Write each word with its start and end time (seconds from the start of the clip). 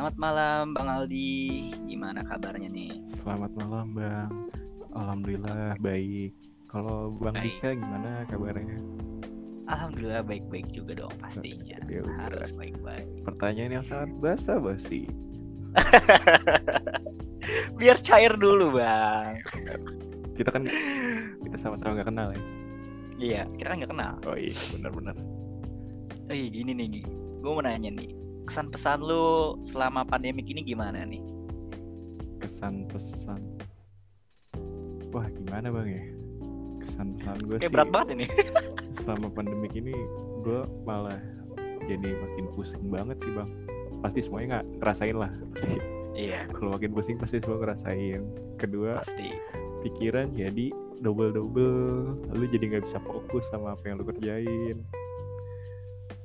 Selamat 0.00 0.16
malam 0.16 0.72
Bang 0.72 0.88
Aldi. 0.88 1.68
Gimana 1.84 2.24
kabarnya 2.24 2.72
nih? 2.72 3.04
Selamat 3.20 3.52
malam 3.52 3.92
Bang. 3.92 4.32
Alhamdulillah 4.96 5.76
baik. 5.76 6.32
Kalau 6.72 7.12
Bang 7.20 7.36
Baik. 7.36 7.60
Dika 7.60 7.76
gimana 7.76 8.24
kabarnya? 8.32 8.80
Alhamdulillah 9.68 10.24
baik-baik 10.24 10.72
juga 10.72 11.04
dong 11.04 11.12
pastinya. 11.20 11.76
Ya. 11.84 12.00
Harus 12.16 12.48
baik-baik. 12.56 13.04
Pertanyaan 13.28 13.72
yang 13.76 13.84
sangat 13.84 14.08
basa 14.24 14.56
basi. 14.56 15.04
Biar 17.76 18.00
cair 18.00 18.32
dulu 18.40 18.80
Bang. 18.80 19.36
Kita 20.40 20.48
kan 20.48 20.64
kita 21.44 21.56
sama-sama 21.60 22.00
nggak 22.00 22.08
kenal 22.08 22.32
ya. 22.32 22.42
Iya, 23.20 23.42
kita 23.52 23.68
kan 23.68 23.76
nggak 23.84 23.92
kenal. 23.92 24.14
Oh 24.24 24.36
iya 24.40 24.56
benar-benar. 24.80 25.16
Oh 26.24 26.32
iya 26.32 26.48
gini 26.48 26.72
nih, 26.72 27.04
gue 27.44 27.50
mau 27.52 27.60
nanya 27.60 27.92
nih. 27.92 28.19
Kesan 28.46 28.66
pesan 28.72 28.98
lu 29.04 29.56
selama 29.62 30.06
pandemik 30.06 30.46
ini 30.48 30.64
gimana 30.64 31.04
nih? 31.04 31.22
Kesan 32.40 32.86
pesan. 32.88 33.40
Wah 35.10 35.26
gimana 35.28 35.68
Bang 35.74 35.88
ya? 35.90 36.04
Kesan 36.86 37.18
pesan 37.18 37.36
gue 37.44 37.56
Kayak 37.58 37.70
sih 37.70 37.74
berat 37.74 37.88
banget 37.90 38.08
ini. 38.14 38.26
selama 39.02 39.28
pandemik 39.32 39.72
ini 39.74 39.94
gue 40.44 40.60
malah 40.86 41.20
jadi 41.88 42.10
makin 42.20 42.46
pusing 42.54 42.86
banget 42.88 43.16
sih 43.22 43.32
Bang. 43.34 43.50
Pasti 44.00 44.20
semuanya 44.24 44.46
nggak 44.60 44.66
ngerasain 44.80 45.16
lah. 45.18 45.32
iya, 46.16 46.46
Kalau 46.56 46.76
makin 46.76 46.92
pusing 46.94 47.16
pasti 47.18 47.42
semua 47.42 47.58
ngerasain. 47.60 48.22
Kedua 48.56 49.00
pasti. 49.00 49.32
pikiran 49.80 50.36
jadi 50.36 50.68
double 51.00 51.32
double 51.32 52.12
lu 52.36 52.44
jadi 52.52 52.76
nggak 52.76 52.84
bisa 52.84 53.00
fokus 53.00 53.40
sama 53.48 53.72
apa 53.72 53.80
yang 53.88 53.96
lu 53.96 54.04
kerjain 54.04 54.76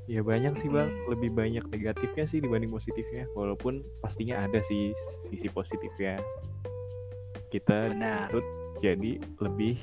ya 0.06 0.22
banyak 0.22 0.54
sih 0.62 0.70
bang 0.70 0.90
lebih 1.10 1.34
banyak 1.34 1.66
negatifnya 1.74 2.26
sih 2.30 2.38
dibanding 2.42 2.70
positifnya 2.70 3.26
walaupun 3.34 3.82
pastinya 4.06 4.46
ada 4.46 4.62
sih 4.70 4.94
sisi 5.34 5.50
positifnya 5.50 6.22
kita 7.50 7.90
Benar. 7.94 8.30
dituntut 8.30 8.46
jadi 8.86 9.12
lebih 9.42 9.76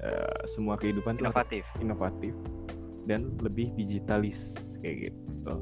eh, 0.00 0.40
semua 0.48 0.80
kehidupan 0.80 1.20
tuh 1.20 1.28
Inovatif. 1.28 1.64
inovatif 1.84 2.32
dan 3.04 3.36
lebih 3.44 3.68
digitalis 3.76 4.38
kayak 4.80 5.12
gitu 5.12 5.54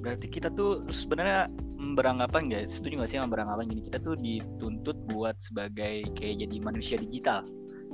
Berarti 0.00 0.32
kita 0.32 0.48
tuh 0.56 0.88
sebenarnya 0.88 1.52
beranggapan 1.92 2.48
nggak 2.48 2.72
setuju 2.72 3.04
nggak 3.04 3.10
sih 3.12 3.18
sama 3.20 3.36
beranggapan 3.36 3.68
gini 3.68 3.82
kita 3.84 4.00
tuh 4.00 4.16
dituntut 4.16 4.96
buat 5.12 5.36
sebagai 5.44 6.08
kayak 6.16 6.48
jadi 6.48 6.56
manusia 6.64 6.96
digital. 6.96 7.44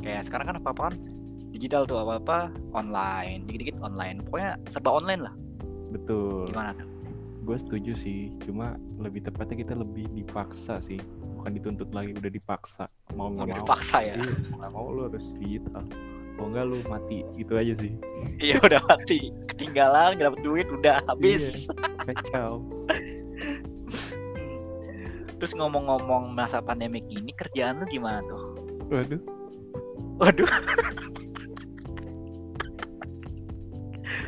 Kayak 0.07 0.23
sekarang 0.31 0.47
kan 0.55 0.57
apa-apa 0.63 0.95
kan 0.95 0.95
digital 1.57 1.89
tuh 1.89 1.97
apa-apa 2.05 2.53
online, 2.77 3.49
dikit-dikit 3.49 3.81
online. 3.81 4.21
Pokoknya 4.29 4.61
serba 4.69 5.01
online 5.01 5.23
lah. 5.25 5.35
betul 5.91 6.53
Gimana 6.53 6.77
tuh? 6.77 6.97
gue 7.47 7.57
setuju 7.63 7.93
sih 8.03 8.35
cuma 8.43 8.75
lebih 8.99 9.23
tepatnya 9.23 9.63
kita 9.63 9.79
lebih 9.79 10.11
dipaksa 10.11 10.83
sih 10.83 10.99
bukan 11.39 11.55
dituntut 11.55 11.95
lagi 11.95 12.11
udah 12.19 12.27
dipaksa 12.27 12.91
mau 13.15 13.31
nggak 13.31 13.47
mau 13.55 13.59
dipaksa 13.63 14.03
ya. 14.03 14.19
Iya, 14.19 14.35
mau 14.51 14.57
nggak 14.59 14.73
mau 14.75 14.87
lu 14.91 15.01
harus 15.07 15.27
digital 15.39 15.87
kalau 16.35 16.49
nggak 16.51 16.65
lu 16.67 16.79
mati 16.91 17.23
gitu 17.39 17.55
aja 17.55 17.73
sih 17.79 17.95
Iya 18.43 18.59
udah 18.67 18.83
mati, 18.91 19.31
ketinggalan, 19.55 20.19
nggak 20.19 20.27
dapet 20.27 20.41
duit, 20.43 20.67
udah 20.69 20.95
habis. 21.07 21.71
kacau 22.03 22.67
Terus 25.39 25.53
ngomong-ngomong 25.55 26.35
masa 26.35 26.59
pandemik 26.59 27.07
ini 27.07 27.31
kerjaan 27.31 27.79
lu 27.79 27.87
gimana 27.87 28.27
tuh? 28.27 28.43
waduh 28.91 29.23
Waduh. 30.19 30.51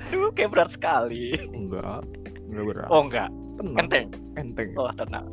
Duh, 0.09 0.31
kayak 0.31 0.51
berat 0.51 0.71
sekali. 0.71 1.33
enggak 1.49 2.03
enggak 2.45 2.65
berat 2.67 2.89
Oh 2.89 3.03
enggak, 3.03 3.29
tenang 3.57 3.77
enteng. 3.79 4.07
enteng 4.35 4.71
Oh 4.75 4.91
tenang. 4.93 5.27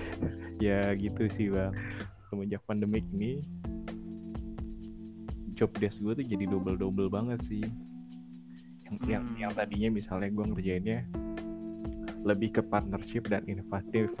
ya 0.60 0.92
gitu 0.92 1.24
sih 1.32 1.48
bang 1.48 1.72
semenjak 2.28 2.60
pandemik 2.64 3.02
ini 3.10 3.40
job 5.52 5.72
desk 5.76 5.96
gue 5.98 6.12
tuh 6.14 6.26
jadi 6.26 6.44
double 6.46 6.76
double 6.76 7.08
banget 7.08 7.40
sih 7.44 7.64
yang 8.84 8.96
yang 9.06 9.24
Hmm. 9.24 9.36
yang 9.38 9.52
tadinya 9.52 9.88
misalnya 9.90 10.28
gue 10.28 10.44
ngerjainnya 10.46 10.98
lebih 12.20 12.52
ke 12.52 12.62
partnership 12.62 13.24
dan 13.26 13.44
inovatif 13.46 14.12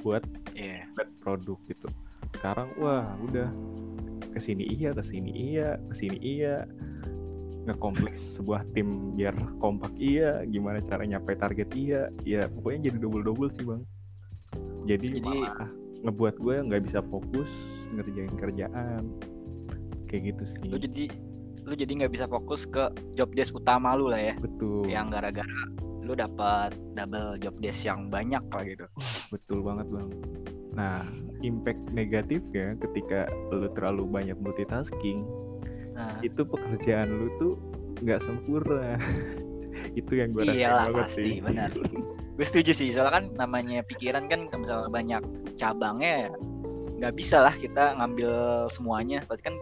buat 0.00 0.22
Iya. 0.52 0.86
buat 0.92 1.08
produk 1.20 1.58
gitu 1.64 1.88
sekarang 2.34 2.68
wah 2.76 3.14
udah 3.20 3.48
ke 4.28 4.40
sini 4.40 4.66
iya 4.68 4.90
ke 4.90 5.02
sini 5.02 5.30
iya 5.30 5.78
ke 5.80 5.94
sini 5.96 6.18
iya 6.18 6.66
ngekompleks 7.64 8.36
sebuah 8.40 8.64
tim 8.76 9.16
biar 9.16 9.34
kompak. 9.58 9.92
Iya 9.96 10.44
gimana 10.48 10.84
cara 10.84 11.04
nyampe 11.08 11.32
target? 11.36 11.68
Iya 11.72 12.12
ya 12.22 12.46
pokoknya 12.48 12.92
jadi 12.92 12.96
double 13.00 13.24
double 13.24 13.50
sih 13.56 13.64
bang. 13.64 13.82
Jadi, 14.84 15.18
Jadi- 15.18 15.24
malah 15.24 15.68
ngebuat 16.04 16.34
gue 16.36 16.54
nggak 16.68 16.82
bisa 16.84 17.00
fokus 17.08 17.48
ngerjain 17.96 18.34
kerjaan. 18.36 19.02
Kayak 20.08 20.36
gitu 20.36 20.44
sih. 20.44 20.68
Lu 20.68 20.76
jadi 20.76 21.04
lu 21.64 21.72
jadi 21.72 21.92
nggak 22.04 22.12
bisa 22.12 22.28
fokus 22.28 22.68
ke 22.68 22.92
job 23.16 23.32
desk 23.32 23.56
utama 23.56 23.96
lu 23.96 24.12
lah 24.12 24.20
ya. 24.20 24.34
betul. 24.36 24.84
Yang 24.84 25.06
gara-gara 25.16 25.60
lu 26.04 26.12
dapat 26.12 26.76
double 26.92 27.40
job 27.40 27.56
desk 27.64 27.88
yang 27.88 28.12
banyak 28.12 28.44
lah 28.52 28.62
gitu. 28.68 28.84
betul 29.32 29.64
banget 29.64 29.88
bang. 29.88 30.08
Nah 30.76 31.00
impact 31.40 31.80
negatifnya 31.96 32.76
ketika 32.76 33.24
lu 33.48 33.72
terlalu 33.72 34.04
banyak 34.04 34.36
multitasking 34.36 35.24
Nah, 35.94 36.18
itu 36.20 36.42
pekerjaan 36.42 37.08
lu 37.08 37.28
tuh 37.38 37.52
nggak 38.02 38.20
sempurna. 38.22 38.98
Itu 40.00 40.16
yang 40.16 40.32
gue 40.34 40.42
rasain 40.48 40.58
Iyalah 40.58 40.86
banget 40.90 41.06
pasti, 41.06 41.22
sih. 41.22 41.34
benar. 41.38 41.70
gue 42.36 42.46
setuju 42.46 42.72
sih 42.74 42.90
soalnya 42.90 43.22
kan 43.22 43.24
namanya 43.38 43.86
pikiran 43.86 44.26
kan 44.26 44.50
misalnya 44.50 44.90
banyak 44.90 45.22
cabangnya 45.54 46.34
nggak 46.98 47.14
bisa 47.14 47.38
lah 47.46 47.54
kita 47.54 47.94
ngambil 47.94 48.32
semuanya. 48.74 49.22
Pasti 49.28 49.46
kan 49.46 49.54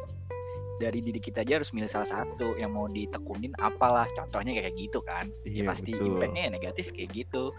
dari 0.81 0.99
diri 1.05 1.21
kita 1.21 1.45
aja 1.45 1.61
harus 1.61 1.71
milih 1.77 1.87
salah 1.87 2.09
satu 2.09 2.57
yang 2.57 2.73
mau 2.73 2.89
ditekunin 2.89 3.53
apalah. 3.61 4.09
Contohnya 4.17 4.57
kayak 4.57 4.73
gitu 4.75 5.05
kan. 5.05 5.29
Ya 5.45 5.63
Iya, 5.63 5.69
pasti 5.69 5.93
betul. 5.93 6.17
impactnya 6.17 6.43
ya 6.49 6.51
negatif 6.51 6.87
kayak 6.97 7.11
gitu. 7.13 7.53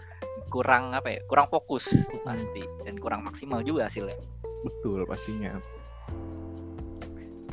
Kurang 0.50 0.92
apa 0.98 1.14
ya 1.14 1.20
kurang 1.30 1.46
fokus 1.46 1.86
pasti. 2.26 2.64
Dan 2.82 2.98
kurang 2.98 3.22
maksimal 3.22 3.62
juga 3.62 3.86
hasilnya. 3.86 4.18
Betul 4.66 5.04
pastinya 5.06 5.60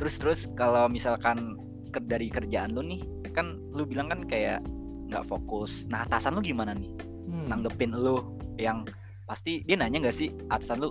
terus 0.02 0.18
terus 0.18 0.40
kalau 0.58 0.90
misalkan 0.90 1.54
ke, 1.94 2.02
dari 2.02 2.26
kerjaan 2.26 2.74
lu 2.74 2.82
nih 2.82 3.06
kan 3.30 3.54
lu 3.70 3.86
bilang 3.86 4.10
kan 4.10 4.26
kayak 4.26 4.58
nggak 5.06 5.22
fokus. 5.30 5.86
Nah 5.86 6.02
atasan 6.02 6.34
lu 6.34 6.42
gimana 6.42 6.74
nih? 6.74 6.90
Hmm, 7.30 7.46
nanggepin 7.46 7.94
lu 7.94 8.18
yang 8.58 8.82
pasti 9.30 9.62
dia 9.62 9.78
nanya 9.78 10.02
nggak 10.02 10.16
sih? 10.18 10.34
Atasan 10.50 10.82
lu 10.82 10.90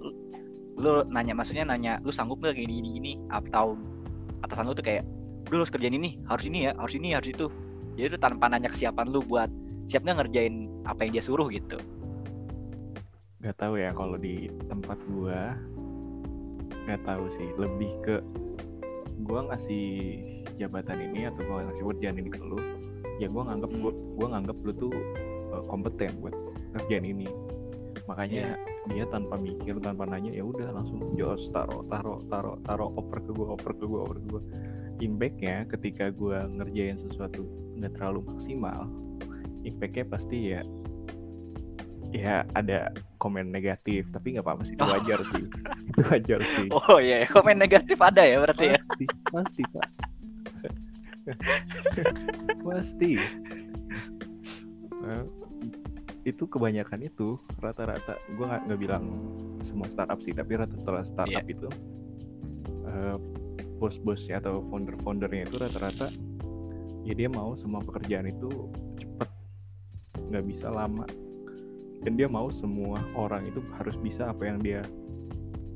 lu 0.80 1.04
nanya 1.12 1.36
maksudnya 1.36 1.68
nanya 1.68 2.00
lu 2.08 2.16
sanggup 2.16 2.40
nggak 2.40 2.56
gini 2.56 2.80
gini 2.80 2.90
gini? 2.96 3.12
Atau 3.28 3.76
atasan 4.48 4.72
lu 4.72 4.72
tuh 4.72 4.88
kayak 4.88 5.04
lu 5.52 5.60
harus 5.60 5.68
kerjain 5.68 5.92
ini 5.92 6.16
harus 6.32 6.48
ini 6.48 6.70
ya 6.70 6.72
harus 6.80 6.96
ini 6.96 7.12
harus 7.12 7.36
itu. 7.36 7.52
Jadi 8.00 8.16
tuh 8.16 8.22
tanpa 8.24 8.48
nanya 8.48 8.72
kesiapan 8.72 9.12
lu 9.12 9.20
buat 9.28 9.52
siap 9.92 10.08
nggak 10.08 10.24
ngerjain 10.24 10.72
apa 10.88 11.04
yang 11.04 11.20
dia 11.20 11.24
suruh 11.28 11.52
gitu. 11.52 11.76
Nggak 13.44 13.60
tahu 13.60 13.76
ya 13.76 13.92
kalau 13.92 14.16
di 14.16 14.48
tempat 14.72 14.96
gua 15.12 15.60
nggak 16.88 17.04
tahu 17.04 17.28
sih. 17.36 17.52
Lebih 17.60 17.92
ke 18.08 18.16
gua 19.24 19.48
ngasih 19.52 19.88
jabatan 20.58 21.00
ini 21.12 21.30
atau 21.30 21.42
gua 21.46 21.66
ngasih 21.66 21.84
kerjaan 21.94 22.18
ini 22.20 22.30
ke 22.30 22.42
lu 22.42 22.60
ya 23.22 23.28
gua 23.30 23.48
nganggap 23.50 23.72
gua, 23.78 23.94
gua 24.18 24.28
nganggap 24.38 24.58
lu 24.66 24.72
tuh 24.76 24.94
uh, 25.54 25.64
kompeten 25.70 26.12
buat 26.20 26.36
kerjaan 26.80 27.06
ini. 27.06 27.30
Makanya 28.10 28.58
dia 28.90 29.06
tanpa 29.14 29.38
mikir 29.38 29.78
tanpa 29.78 30.10
nanya 30.10 30.34
ya 30.34 30.42
udah 30.42 30.74
langsung 30.74 31.14
jos 31.14 31.54
taro 31.54 31.86
taro 31.88 32.18
taro 32.28 32.58
taro 32.66 32.90
oper 32.98 33.22
ke 33.22 33.32
gua 33.32 33.54
oper 33.56 33.72
ke 33.78 33.86
gua 33.86 34.00
oper 34.10 34.18
ke 34.18 34.28
gua. 34.30 34.42
Impactnya 35.02 35.70
ketika 35.70 36.10
gua 36.14 36.50
ngerjain 36.50 36.98
sesuatu 36.98 37.46
nggak 37.78 37.98
terlalu 37.98 38.22
maksimal 38.30 38.90
impactnya 39.66 40.06
pasti 40.10 40.38
ya 40.54 40.62
ya 42.12 42.44
ada 42.54 42.92
komen 43.18 43.50
negatif 43.50 44.04
tapi 44.12 44.36
nggak 44.36 44.44
apa-apa 44.44 44.64
sih 44.68 44.76
itu 44.76 44.84
Oh. 44.84 44.92
wajar 44.92 45.20
sih. 45.32 45.44
Itu 45.92 46.00
wajar 46.12 46.40
sih. 46.60 46.68
Oh 46.72 47.00
iya 47.00 47.24
komen 47.26 47.58
negatif 47.58 47.98
ada 48.00 48.24
ya 48.24 48.38
berarti 48.44 48.76
ya? 48.76 48.80
Pasti 48.84 49.06
pasti 49.32 49.62
pak. 49.72 49.88
Pasti. 52.66 53.12
Eh, 55.02 55.24
itu 56.26 56.44
kebanyakan 56.46 57.06
itu 57.06 57.38
rata-rata. 57.62 58.18
Gue 58.36 58.46
nggak 58.50 58.62
nggak 58.70 58.80
bilang 58.82 59.06
semua 59.62 59.86
startup 59.90 60.20
sih 60.26 60.34
tapi 60.34 60.58
rata-rata 60.58 61.06
startup 61.08 61.46
itu 61.46 61.70
eh, 62.90 63.16
bos-bosnya 63.78 64.42
atau 64.42 64.66
founder-foundernya 64.70 65.46
itu 65.46 65.58
rata-rata 65.58 66.10
ya 67.02 67.14
dia 67.18 67.30
mau 67.30 67.54
semua 67.58 67.82
pekerjaan 67.82 68.26
itu 68.28 68.50
cepet. 68.98 69.30
Nggak 70.30 70.46
bisa 70.50 70.68
lama 70.74 71.06
dan 72.02 72.18
dia 72.18 72.26
mau 72.26 72.50
semua 72.50 72.98
orang 73.14 73.46
itu 73.46 73.62
harus 73.78 73.94
bisa 74.02 74.34
apa 74.34 74.50
yang 74.50 74.58
dia 74.62 74.82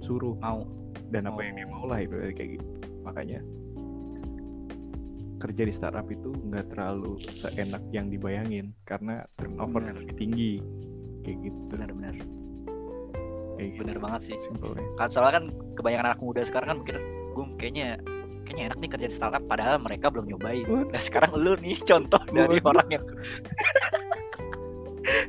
suruh 0.02 0.38
mau 0.42 0.66
dan 1.14 1.30
apa 1.30 1.42
yang 1.46 1.54
dia 1.62 1.68
mau 1.70 1.86
lah 1.86 2.02
itu 2.02 2.18
kayak 2.34 2.58
gitu. 2.58 2.68
Makanya 3.06 3.40
kerja 5.38 5.64
di 5.68 5.74
startup 5.74 6.08
itu 6.10 6.34
nggak 6.34 6.74
terlalu 6.74 7.22
seenak 7.38 7.84
yang 7.94 8.10
dibayangin 8.10 8.74
karena 8.90 9.22
turnover 9.38 9.86
lebih 9.86 10.18
tinggi 10.18 10.52
kayak 11.22 11.38
gitu. 11.46 11.60
Benar-benar 11.70 12.16
kayak 13.62 13.70
gitu. 13.78 13.82
Benar 13.86 13.98
banget 14.02 14.22
sih. 14.34 14.38
Simpelnya. 14.50 14.86
Kan 14.98 15.10
soalnya 15.14 15.34
kan 15.38 15.46
kebanyakan 15.78 16.06
anak 16.10 16.22
muda 16.22 16.42
sekarang 16.42 16.68
kan 16.74 16.78
mikir 16.82 16.98
gue 17.36 17.46
kayaknya 17.62 17.90
kayaknya 18.46 18.64
enak 18.72 18.78
nih 18.78 18.90
kerja 18.94 19.08
di 19.10 19.16
startup 19.16 19.44
padahal 19.46 19.78
mereka 19.82 20.10
belum 20.10 20.26
nyobain. 20.30 20.66
Waduh. 20.66 20.90
nah 20.90 21.02
sekarang 21.02 21.32
lu 21.38 21.54
nih 21.62 21.78
contoh 21.90 22.22
dari 22.34 22.58
orang 22.62 22.88
yang 22.90 23.06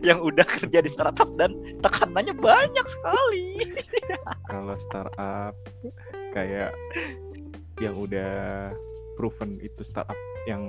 yang 0.00 0.18
udah 0.18 0.42
kerja 0.42 0.78
di 0.78 0.88
startup 0.88 1.28
dan 1.34 1.52
tekanannya 1.80 2.32
banyak 2.32 2.86
sekali 2.86 3.60
kalau 4.46 4.74
startup 4.82 5.54
kayak 6.32 6.72
yang 7.76 7.94
udah 7.94 8.70
proven 9.14 9.60
itu 9.60 9.80
startup 9.82 10.16
yang 10.44 10.62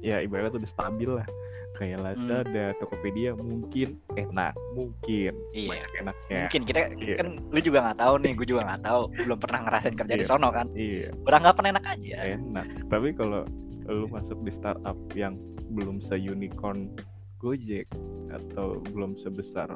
ya 0.00 0.18
ibaratnya 0.18 0.54
tuh 0.54 0.60
udah 0.62 0.72
stabil 0.72 1.10
lah 1.12 1.28
kayak 1.76 2.02
Lazada, 2.02 2.74
Tokopedia 2.82 3.38
mungkin 3.38 4.02
enak, 4.18 4.50
mungkin 4.74 5.30
iya 5.54 5.68
banyak 5.70 5.92
enaknya. 6.02 6.38
mungkin 6.42 6.62
kita 6.66 6.80
Iya. 6.98 7.14
kan 7.22 7.28
lu 7.38 7.60
juga 7.62 7.78
nggak 7.86 7.98
tahu 8.02 8.14
nih 8.18 8.32
gue 8.34 8.46
juga 8.48 8.62
nggak 8.66 8.82
tahu 8.82 9.00
belum 9.14 9.38
pernah 9.38 9.60
ngerasain 9.62 9.94
kerja 9.94 10.14
di 10.18 10.24
Iya. 10.26 10.30
sono 10.34 10.48
kan 10.50 10.66
Iya, 10.74 11.14
beranggapan 11.22 11.64
enak 11.70 11.84
aja 11.86 12.16
enak. 12.34 12.66
Tapi 12.90 13.08
kalau 13.14 13.46
lu 13.86 14.10
masuk 14.10 14.42
di 14.42 14.50
startup 14.52 14.98
yang 15.14 15.38
belum 15.70 16.02
se-unicorn 16.02 16.90
Gojek 17.38 17.86
atau 18.28 18.82
belum 18.90 19.14
sebesar 19.16 19.72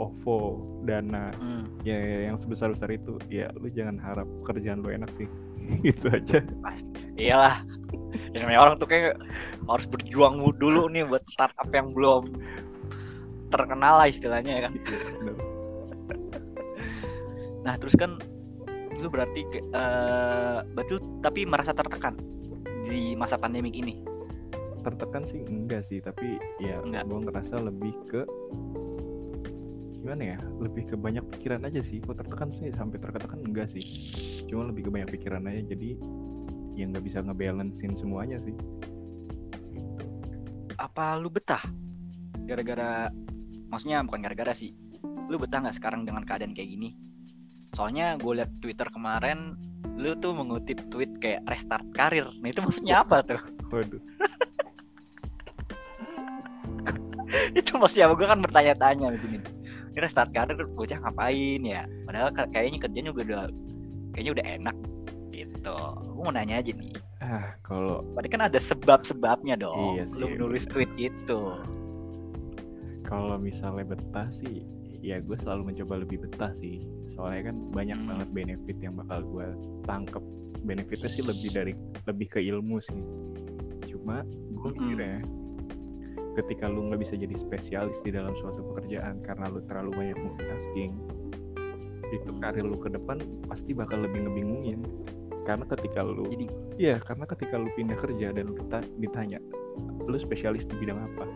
OVO, 0.00 0.64
Dana, 0.82 1.28
Hmm, 1.36 1.68
ya 1.84 2.26
yang 2.26 2.40
sebesar-besar 2.40 2.88
itu, 2.88 3.20
ya 3.28 3.52
lu 3.52 3.68
jangan 3.68 4.00
harap 4.00 4.26
kerjaan 4.42 4.80
lu 4.80 4.90
enak 4.90 5.12
sih. 5.14 5.28
itu 5.86 6.08
aja. 6.08 6.40
pasti 6.64 6.90
iyalah 7.14 7.62
dan 8.32 8.42
namanya 8.42 8.60
orang 8.64 8.74
tuh 8.74 8.88
kayak 8.88 9.14
harus 9.68 9.86
berjuang 9.86 10.40
dulu 10.56 10.88
nih 10.88 11.04
buat 11.04 11.22
startup 11.28 11.68
yang 11.70 11.92
belum 11.94 12.32
terkenal 13.50 14.02
lah 14.02 14.08
istilahnya 14.08 14.50
ya 14.50 14.60
kan 14.66 14.72
Bener. 14.74 15.36
Nah 17.60 17.76
terus 17.76 17.92
kan 17.94 18.16
lu 18.98 19.06
berarti 19.06 19.46
ke- 19.46 19.62
eh 19.68 20.58
berarti 20.64 20.90
lu 20.96 21.00
tapi 21.20 21.44
merasa 21.44 21.70
tertekan 21.70 22.16
di 22.82 23.14
masa 23.14 23.36
pandemik 23.36 23.76
ini. 23.76 24.00
Tertekan 24.80 25.24
sih 25.28 25.40
enggak 25.44 25.84
sih 25.86 26.00
tapi 26.00 26.40
ya 26.60 26.80
Enggak. 26.80 27.04
gue 27.06 27.18
ngerasa 27.28 27.54
lebih 27.60 27.94
ke 28.08 28.22
gimana 30.00 30.36
ya 30.36 30.38
lebih 30.56 30.88
ke 30.88 30.96
banyak 30.96 31.24
pikiran 31.36 31.68
aja 31.68 31.84
sih 31.84 32.00
kok 32.00 32.16
tertekan 32.16 32.48
sih 32.56 32.72
sampai 32.72 32.96
tertekan 32.96 33.44
enggak 33.44 33.68
sih 33.68 33.84
cuma 34.48 34.72
lebih 34.72 34.88
ke 34.88 34.90
banyak 34.90 35.08
pikiran 35.12 35.44
aja 35.44 35.60
jadi 35.76 36.00
ya 36.74 36.88
nggak 36.88 37.04
bisa 37.04 37.20
ngebalancein 37.20 37.92
semuanya 38.00 38.40
sih 38.40 38.56
gitu. 39.76 40.04
Apa 40.80 41.20
lu 41.20 41.28
betah? 41.28 41.60
Gara-gara 42.48 43.12
maksudnya 43.68 44.00
bukan 44.00 44.24
gara-gara 44.24 44.56
sih. 44.56 44.72
Lu 45.28 45.36
betah 45.36 45.60
nggak 45.60 45.76
sekarang 45.76 46.08
dengan 46.08 46.24
keadaan 46.24 46.56
kayak 46.56 46.72
gini? 46.72 46.96
Soalnya 47.76 48.16
gue 48.16 48.32
liat 48.40 48.48
Twitter 48.64 48.88
kemarin 48.88 49.60
lu 50.00 50.16
tuh 50.16 50.32
mengutip 50.32 50.80
tweet 50.88 51.12
kayak 51.20 51.44
restart 51.44 51.84
karir. 51.92 52.24
Nah 52.40 52.48
itu 52.48 52.64
maksudnya 52.64 53.04
apa 53.04 53.20
tuh? 53.20 53.60
waduh 53.70 54.02
itu 57.58 57.72
maksudnya 57.74 58.06
apa? 58.06 58.14
Gue 58.14 58.26
kan 58.26 58.40
bertanya-tanya 58.40 59.06
begini. 59.12 59.38
Ini 59.90 59.98
restart 59.98 60.30
karir 60.30 60.54
bocah 60.70 60.98
ngapain 61.00 61.60
ya? 61.60 61.82
Padahal 62.06 62.30
ka- 62.30 62.46
kayaknya 62.48 62.78
kerjanya 62.78 63.10
juga 63.10 63.22
udah 63.24 63.42
kayaknya 64.12 64.32
udah 64.32 64.46
enak 64.56 64.76
gitu. 65.30 65.76
Gue 66.10 66.22
mau 66.22 66.30
nanya 66.30 66.58
aja 66.58 66.70
nih. 66.70 66.94
ah 67.20 67.52
kalau 67.60 68.00
Berarti 68.12 68.28
kan 68.28 68.42
ada 68.42 68.56
sebab-sebabnya 68.56 69.54
dong. 69.56 69.94
Iya 69.94 70.04
lu 70.10 70.24
sih, 70.24 70.32
menulis 70.32 70.62
bener. 70.64 70.72
tweet 70.72 70.92
itu. 70.98 71.40
kalau 73.02 73.36
misalnya 73.36 73.90
betah 73.90 74.30
sih 74.30 74.62
ya 75.00 75.18
gue 75.18 75.34
selalu 75.34 75.74
mencoba 75.74 76.04
lebih 76.04 76.22
betah 76.22 76.54
sih 76.54 76.78
soalnya 77.10 77.50
kan 77.50 77.56
banyak 77.70 77.98
Hmm. 77.98 78.06
banget 78.06 78.28
benefit 78.30 78.76
yang 78.78 78.94
bakal 78.94 79.18
gue 79.24 79.46
tangkep 79.82 80.22
benefitnya 80.62 81.08
sih 81.08 81.24
lebih 81.24 81.50
dari 81.50 81.72
lebih 82.04 82.26
ke 82.28 82.40
ilmu 82.40 82.78
sih 82.80 83.02
cuma 83.88 84.22
gue 84.22 84.70
Mm-mm. 84.70 84.78
mikirnya 84.78 85.18
ketika 86.34 86.70
lu 86.70 86.86
nggak 86.88 87.02
bisa 87.02 87.14
jadi 87.14 87.34
spesialis 87.36 87.98
di 88.00 88.10
dalam 88.10 88.32
suatu 88.38 88.62
pekerjaan 88.70 89.18
karena 89.20 89.50
lu 89.50 89.60
terlalu 89.66 89.90
banyak 89.96 90.18
multitasking 90.18 90.94
itu 92.10 92.30
karir 92.38 92.66
lu 92.66 92.74
ke 92.74 92.90
depan 92.90 93.18
pasti 93.46 93.70
bakal 93.70 94.02
lebih 94.02 94.26
ngebingungin 94.26 94.82
karena 95.46 95.64
ketika 95.66 96.02
lu 96.02 96.26
Jadi 96.28 96.46
Iya, 96.76 96.96
karena 97.00 97.24
ketika 97.26 97.54
lu 97.56 97.68
pindah 97.74 97.98
kerja 97.98 98.32
dan 98.32 98.44
lu 98.46 98.54
dita- 98.56 98.86
ditanya, 98.96 99.36
lu 100.00 100.16
spesialis 100.16 100.64
di 100.64 100.76
bidang 100.78 100.96
apa? 100.96 101.28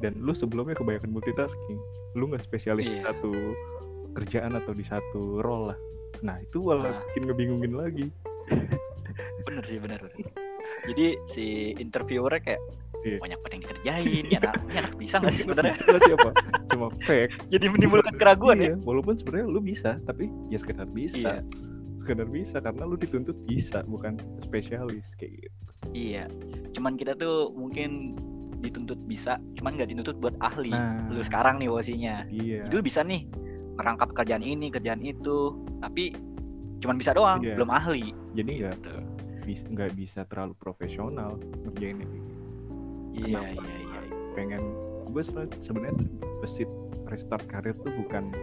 Dan 0.00 0.18
lu 0.18 0.34
sebelumnya 0.34 0.74
kebanyakan 0.74 1.14
multitasking, 1.14 1.78
lu 2.14 2.26
nggak 2.26 2.42
spesialis 2.42 2.82
di 2.82 2.98
Iya. 2.98 3.10
satu 3.10 3.30
kerjaan 4.14 4.54
atau 4.54 4.72
di 4.74 4.82
satu 4.82 5.38
role 5.40 5.70
lah. 5.70 5.78
Nah 6.22 6.36
itu 6.40 6.58
malah 6.58 6.90
Nah. 6.90 7.02
bikin 7.10 7.22
ngebingungin 7.26 7.74
lagi. 7.74 8.06
bener 9.46 9.64
sih 9.64 9.78
bener. 9.78 9.98
bener. 10.00 10.32
Jadi 10.84 11.06
si 11.24 11.44
interviewernya 11.74 12.40
kayak 12.42 12.62
Iya. 13.04 13.18
banyak 13.20 13.38
banget 13.38 13.52
yang 13.52 13.62
dikerjain. 13.62 14.24
Ya 14.26 14.38
anak, 14.40 14.54
ini 14.64 14.76
anak 14.80 14.94
bisa 14.96 15.14
nggak 15.20 15.32
sih 15.32 15.42
sebenarnya? 15.44 15.74
Siapa? 16.08 16.30
Cuma 16.72 16.86
fake. 17.04 17.32
Jadi 17.52 17.64
menimbulkan 17.68 18.14
keraguan 18.16 18.58
ya. 18.58 18.72
Iya, 18.72 18.76
walaupun 18.80 19.14
sebenarnya 19.14 19.46
lu 19.46 19.60
bisa, 19.60 19.90
tapi 20.02 20.24
ya 20.48 20.56
sekedar 20.56 20.88
bisa. 20.88 21.16
Iya. 21.20 21.36
Sekedar 22.00 22.26
bisa 22.26 22.56
karena 22.58 22.82
lu 22.84 22.96
dituntut 22.96 23.36
bisa, 23.44 23.84
bukan 23.84 24.16
spesialis 24.40 25.04
kayak 25.14 25.32
gitu. 25.38 25.56
Iya. 25.92 26.24
Cuman 26.72 26.96
kita 26.96 27.12
tuh 27.14 27.52
mungkin 27.52 28.16
dituntut 28.58 28.96
bisa, 29.04 29.36
cuman 29.54 29.76
nggak 29.76 29.92
dituntut 29.92 30.16
buat 30.18 30.36
ahli. 30.40 30.72
Nah. 30.72 31.12
Lu 31.12 31.20
sekarang 31.20 31.60
nih 31.60 31.68
posisinya. 31.68 32.24
Iya. 32.26 32.64
Lu 32.72 32.80
bisa 32.80 33.04
nih 33.04 33.28
merangkap 33.76 34.16
kerjaan 34.16 34.40
ini, 34.40 34.72
kerjaan 34.72 35.04
itu, 35.04 35.52
tapi 35.78 36.16
cuman 36.80 36.96
bisa 36.96 37.12
doang, 37.12 37.44
Iya. 37.44 37.60
belum 37.60 37.68
ahli. 37.68 38.16
Jadi 38.32 38.52
Gitu. 38.64 38.92
bis- 39.44 39.66
nggak 39.66 39.92
bisa 39.92 40.24
terlalu 40.24 40.56
profesional 40.56 41.36
ngerjainnya. 41.62 42.08
Iya, 43.14 43.40
Kenapa? 43.40 43.62
iya, 43.62 43.78
iya. 43.78 44.00
pengen 44.34 44.62
gue 45.14 45.22
sebe- 45.22 45.54
sebenarnya 45.62 45.94
besit 46.42 46.70
restart 47.06 47.46
karir 47.46 47.76
tuh 47.86 47.94
bukan 47.94 48.34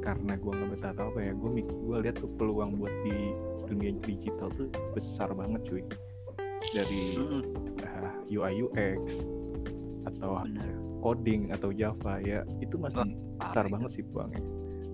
karena 0.00 0.38
gue 0.38 0.52
nggak 0.54 0.70
betah 0.78 0.90
atau 0.94 1.10
apa 1.12 1.18
ya 1.20 1.32
gue 1.34 1.50
gue 1.66 1.96
lihat 2.00 2.16
tuh 2.22 2.30
peluang 2.38 2.78
buat 2.80 2.94
di 3.04 3.34
dunia 3.66 3.92
digital 4.06 4.48
tuh 4.54 4.70
besar 4.94 5.34
banget 5.34 5.60
cuy 5.66 5.82
dari 6.72 7.18
uh, 7.18 8.14
UI 8.30 8.64
UX 8.64 9.02
atau 10.06 10.40
bener. 10.46 10.70
coding 11.02 11.50
atau 11.50 11.74
Java 11.74 12.22
ya 12.22 12.46
itu 12.62 12.78
masih 12.78 13.02
Wah, 13.02 13.50
besar 13.50 13.66
banget 13.66 13.90
sih 13.98 14.02
peluangnya 14.06 14.40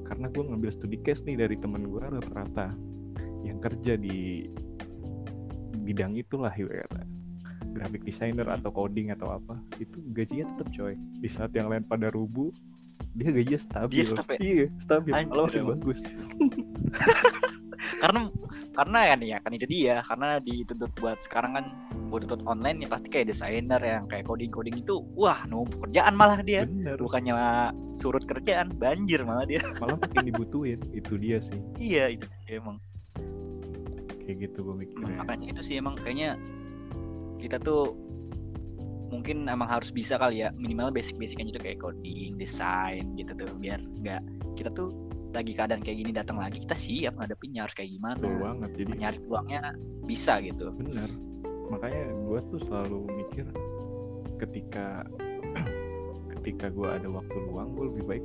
karena 0.08 0.26
gue 0.32 0.42
ngambil 0.48 0.70
studi 0.72 0.98
case 1.04 1.22
nih 1.28 1.36
dari 1.38 1.56
temen 1.60 1.86
gue 1.86 2.00
rata-rata 2.02 2.72
yang 3.44 3.60
kerja 3.60 4.00
di 4.00 4.48
bidang 5.84 6.16
itulah 6.16 6.52
ibaratnya 6.56 7.11
graphic 7.72 8.02
designer 8.04 8.46
atau 8.46 8.70
coding 8.70 9.10
atau 9.10 9.40
apa 9.40 9.58
itu 9.80 9.98
gajinya 10.12 10.46
tetap 10.56 10.68
coy. 10.76 10.94
Di 11.18 11.28
saat 11.32 11.50
yang 11.56 11.72
lain 11.72 11.84
pada 11.88 12.12
rubuh 12.12 12.52
dia 13.12 13.28
gajinya 13.32 13.60
stabil. 13.60 14.06
Tetep 14.08 14.28
ya? 14.36 14.38
iya 14.40 14.66
stabil. 14.84 15.12
Anjir, 15.12 15.30
kalau 15.32 15.44
masih 15.48 15.64
bagus. 15.64 15.98
Karena 18.02 18.30
karena 18.72 18.98
kan 19.12 19.20
ya 19.20 19.36
kan 19.42 19.52
itu 19.52 19.66
dia. 19.68 20.00
Karena 20.06 20.40
dituntut 20.40 20.92
buat 20.96 21.18
sekarang 21.20 21.52
kan 21.60 21.64
buat 22.08 22.24
tuntut 22.24 22.44
online 22.48 22.84
ya 22.84 22.88
pasti 22.88 23.08
kayak 23.12 23.32
desainer 23.32 23.80
yang 23.80 24.04
kayak 24.08 24.24
coding 24.24 24.52
coding 24.52 24.76
itu 24.80 25.00
wah 25.16 25.44
numpuk 25.44 25.88
kerjaan 25.88 26.16
malah 26.16 26.40
dia. 26.40 26.64
Bener. 26.64 26.96
Bukannya 26.96 27.34
surut 28.00 28.24
kerjaan 28.24 28.72
banjir 28.80 29.22
malah 29.22 29.44
dia. 29.44 29.60
Malah 29.80 29.98
makin 30.00 30.24
dibutuhin 30.26 30.80
itu 30.90 31.14
dia 31.20 31.38
sih. 31.44 31.60
Iya 31.78 32.04
itu 32.18 32.26
dia 32.48 32.58
emang. 32.58 32.80
Kayak 34.22 34.36
gitu 34.48 34.58
gue 34.62 34.74
mikirnya. 34.86 35.22
Makanya 35.22 35.46
itu 35.54 35.60
sih 35.62 35.74
emang 35.78 35.94
kayaknya 35.98 36.38
kita 37.42 37.58
tuh 37.58 37.98
mungkin 39.12 39.44
emang 39.50 39.68
harus 39.68 39.90
bisa 39.90 40.16
kali 40.16 40.46
ya. 40.46 40.54
Minimal 40.54 40.94
basic 40.94 41.18
basicnya 41.18 41.52
itu 41.52 41.60
kayak 41.60 41.82
coding 41.82 42.38
desain 42.38 43.04
gitu 43.18 43.34
tuh 43.34 43.50
biar 43.58 43.82
nggak 44.00 44.22
kita 44.56 44.70
tuh 44.72 44.94
lagi 45.32 45.52
keadaan 45.56 45.80
kayak 45.80 45.98
gini 46.04 46.12
datang 46.12 46.36
lagi 46.40 46.60
kita 46.60 46.76
siap 46.76 47.16
ngadepinnya 47.20 47.68
harus 47.68 47.74
kayak 47.76 47.90
gimana. 47.92 48.16
Betul 48.16 48.36
banget 48.40 48.70
jadi 48.78 48.92
nyari 48.96 49.18
peluangnya 49.26 49.60
bisa 50.08 50.32
gitu. 50.40 50.72
Bener. 50.76 51.10
Makanya 51.68 52.04
gue 52.08 52.38
tuh 52.52 52.60
selalu 52.68 52.98
mikir 53.20 53.46
ketika 54.40 55.04
ketika 56.40 56.72
gue 56.72 56.88
ada 56.88 57.08
waktu 57.08 57.36
luang 57.48 57.76
gue 57.76 57.84
lebih 57.92 58.04
baik 58.08 58.24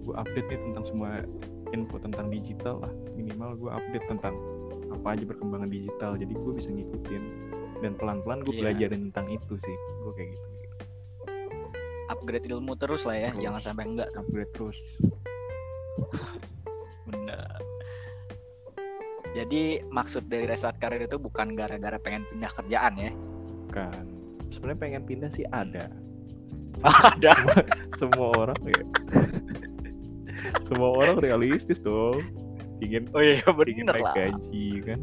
gue 0.00 0.14
update 0.16 0.48
nih 0.48 0.60
tentang 0.72 0.84
semua 0.88 1.10
info 1.72 1.96
tentang 2.00 2.26
digital 2.28 2.82
lah. 2.84 2.92
Minimal 3.16 3.56
gue 3.56 3.70
update 3.72 4.06
tentang 4.08 4.34
apa 4.90 5.16
aja 5.16 5.24
perkembangan 5.24 5.70
digital 5.70 6.18
jadi 6.18 6.34
gue 6.34 6.52
bisa 6.56 6.68
ngikutin 6.72 7.22
dan 7.80 7.92
pelan-pelan 7.94 8.40
gue 8.40 8.52
Iya. 8.52 8.60
belajarin 8.62 9.00
tentang 9.10 9.26
itu 9.28 9.54
sih. 9.56 9.76
Gue 10.00 10.12
kayak 10.14 10.30
gitu. 10.30 10.46
Upgrade 12.08 12.46
ilmu 12.46 12.74
terus 12.74 13.02
lah 13.04 13.14
ya 13.14 13.30
Terus. 13.30 13.42
jangan 13.42 13.60
sampai 13.62 13.84
enggak. 13.86 14.08
Upgrade 14.14 14.52
terus. 14.52 14.78
Bener. 17.06 17.58
Jadi 19.30 19.62
maksud 19.86 20.26
dari 20.26 20.42
restart 20.44 20.76
karir 20.76 21.06
itu 21.06 21.14
bukan 21.14 21.54
gara-gara 21.54 21.96
pengen 21.96 22.26
pindah 22.26 22.50
kerjaan 22.50 22.94
ya? 22.98 23.12
Kan 23.70 24.04
sebenarnya 24.50 24.80
pengen 24.80 25.02
pindah 25.06 25.30
sih 25.30 25.46
ada. 25.48 25.86
Ada? 26.80 27.36
Semua 27.94 28.32
orang 28.34 28.56
ya. 28.64 28.82
Semua 30.66 30.96
orang 30.96 31.20
realistis 31.20 31.76
dong. 31.78 32.24
Ingin 32.80 33.04
oh 33.12 33.20
iya 33.20 33.44
ingin 33.44 33.84
bener 33.84 33.94
naik 34.00 34.06
lah. 34.08 34.14
gaji 34.16 34.66
kan 34.82 35.00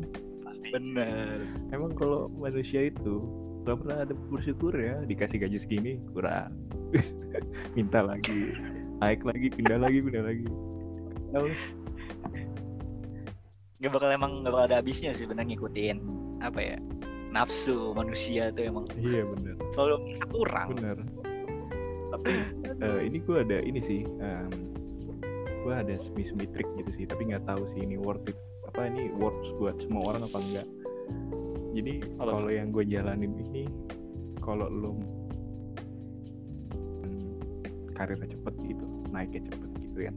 pasti 0.67 0.75
bener. 0.75 1.37
Emang 1.71 1.91
kalau 1.95 2.27
manusia 2.35 2.91
itu 2.91 3.23
gak 3.63 3.83
pernah 3.83 3.97
ada 4.07 4.13
bersyukur 4.31 4.71
ya 4.75 4.99
dikasih 5.07 5.37
gaji 5.43 5.57
segini 5.59 5.93
kurang. 6.11 6.51
Minta 7.75 8.03
lagi 8.03 8.55
naik 8.97 9.21
lagi 9.23 9.47
pindah 9.53 9.79
lagi 9.79 9.97
pindah 10.03 10.23
lagi. 10.23 10.47
Tahu? 11.35 11.47
nggak 13.77 13.93
bakal 13.93 14.09
emang 14.09 14.41
nggak 14.41 14.53
bakal 14.57 14.65
ada 14.73 14.81
habisnya 14.81 15.13
sih 15.13 15.29
sebenarnya 15.29 15.53
ngikutin 15.53 16.01
apa 16.41 16.57
ya 16.57 16.77
nafsu 17.29 17.93
manusia 17.93 18.49
tuh 18.49 18.65
emang. 18.65 18.85
Iya 18.97 19.21
bener. 19.37 19.55
Selalu 19.77 19.95
kurang. 20.33 20.67
Bener. 20.73 20.97
Tapi 22.09 22.31
eh, 22.81 22.99
ini 23.05 23.21
gue 23.21 23.37
ada 23.37 23.61
ini 23.61 23.79
sih 23.85 24.01
em, 24.01 24.49
gue 25.61 25.73
ada 25.75 25.93
semi 25.99 26.25
semi 26.25 26.47
trik 26.49 26.65
gitu 26.79 26.91
sih 26.95 27.05
tapi 27.05 27.29
nggak 27.29 27.43
tahu 27.45 27.67
sih 27.75 27.83
ini 27.83 27.99
worth 27.99 28.25
it 28.31 28.39
apa 28.77 28.93
ini 28.93 29.09
works 29.17 29.49
buat 29.57 29.73
semua 29.81 30.13
orang 30.13 30.29
apa 30.29 30.37
enggak. 30.37 30.67
Jadi 31.73 31.93
kalau 32.13 32.45
yang 32.45 32.69
gue 32.69 32.85
jalanin 32.85 33.33
ini 33.49 33.65
kalau 34.37 34.69
lo 34.69 34.93
karirnya 37.97 38.37
cepet 38.37 38.53
gitu 38.69 38.85
naiknya 39.09 39.49
cepet 39.49 39.69
gitu 39.81 39.99
ya 40.05 40.13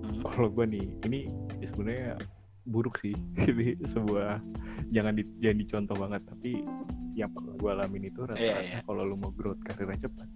Hmm. 0.00 0.26
kalau 0.26 0.50
gue 0.50 0.66
nih 0.66 0.86
ini 1.06 1.30
sebenarnya 1.62 2.18
buruk 2.66 2.98
sih. 2.98 3.14
Ini 3.46 3.78
sebuah 3.86 4.42
jangan 4.90 5.14
di, 5.14 5.22
jangan 5.38 5.58
dicontoh 5.62 5.94
banget 6.02 6.22
tapi 6.26 6.66
yang 7.14 7.30
pernah 7.30 7.54
gue 7.54 7.70
alamin 7.70 8.10
itu 8.10 8.26
rata-rata 8.26 8.42
Iya, 8.42 8.58
iya. 8.66 8.78
kalau 8.82 9.06
lu 9.06 9.14
mau 9.14 9.30
growth 9.30 9.62
karirnya 9.62 10.10
cepat 10.10 10.26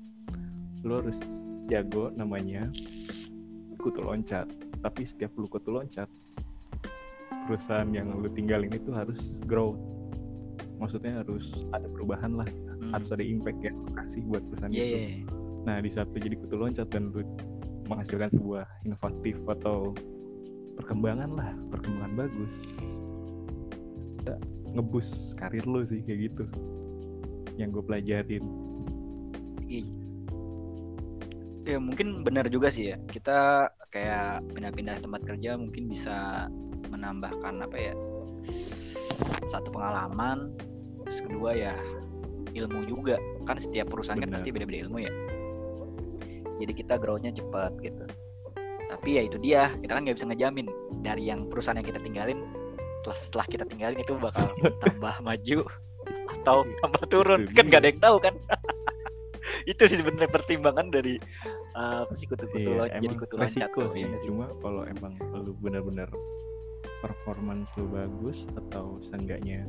lu 0.86 1.02
harus 1.02 1.18
jago 1.66 2.14
namanya 2.14 2.70
kutu 3.82 3.98
loncat. 3.98 4.46
Tapi 4.86 5.02
setiap 5.10 5.34
lu 5.34 5.50
kutu 5.50 5.74
loncat 5.74 6.06
perusahaan 7.44 7.88
yang 7.92 8.08
lu 8.14 8.28
tinggalin 8.32 8.72
itu 8.72 8.90
harus 8.92 9.18
growth 9.44 9.80
maksudnya 10.80 11.22
harus 11.22 11.44
ada 11.72 11.86
perubahan 11.90 12.34
lah 12.38 12.48
Hmm. 12.84 13.00
harus 13.00 13.08
ada 13.16 13.24
impact 13.24 13.64
yang 13.64 13.76
lu 13.80 13.90
kasih 13.96 14.20
buat 14.28 14.42
perusahaan 14.52 14.72
Iya, 14.74 14.84
itu. 14.84 14.98
Nah, 15.64 15.76
di 15.80 15.88
saat 15.88 16.06
lu 16.12 16.18
jadi 16.20 16.36
kutu 16.36 16.54
loncat 16.60 16.88
dan 16.92 17.08
lu 17.16 17.24
menghasilkan 17.88 18.28
sebuah 18.36 18.68
inovatif 18.84 19.40
atau 19.48 19.96
perkembangan 20.76 21.30
lah, 21.32 21.50
perkembangan 21.72 22.12
bagus. 22.12 22.52
Ngebus 24.74 25.32
karir 25.40 25.64
lu 25.64 25.86
sih 25.88 26.04
kayak 26.04 26.28
gitu. 26.28 26.44
Yang 27.56 27.80
gue 27.80 27.84
pelajarin. 27.88 28.44
Ya 31.64 31.80
mungkin 31.80 32.20
benar 32.20 32.44
juga 32.52 32.68
sih 32.68 32.92
ya. 32.92 33.00
Kita 33.08 33.70
kayak 33.94 34.42
pindah-pindah 34.50 34.98
tempat 34.98 35.22
kerja 35.22 35.54
mungkin 35.54 35.86
bisa 35.86 36.50
menambahkan 36.90 37.62
apa 37.62 37.76
ya? 37.78 37.94
Satu 39.54 39.70
pengalaman, 39.70 40.50
terus 41.06 41.22
kedua 41.22 41.54
ya 41.54 41.74
ilmu 42.58 42.90
juga. 42.90 43.22
Kan 43.46 43.62
setiap 43.62 43.94
perusahaan 43.94 44.18
kan 44.18 44.34
Benar. 44.34 44.42
pasti 44.42 44.50
beda-beda 44.50 44.90
ilmu 44.90 44.98
ya. 45.06 45.12
Jadi 46.58 46.72
kita 46.74 46.98
growth-nya 46.98 47.30
cepat 47.38 47.78
gitu. 47.78 48.04
Tapi 48.90 49.08
ya 49.18 49.22
itu 49.26 49.38
dia, 49.38 49.70
kita 49.78 49.94
kan 49.94 50.02
nggak 50.02 50.18
bisa 50.18 50.26
ngejamin 50.26 50.66
dari 51.06 51.30
yang 51.30 51.46
perusahaan 51.46 51.78
yang 51.78 51.86
kita 51.86 52.02
tinggalin 52.02 52.38
setelah, 53.04 53.18
setelah 53.20 53.46
kita 53.52 53.64
tinggalin 53.68 53.98
itu 54.00 54.12
bakal 54.16 54.48
tambah 54.82 55.14
maju 55.20 55.58
atau 56.40 56.64
tambah 56.80 57.04
turun 57.12 57.44
Itu 57.44 57.60
kan 57.60 57.66
nggak 57.68 57.80
ada 57.84 57.88
yang 57.92 58.00
tahu 58.00 58.16
kan 58.16 58.34
itu 59.70 59.82
sih 59.84 60.00
sebenarnya 60.00 60.32
pertimbangan 60.32 60.88
dari 60.88 61.20
uh, 61.74 62.02
apa 62.02 62.14
sih 62.14 62.26
kutu-kutu 62.26 62.58
Iya, 62.64 62.78
lo- 62.78 62.90
jadi 62.90 63.06
kutu 63.14 63.34
loncat 63.36 63.70
sih. 63.70 64.02
ya? 64.02 64.18
Cuma 64.22 64.46
kalau 64.58 64.82
emang 64.84 65.12
lu 65.34 65.52
benar-benar 65.56 66.08
performance 67.00 67.68
lu 67.76 67.86
bagus 67.86 68.38
atau 68.56 68.98
seenggaknya 69.04 69.66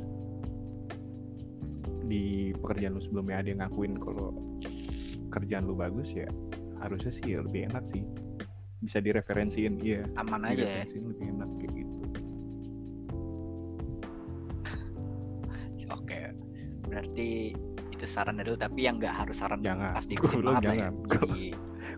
di 2.05 2.23
pekerjaan 2.55 2.95
lu 2.95 3.01
sebelumnya 3.01 3.41
ada 3.41 3.49
yang 3.49 3.59
ngakuin 3.59 3.97
kalau 3.97 4.29
kerjaan 5.29 5.65
lu 5.65 5.75
bagus 5.75 6.07
ya 6.09 6.29
harusnya 6.79 7.11
sih 7.11 7.33
ya 7.33 7.41
lebih 7.41 7.67
enak 7.67 7.83
sih 7.89 8.05
bisa 8.79 9.01
direferensiin 9.01 9.81
iya 9.81 10.05
aman 10.15 10.45
aja 10.45 10.63
ya 10.63 10.85
lebih 10.85 11.25
enak 11.27 11.49
kayak 11.57 11.71
gitu 11.75 11.95
oke 15.97 16.19
berarti 16.85 17.29
itu 17.89 18.05
saran 18.05 18.37
dari 18.37 18.49
lu 18.49 18.59
tapi 18.59 18.85
yang 18.85 18.95
nggak 18.95 19.15
harus 19.25 19.39
saran 19.39 19.59
Jangan. 19.59 19.97
pas 19.97 20.05
diikutin 20.05 20.39
lah 20.39 20.55
ya 20.55 20.63
jangan. 20.63 20.93
jadi 21.09 21.45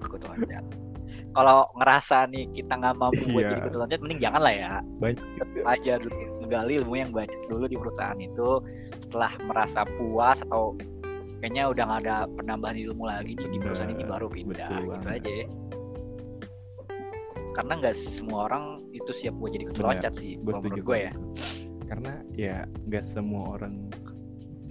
loncat 0.06 0.66
kalau 1.38 1.70
ngerasa 1.78 2.26
nih 2.34 2.50
kita 2.50 2.74
nggak 2.82 2.96
mampu 2.98 3.22
buat 3.30 3.46
Iya. 3.46 3.50
jadi 3.54 3.62
kutu 3.70 3.78
loncat 3.78 4.00
mending 4.02 4.22
jangan 4.26 4.42
lah 4.42 4.54
ya. 4.58 4.74
Banyak. 4.98 5.22
Aja 5.70 5.94
dulu 6.02 6.18
ngegali 6.42 6.74
ilmu 6.82 6.94
yang 6.98 7.12
banyak 7.14 7.40
dulu 7.46 7.66
di 7.70 7.78
perusahaan 7.78 8.18
itu. 8.18 8.50
Setelah 8.98 9.32
merasa 9.46 9.86
puas 9.86 10.42
atau 10.42 10.74
kayaknya 11.38 11.70
udah 11.70 11.84
nggak 11.86 12.02
ada 12.10 12.16
penambahan 12.42 12.78
ilmu 12.90 13.04
lagi 13.06 13.38
nih 13.38 13.48
di 13.54 13.58
perusahaan 13.62 13.94
ini 13.94 14.04
baru 14.10 14.26
pindah 14.34 14.66
betul 14.66 14.82
gitu 14.82 14.90
banget. 14.90 15.14
aja 15.22 15.30
ya. 15.30 15.48
Karena 17.54 17.74
nggak 17.86 17.96
semua 17.98 18.40
orang 18.50 18.64
itu 18.94 19.12
siap 19.14 19.34
buat 19.38 19.52
jadi 19.54 19.66
loncat 19.78 20.14
sih 20.18 20.42
gue 20.42 20.54
setuju 20.58 20.82
gue 20.82 20.98
ya. 21.10 21.14
karena 21.88 22.14
ya 22.36 22.58
nggak 22.90 23.06
semua 23.16 23.56
orang 23.56 23.88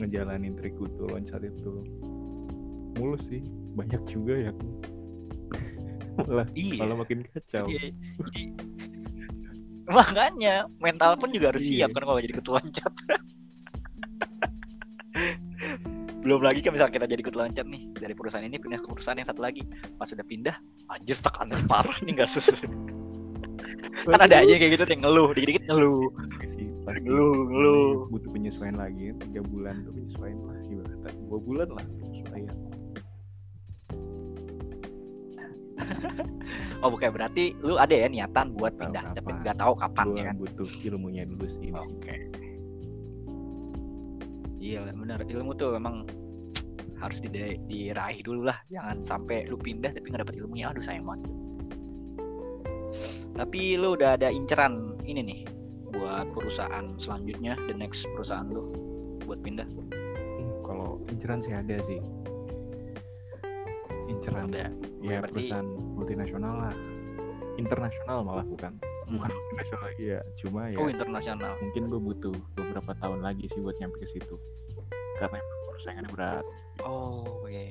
ngejalanin 0.03 0.53
trik 0.59 0.75
kutu 0.77 1.07
loncat 1.07 1.47
itu 1.47 1.87
mulus 2.99 3.23
sih. 3.31 3.47
Banyak 3.79 4.03
juga 4.11 4.51
yang 4.51 4.59
malah 6.17 6.47
iya. 6.57 6.81
malah 6.81 6.97
makin 7.05 7.19
kacau. 7.29 7.65
Iya, 7.69 7.93
jadi 7.93 8.43
makanya 9.97 10.55
mental 10.83 11.15
pun 11.21 11.31
juga 11.31 11.55
harus 11.55 11.63
Iya. 11.63 11.87
siap 11.87 11.91
kan 11.95 12.03
kalau 12.09 12.21
jadi 12.21 12.35
kutu 12.35 12.51
loncat. 12.57 12.93
Belum 16.27 16.43
lagi 16.43 16.59
kan 16.59 16.75
misal 16.75 16.91
kita 16.91 17.07
jadi 17.07 17.23
kutu 17.23 17.39
loncat 17.39 17.67
nih 17.71 17.87
dari 17.95 18.15
perusahaan 18.17 18.43
ini 18.43 18.59
pindah 18.59 18.83
ke 18.83 18.89
perusahaan 18.91 19.15
yang 19.15 19.29
satu 19.31 19.41
lagi. 19.45 19.63
Pas 19.95 20.11
sudah 20.11 20.27
pindah 20.27 20.57
anjir 20.91 21.15
tekanan 21.21 21.63
parah 21.71 21.95
nih 22.03 22.19
nggak 22.19 22.31
sesuai. 22.31 22.67
Kan 24.11 24.21
ada 24.23 24.43
aja 24.45 24.55
kayak 24.59 24.77
gitu 24.77 24.85
yang 24.87 25.03
ngeluh 25.07 25.31
dikit-dikit 25.35 25.65
ngeluh. 25.71 26.11
Pasti 26.87 27.01
ngeluh 27.07 27.39
ngeluh. 27.51 28.07
butuh 28.11 28.31
penyesuaian 28.31 28.77
lagi 28.79 29.11
tiga 29.27 29.43
bulan 29.47 29.83
tuh 29.83 29.91
penyesuaian 29.95 30.39
lah 30.47 30.59
ibaratnya 30.67 31.11
dua 31.27 31.39
bulan 31.43 31.69
lah 31.75 31.85
penyesuaian 32.03 32.55
oh 36.83 36.89
bukan. 36.91 37.11
Berarti 37.15 37.55
lu 37.63 37.77
ada 37.77 37.95
ya 37.95 38.09
niatan 38.11 38.55
buat 38.57 38.75
pindah 38.77 39.15
tapi 39.17 39.31
nggak 39.43 39.57
tahu 39.59 39.73
kapan 39.79 40.07
gue 40.11 40.19
ya 40.19 40.25
kan? 40.31 40.35
butuh 40.39 40.71
ilmunya 40.87 41.23
dulu 41.27 41.47
sih 41.49 41.71
di 41.71 41.73
Oke. 41.73 42.15
situ. 42.15 42.41
Iya 44.63 44.81
benar. 44.91 45.23
Ilmu 45.23 45.53
tuh 45.55 45.79
memang 45.79 46.07
harus 46.99 47.19
dide- 47.21 47.61
diraih 47.69 48.21
dulu 48.25 48.49
lah. 48.51 48.59
Jangan 48.73 49.05
sampai 49.07 49.47
lu 49.47 49.57
pindah 49.61 49.93
tapi 49.95 50.11
nggak 50.11 50.23
dapet 50.27 50.37
ilmunya. 50.43 50.73
Aduh 50.75 50.83
sayang 50.83 51.07
banget. 51.07 51.31
Tapi 53.37 53.77
lu 53.77 53.93
udah 53.93 54.17
ada 54.17 54.33
inceran 54.33 54.97
ini 55.05 55.21
nih 55.21 55.41
buat 55.93 56.29
perusahaan 56.33 56.97
selanjutnya 56.97 57.57
the 57.69 57.75
next 57.77 58.09
perusahaan 58.17 58.49
lu 58.49 58.73
buat 59.29 59.45
pindah? 59.45 59.69
Hmm, 59.69 60.49
kalau 60.65 61.05
inceran 61.13 61.45
sih 61.45 61.53
ada 61.53 61.77
sih 61.85 62.01
inceran. 64.07 64.49
Ada. 64.49 64.71
Ya 65.01 65.19
berarti- 65.21 65.47
perusahaan 65.47 65.69
multinasional 65.95 66.55
lah. 66.63 66.75
Internasional 67.57 68.19
malah 68.23 68.45
bukan. 68.45 68.73
Bukan 69.07 69.29
Hmm. 69.31 69.39
multinasional 69.39 69.89
iya 69.97 70.19
cuma 70.37 70.67
ya 70.67 70.77
oh 70.77 70.91
internasional. 70.91 71.55
mungkin 71.63 71.83
gue 71.87 72.01
butuh 72.03 72.35
beberapa 72.55 72.91
tahun 72.99 73.23
lagi 73.23 73.47
sih 73.49 73.63
buat 73.63 73.79
nyampe 73.79 74.03
ke 74.03 74.09
situ. 74.11 74.35
Karena 75.17 75.39
persaingannya 75.71 76.11
berat. 76.11 76.45
Oh 76.83 77.43
oke 77.43 77.67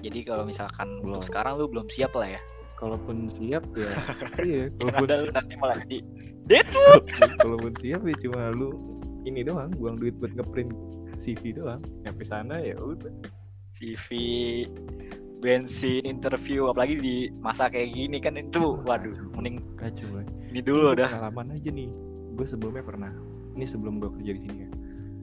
jadi 0.00 0.20
kalau 0.22 0.44
misalkan 0.44 1.00
Belum. 1.00 1.16
untuk 1.16 1.32
sekarang 1.32 1.56
lu 1.56 1.66
belum 1.66 1.88
siap 1.88 2.12
lah 2.12 2.28
ya? 2.28 2.40
Kalaupun 2.76 3.32
siap 3.32 3.64
ya 3.72 3.88
iya 4.46 4.64
kalaupun 4.76 5.08
ada 5.08 5.16
lu 5.24 5.30
nanti 5.32 5.54
malah 5.56 5.78
di 5.88 5.98
kalaupun 7.40 7.72
siap 7.80 8.04
ya 8.04 8.14
cuma 8.20 8.52
lu 8.52 8.68
ini 9.24 9.40
doang 9.40 9.72
buang 9.74 9.96
duit 9.96 10.12
buat 10.20 10.30
ngeprint 10.30 10.68
CV 11.24 11.56
doang. 11.56 11.80
Nyampe 12.04 12.22
sana 12.28 12.60
ya 12.60 12.76
udah 12.76 13.08
CV 13.74 14.08
bensin 15.38 16.02
interview 16.02 16.72
apalagi 16.72 16.96
di 16.96 17.14
masa 17.36 17.68
kayak 17.68 17.92
gini 17.92 18.16
kan 18.16 18.34
itu 18.34 18.80
waduh 18.80 19.12
mending 19.34 19.60
kacau 19.76 20.08
boy. 20.08 20.24
ini 20.48 20.60
dulu 20.62 20.94
Itu 20.94 21.04
dah 21.04 21.10
pengalaman 21.10 21.46
aja 21.52 21.68
nih 21.68 21.90
gue 22.34 22.46
sebelumnya 22.48 22.80
pernah 22.80 23.12
ini 23.52 23.64
sebelum 23.64 24.00
gue 24.00 24.10
kerja 24.14 24.32
di 24.32 24.40
sini 24.40 24.58
ya 24.58 24.70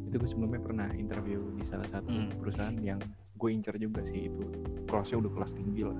itu 0.06 0.16
gue 0.16 0.30
sebelumnya 0.30 0.62
pernah 0.62 0.88
interview 0.94 1.42
di 1.56 1.64
salah 1.66 1.88
satu 1.90 2.08
Hmm. 2.08 2.30
perusahaan 2.38 2.78
yang 2.78 3.00
gue 3.34 3.50
incar 3.50 3.74
juga 3.76 4.06
sih 4.06 4.30
itu 4.30 4.44
kelasnya 4.86 5.18
udah 5.18 5.32
kelas 5.34 5.52
tinggi 5.52 5.82
lah 5.82 6.00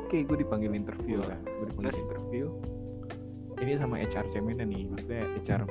oke 0.00 0.16
gue 0.16 0.36
dipanggil 0.38 0.72
interview 0.72 1.20
lah 1.20 1.36
gue 1.36 1.66
dipanggil 1.68 1.92
Terus? 1.92 2.02
interview 2.02 2.44
ini 3.60 3.76
sama 3.76 4.00
HR 4.00 4.24
cemennya 4.32 4.64
nih 4.64 4.82
maksudnya 4.88 5.22
HR 5.38 5.62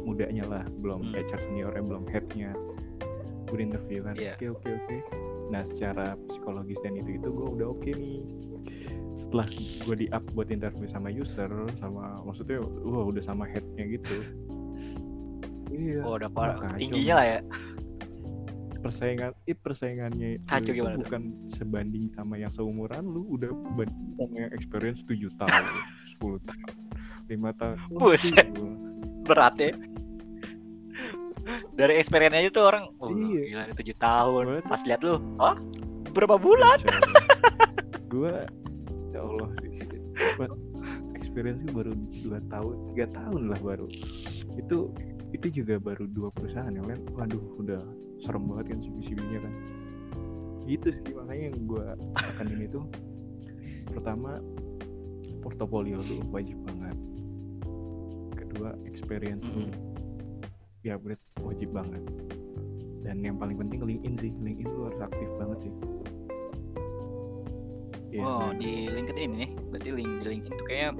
mudanya 0.00 0.44
lah 0.46 0.64
belum 0.78 1.02
Hmm. 1.02 1.18
HR 1.18 1.40
seniornya 1.42 1.82
belum 1.82 2.04
headnya 2.06 2.54
gue 3.48 3.58
interview 3.58 4.00
kan 4.02 4.14
Iya. 4.14 4.34
oke 4.34 4.46
oke 4.54 4.68
oke 4.70 4.96
nah 5.48 5.64
secara 5.66 6.06
psikologis 6.28 6.76
dan 6.80 6.92
itu 6.94 7.16
itu 7.16 7.28
gue 7.28 7.46
udah 7.50 7.66
oke 7.68 7.88
nih 7.88 8.20
setelah 9.18 9.46
gue 9.82 9.96
di 9.96 10.06
up 10.10 10.24
buat 10.32 10.48
interview 10.48 10.86
sama 10.88 11.08
user 11.08 11.48
sama 11.76 12.20
maksudnya 12.22 12.60
wah 12.60 13.04
udah 13.04 13.20
sama 13.20 13.44
headnya 13.44 13.84
gitu 13.90 14.16
iya 15.70 16.00
Oh, 16.00 16.16
udah 16.16 16.28
parah. 16.28 16.74
Tingginya 16.74 17.14
lah 17.16 17.26
ya. 17.28 17.40
persaingan 18.78 19.34
it 19.44 19.58
persaingannya 19.58 20.38
itu, 20.38 20.46
Kacau 20.46 20.70
itu 20.70 20.78
gimana 20.78 20.96
bukan 20.96 21.22
sebanding 21.50 22.14
sama 22.14 22.38
yang 22.38 22.48
seumuran 22.48 23.04
lu 23.04 23.26
udah 23.28 23.50
banding 23.74 24.14
sama 24.14 24.34
yang 24.38 24.52
experience 24.54 25.02
7 25.02 25.18
tahun 25.34 25.64
10 26.22 26.46
tahun 26.46 26.62
5 27.26 27.60
tahun 27.60 27.76
Buset. 27.92 28.46
Berat 29.26 29.54
ya. 29.58 29.74
Dari 31.78 31.94
experience 31.94 32.34
aja 32.34 32.48
tuh 32.50 32.64
orang, 32.66 32.84
oh, 32.98 33.08
Iya. 33.08 33.42
gila 33.46 33.62
ini 33.64 33.74
7 33.78 33.94
tahun. 33.96 34.42
Buat. 34.50 34.64
Pas 34.66 34.82
lihat 34.82 35.00
lu, 35.00 35.14
oh, 35.38 35.54
berapa 36.10 36.34
bulan? 36.34 36.78
gue 38.12 38.34
ya 39.12 39.20
Allah 39.20 39.52
experience 41.14 41.60
gue 41.60 41.74
baru 41.76 41.92
2 41.92 42.40
tahun 42.48 42.74
3 42.96 43.04
tahun 43.12 43.40
lah 43.52 43.60
baru 43.60 43.84
itu 44.56 44.88
itu 45.36 45.46
juga 45.52 45.76
baru 45.76 46.08
dua 46.08 46.32
perusahaan 46.32 46.72
yang 46.72 46.88
lain 46.88 47.04
waduh 47.12 47.44
udah 47.60 47.76
serem 48.24 48.48
banget 48.48 48.72
kan 48.72 48.78
CV-CV-nya 48.80 49.44
kan 49.44 49.54
itu 50.64 50.88
sih 50.88 51.12
makanya 51.12 51.52
yang 51.52 51.58
gue 51.68 51.84
akan 52.16 52.46
ini 52.48 52.66
tuh 52.72 52.84
pertama 53.92 54.40
portofolio 55.44 56.00
lu 56.00 56.24
wajib 56.32 56.56
banget 56.64 56.96
kedua 58.34 58.72
experience 58.88 59.44
lu 59.52 59.68
Mhm. 59.68 59.87
Ya 60.88 60.96
upgrade 60.96 61.20
wajib 61.44 61.68
banget. 61.76 62.02
Dan 63.04 63.20
yang 63.20 63.36
paling 63.36 63.60
penting 63.60 63.84
LinkedIn 63.84 64.14
sih 64.16 64.32
LinkedIn 64.32 64.68
lu 64.72 64.88
harus 64.88 65.00
aktif 65.04 65.28
banget 65.36 65.58
sih. 65.68 65.72
Iya, 68.08 68.24
Oh, 68.24 68.50
di 68.56 68.88
LinkedIn 68.88 69.30
ini, 69.36 69.46
berarti 69.68 69.88
link 69.92 70.12
di 70.24 70.26
LinkedIn 70.32 70.54
tuh 70.56 70.66
kayak 70.66 70.96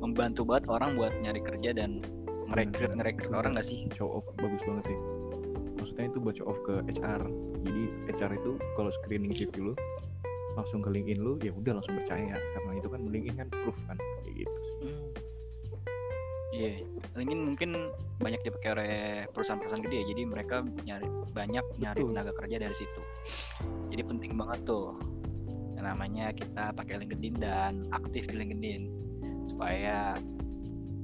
membantu 0.00 0.48
banget 0.48 0.64
orang 0.72 0.96
buat 0.96 1.12
nyari 1.20 1.40
kerja 1.44 1.76
dan 1.76 2.00
ngerekrut 2.48 2.96
ngerekrut 2.96 3.32
orang 3.36 3.60
gak 3.60 3.68
sih? 3.68 3.84
show 3.92 4.08
off 4.08 4.24
bagus 4.40 4.62
banget 4.64 4.84
sih. 4.88 4.98
Maksudnya 5.76 6.04
itu 6.08 6.18
buat 6.18 6.34
show 6.40 6.48
off 6.48 6.58
ke 6.64 6.80
HR 6.96 7.22
jadi 7.60 7.82
HR 8.16 8.32
itu 8.40 8.52
kalau 8.78 8.90
screening 9.02 9.36
CV 9.36 9.52
lu 9.60 9.74
langsung 10.56 10.80
ke 10.80 10.88
LinkedIn 10.88 11.20
lu 11.20 11.36
ya 11.44 11.52
udah 11.52 11.76
langsung 11.76 12.00
percaya. 12.00 12.40
Karena 12.40 12.72
itu 12.80 12.88
kan 12.88 13.00
LinkedIn 13.04 13.36
kan 13.36 13.48
proof 13.52 13.76
kan 13.84 13.96
kayak 14.24 14.34
gitu 14.40 14.56
sih. 14.56 14.76
Hmm. 14.80 15.08
Iya, 16.56 16.70
LinkedIn 17.16 17.40
mungkin 17.42 17.70
banyak 18.20 18.40
dipakai 18.44 18.70
oleh 18.76 18.92
perusahaan-perusahaan 19.32 19.82
gede 19.82 19.96
ya, 19.96 20.06
jadi 20.12 20.22
mereka 20.28 20.56
nyari 20.84 21.08
banyak 21.32 21.64
nyari 21.80 22.00
Betul. 22.00 22.10
tenaga 22.12 22.32
kerja 22.36 22.56
dari 22.60 22.76
situ. 22.76 23.00
Jadi 23.88 24.02
penting 24.04 24.32
banget 24.36 24.60
tuh 24.64 25.00
yang 25.76 25.84
namanya 25.88 26.32
kita 26.32 26.72
pakai 26.72 27.00
LinkedIn 27.00 27.36
dan 27.36 27.84
aktif 27.92 28.28
di 28.28 28.36
LinkedIn 28.36 28.82
supaya 29.48 30.16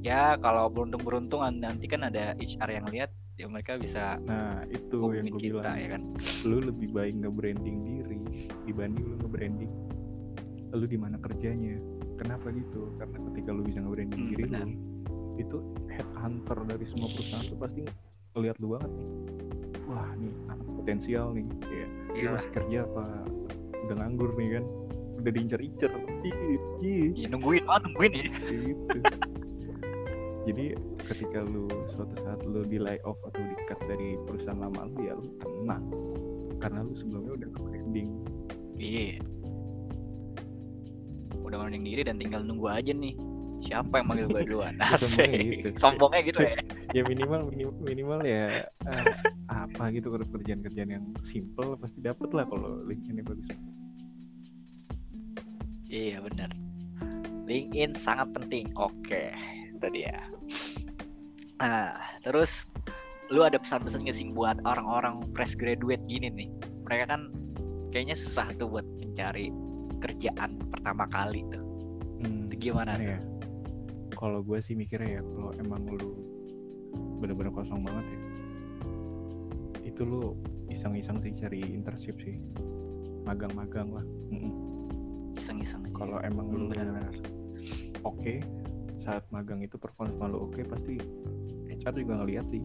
ya 0.00 0.36
kalau 0.40 0.68
beruntung-beruntung 0.68 1.44
nanti 1.60 1.84
kan 1.86 2.04
ada 2.04 2.32
HR 2.36 2.70
yang 2.80 2.86
lihat 2.88 3.10
ya 3.36 3.48
mereka 3.48 3.76
bisa 3.76 4.16
nah 4.24 4.64
itu 4.68 5.12
yang 5.12 5.28
gue 5.28 5.40
kita 5.40 5.60
bilang 5.60 5.76
ya 5.76 5.88
kan. 5.96 6.02
lu 6.48 6.58
lebih 6.60 6.88
baik 6.92 7.14
nge-branding 7.20 7.76
diri 7.84 8.18
dibanding 8.64 9.04
lu 9.08 9.16
nge-branding 9.24 9.72
lu 10.72 10.84
di 10.88 10.98
mana 11.00 11.16
kerjanya 11.20 11.76
kenapa 12.16 12.48
gitu 12.52 12.92
karena 12.96 13.16
ketika 13.32 13.50
lu 13.52 13.62
bisa 13.64 13.78
nge-branding 13.80 14.20
Hmm, 14.20 14.30
diri 14.32 14.42
benar. 14.48 14.64
lu 14.64 14.72
itu 15.36 15.56
headhunter 15.88 16.58
dari 16.66 16.84
semua 16.86 17.08
perusahaan 17.08 17.46
tuh 17.46 17.58
pasti 17.58 17.80
ngeliat 18.34 18.56
lu 18.58 18.74
banget 18.74 18.90
nih 18.92 19.08
wah 19.84 20.08
nih 20.14 20.32
anak 20.48 20.68
potensial 20.72 21.26
nih 21.32 21.44
kayak 21.60 21.88
dia 22.12 22.20
Iya. 22.22 22.28
masih 22.32 22.50
kerja 22.52 22.78
apa 22.84 23.04
udah 23.82 23.96
nganggur 23.98 24.30
nih 24.36 24.48
kan 24.56 24.64
udah 25.22 25.30
diincer-incer 25.30 25.90
Ya, 27.14 27.26
nungguin, 27.28 27.62
ah 27.66 27.78
nungguin 27.78 28.12
ya. 28.14 28.24
gitu 28.46 28.98
jadi 30.42 30.64
ketika 31.06 31.38
lu 31.46 31.70
suatu 31.88 32.14
saat 32.18 32.42
lu 32.42 32.66
di 32.66 32.78
lay 32.78 32.98
off 33.02 33.14
atau 33.22 33.38
di 33.38 33.54
cut 33.66 33.78
dari 33.86 34.18
perusahaan 34.26 34.58
lama 34.58 34.90
lu 34.90 34.98
ya 35.02 35.14
lu 35.14 35.26
tenang 35.38 35.84
karena 36.58 36.82
lu 36.82 36.92
sebelumnya 36.98 37.32
udah 37.38 37.48
branding 37.56 38.08
Iya. 38.74 39.22
Udah 41.38 41.58
mending 41.60 41.84
diri 41.84 42.02
dan 42.02 42.18
tinggal 42.18 42.42
nunggu 42.42 42.66
aja 42.66 42.90
nih. 42.90 43.14
Siapa 43.62 44.02
yang 44.02 44.06
manggil 44.10 44.26
gue 44.26 44.42
duluan? 44.42 44.74
Asik. 44.82 45.30
gitu. 45.62 45.78
Sombongnya 45.78 46.20
gitu 46.26 46.40
ya. 46.42 46.58
ya 46.96 47.02
minimal 47.06 47.48
minimal, 47.48 47.74
minimal 47.80 48.20
ya 48.26 48.66
ah, 48.84 49.06
apa 49.48 49.88
gitu 49.94 50.12
kalau 50.12 50.26
kerjaan-kerjaan 50.28 50.90
yang 50.92 51.04
simple 51.24 51.78
pasti 51.80 52.04
dapet 52.04 52.28
lah 52.36 52.44
kalau 52.44 52.84
linknya 52.84 53.24
bagus 53.24 53.48
Iya 55.92 56.24
benar. 56.24 56.48
LinkedIn 57.44 57.92
sangat 57.92 58.32
penting. 58.32 58.72
Oke, 58.80 59.28
itu 59.68 59.86
dia. 59.92 60.24
Nah, 61.60 61.92
terus 62.24 62.64
lu 63.28 63.44
ada 63.44 63.60
pesan-pesan 63.60 64.08
gak 64.08 64.16
sih 64.16 64.32
buat 64.32 64.56
orang-orang 64.64 65.20
fresh 65.36 65.52
graduate 65.60 66.00
gini 66.08 66.32
nih? 66.32 66.48
Mereka 66.88 67.04
kan 67.12 67.28
kayaknya 67.92 68.16
susah 68.16 68.48
tuh 68.56 68.72
buat 68.72 68.88
mencari 69.04 69.52
kerjaan 70.00 70.64
pertama 70.72 71.04
kali 71.12 71.44
tuh. 71.52 71.60
hmm, 72.24 72.48
Itu 72.48 72.72
gimana 72.72 72.96
gimana 72.96 73.20
tuh? 73.20 73.41
Kalau 74.22 74.38
gue 74.38 74.58
sih 74.62 74.78
mikirnya 74.78 75.18
ya 75.18 75.22
kalau 75.34 75.50
emang 75.58 75.82
lu 75.98 76.14
bener-bener 77.18 77.50
kosong 77.50 77.82
banget 77.82 78.06
ya 78.06 78.20
itu 79.82 80.06
lu 80.06 80.38
iseng-iseng 80.70 81.18
sih 81.18 81.34
cari 81.34 81.58
internship 81.74 82.14
sih 82.22 82.38
magang-magang 83.26 83.90
lah. 83.90 84.06
Iseng-iseng 85.34 85.82
aja. 85.86 85.94
kalau 85.94 86.18
emang 86.22 86.46
lu 86.54 86.70
benar-benar. 86.70 87.10
oke 88.06 88.34
saat 89.02 89.26
magang 89.34 89.58
itu 89.58 89.74
performa 89.74 90.30
lu 90.30 90.46
oke 90.46 90.62
pasti 90.70 91.02
HR 91.66 91.98
juga 91.98 92.22
ngeliat 92.22 92.46
sih 92.46 92.62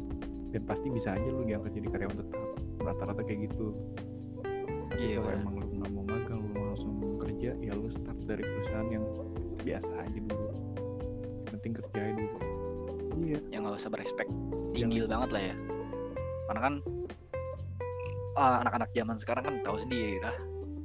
dan 0.53 0.61
pasti 0.69 0.93
bisa 0.93 1.17
aja 1.17 1.25
lu 1.25 1.41
diangkat 1.41 1.73
jadi 1.73 1.87
karyawan 1.89 2.17
tetap 2.21 2.41
rata-rata 2.85 3.21
kayak 3.25 3.49
gitu 3.49 3.73
Iya, 4.97 5.21
kalau 5.21 5.29
benar. 5.29 5.41
emang 5.41 5.55
lu 5.57 5.65
nggak 5.77 5.91
mau 5.93 6.05
magang 6.05 6.41
lu 6.41 6.53
langsung 6.73 6.93
kerja 7.21 7.49
ya 7.57 7.73
lu 7.73 7.89
start 7.89 8.17
dari 8.29 8.45
perusahaan 8.45 8.89
yang 8.93 9.05
biasa 9.65 9.89
aja 10.05 10.19
dulu 10.21 10.76
penting 11.59 11.73
kerja 11.81 12.01
dulu 12.13 12.57
iya. 13.27 13.39
Yang 13.51 13.61
nggak 13.65 13.79
usah 13.81 13.91
berespek. 13.91 14.27
Tinggi 14.73 15.03
banget 15.05 15.29
lah 15.33 15.43
ya. 15.51 15.55
Karena 16.47 16.61
kan 16.61 16.73
ah, 18.37 18.55
anak-anak 18.63 18.89
zaman 18.93 19.17
sekarang 19.17 19.43
kan 19.43 19.55
tahu 19.65 19.77
sendiri 19.81 20.21
lah. 20.21 20.37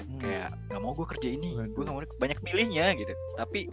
Hmm. 0.03 0.21
kayak 0.21 0.51
nggak 0.69 0.83
mau 0.83 0.93
gue 0.93 1.07
kerja 1.17 1.29
ini 1.35 1.49
gue 1.57 1.83
nggak 1.83 1.95
mau 1.95 2.05
banyak 2.19 2.39
milihnya 2.45 2.97
gitu. 2.99 3.13
Tapi 3.37 3.69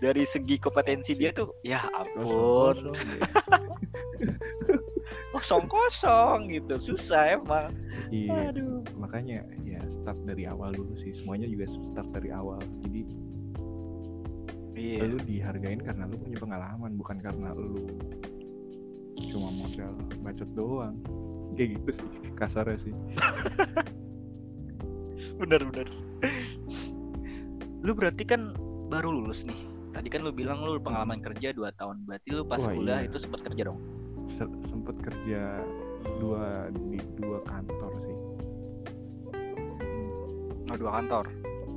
dari 0.00 0.24
segi 0.28 0.56
kompetensi 0.60 1.16
dia 1.16 1.32
tuh 1.32 1.52
ya 1.64 1.84
ampun. 1.92 2.92
Kosong 5.32 5.64
kosong 5.72 6.52
gitu 6.52 6.74
susah 6.76 7.40
emang. 7.40 7.72
Iya. 8.12 8.52
Aduh. 8.54 8.84
Makanya 8.96 9.44
ya 9.64 9.80
start 10.02 10.18
dari 10.28 10.44
awal 10.46 10.72
dulu 10.72 10.94
sih. 11.00 11.16
Semuanya 11.16 11.48
juga 11.48 11.66
start 11.92 12.08
dari 12.12 12.30
awal. 12.30 12.60
Jadi 12.86 13.25
iya. 14.76 15.02
Lu 15.08 15.18
dihargain 15.24 15.80
karena 15.80 16.04
lu 16.04 16.20
punya 16.20 16.38
pengalaman 16.38 16.92
bukan 17.00 17.16
karena 17.18 17.50
lu 17.56 17.88
cuma 19.32 19.48
modal 19.50 19.96
bacot 20.20 20.50
doang. 20.52 20.96
Kayak 21.56 21.80
gitu 21.80 21.90
sih 22.04 22.08
kasarnya 22.36 22.76
sih. 22.84 22.94
Bener 25.40 25.60
bener 25.68 25.88
lu 27.86 27.92
berarti 27.94 28.26
kan 28.26 28.50
baru 28.90 29.14
lulus 29.14 29.46
nih. 29.46 29.58
Tadi 29.94 30.08
kan 30.10 30.20
lu 30.26 30.34
bilang 30.34 30.60
lu 30.66 30.82
pengalaman 30.82 31.22
kerja 31.22 31.54
2 31.54 31.70
tahun. 31.78 32.02
Berarti 32.04 32.28
lu 32.34 32.42
pas 32.44 32.58
Wah, 32.60 32.74
kuliah 32.74 33.00
iya. 33.00 33.08
itu 33.08 33.16
sempat 33.22 33.40
kerja 33.46 33.70
dong? 33.70 33.78
Se- 34.26 34.58
sempet 34.66 34.98
kerja 35.00 35.62
dua 36.18 36.68
di 36.74 36.98
dua 37.18 37.38
kantor 37.46 37.92
sih. 38.02 38.16
Hmm, 39.32 40.70
oh, 40.74 40.76
dua 40.76 40.90
kantor? 41.00 41.24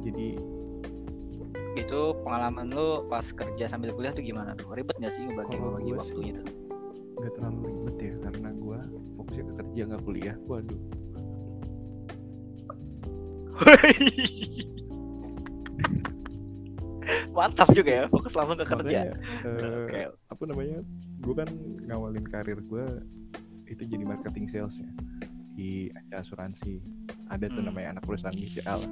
Jadi 0.02 0.28
itu 1.78 2.02
pengalaman 2.26 2.74
lu 2.74 3.06
pas 3.06 3.22
kerja 3.26 3.66
sambil 3.70 3.94
kuliah 3.94 4.14
tuh 4.16 4.24
gimana 4.26 4.56
tuh? 4.58 4.74
Ribet 4.74 4.98
gak 4.98 5.14
sih 5.14 5.22
ngebagi 5.26 5.58
gua 5.60 5.78
waktunya 6.02 6.42
tuh? 6.42 6.56
nggak 7.20 7.36
terlalu 7.36 7.58
ribet 7.68 7.98
ya 8.00 8.14
karena 8.24 8.50
gua 8.56 8.80
fokusnya 9.20 9.44
ke 9.44 9.54
kerja 9.60 9.82
nggak 9.92 10.04
kuliah. 10.08 10.36
Waduh. 10.48 10.80
Mantap 17.36 17.68
juga 17.76 17.92
ya 17.92 18.04
fokus 18.08 18.36
langsung 18.36 18.58
ke 18.60 18.66
kerja. 18.68 19.12
Makanya, 19.12 19.16
Oke. 19.84 20.02
apa 20.32 20.44
namanya 20.48 20.80
gue 21.20 21.34
kan 21.36 21.48
ngawalin 21.88 22.24
karir 22.28 22.60
gue 22.64 22.86
itu 23.68 23.84
jadi 23.86 24.04
marketing 24.08 24.48
sales 24.52 24.76
ya 24.80 24.90
di 25.56 25.72
asuransi. 26.16 26.80
Ada 27.30 27.46
tuh 27.52 27.62
Hmm. 27.62 27.68
namanya 27.70 28.00
anak 28.00 28.04
perusahaan 28.08 28.34
BCA 28.34 28.74
lah 28.80 28.90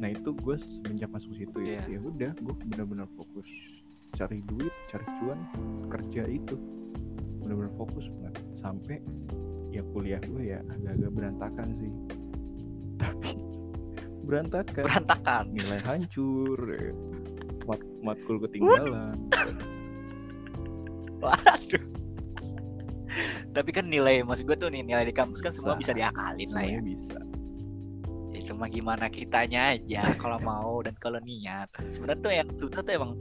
nah 0.00 0.08
itu 0.08 0.32
gue 0.32 0.56
semenjak 0.56 1.12
masuk 1.12 1.36
situ 1.36 1.58
ya 1.60 1.84
Iya. 1.84 1.96
ya 1.96 2.00
udah 2.00 2.32
gue 2.32 2.54
benar-benar 2.66 3.04
fokus 3.14 3.44
cari 4.10 4.40
duit 4.42 4.72
cari 4.90 5.06
cuan 5.20 5.38
kerja 5.86 6.24
itu. 6.26 6.56
Benar-benar 7.40 7.72
fokus 7.76 8.08
banget. 8.18 8.34
Sampai 8.58 8.96
ya 9.70 9.84
kuliah 9.92 10.18
gue 10.24 10.42
ya 10.50 10.58
agak-agak 10.66 11.10
berantakan 11.14 11.68
sih. 11.78 11.92
Tapi 13.04 13.30
berantakan. 14.24 14.84
Berantakan. 14.88 15.44
Nilai 15.54 15.80
hancur 15.84 16.58
ya. 16.74 16.90
mat 17.68 17.80
matkul 18.02 18.40
ketinggalan. 18.42 19.14
Waduh. 21.22 21.84
Tapi 23.50 23.70
kan 23.70 23.84
nilai 23.86 24.22
maksud 24.22 24.46
gue 24.46 24.56
tuh 24.56 24.70
nih 24.70 24.82
nilai 24.82 25.04
di 25.04 25.14
kampus 25.14 25.38
kan 25.38 25.52
semua 25.52 25.74
Bisa. 25.76 25.92
bisa 25.92 26.02
diakalin 26.02 26.48
lah 26.50 26.64
ya. 26.64 26.78
bisa 26.80 27.18
cuma 28.60 28.68
gimana 28.68 29.08
kitanya 29.08 29.72
aja 29.72 30.04
kalau 30.20 30.36
mau 30.44 30.84
dan 30.84 30.92
kalau 31.00 31.16
niat. 31.24 31.72
Sebenarnya 31.88 32.20
tuh 32.20 32.32
yang 32.36 32.48
susah 32.60 32.84
tuh 32.84 32.92
emang 32.92 33.16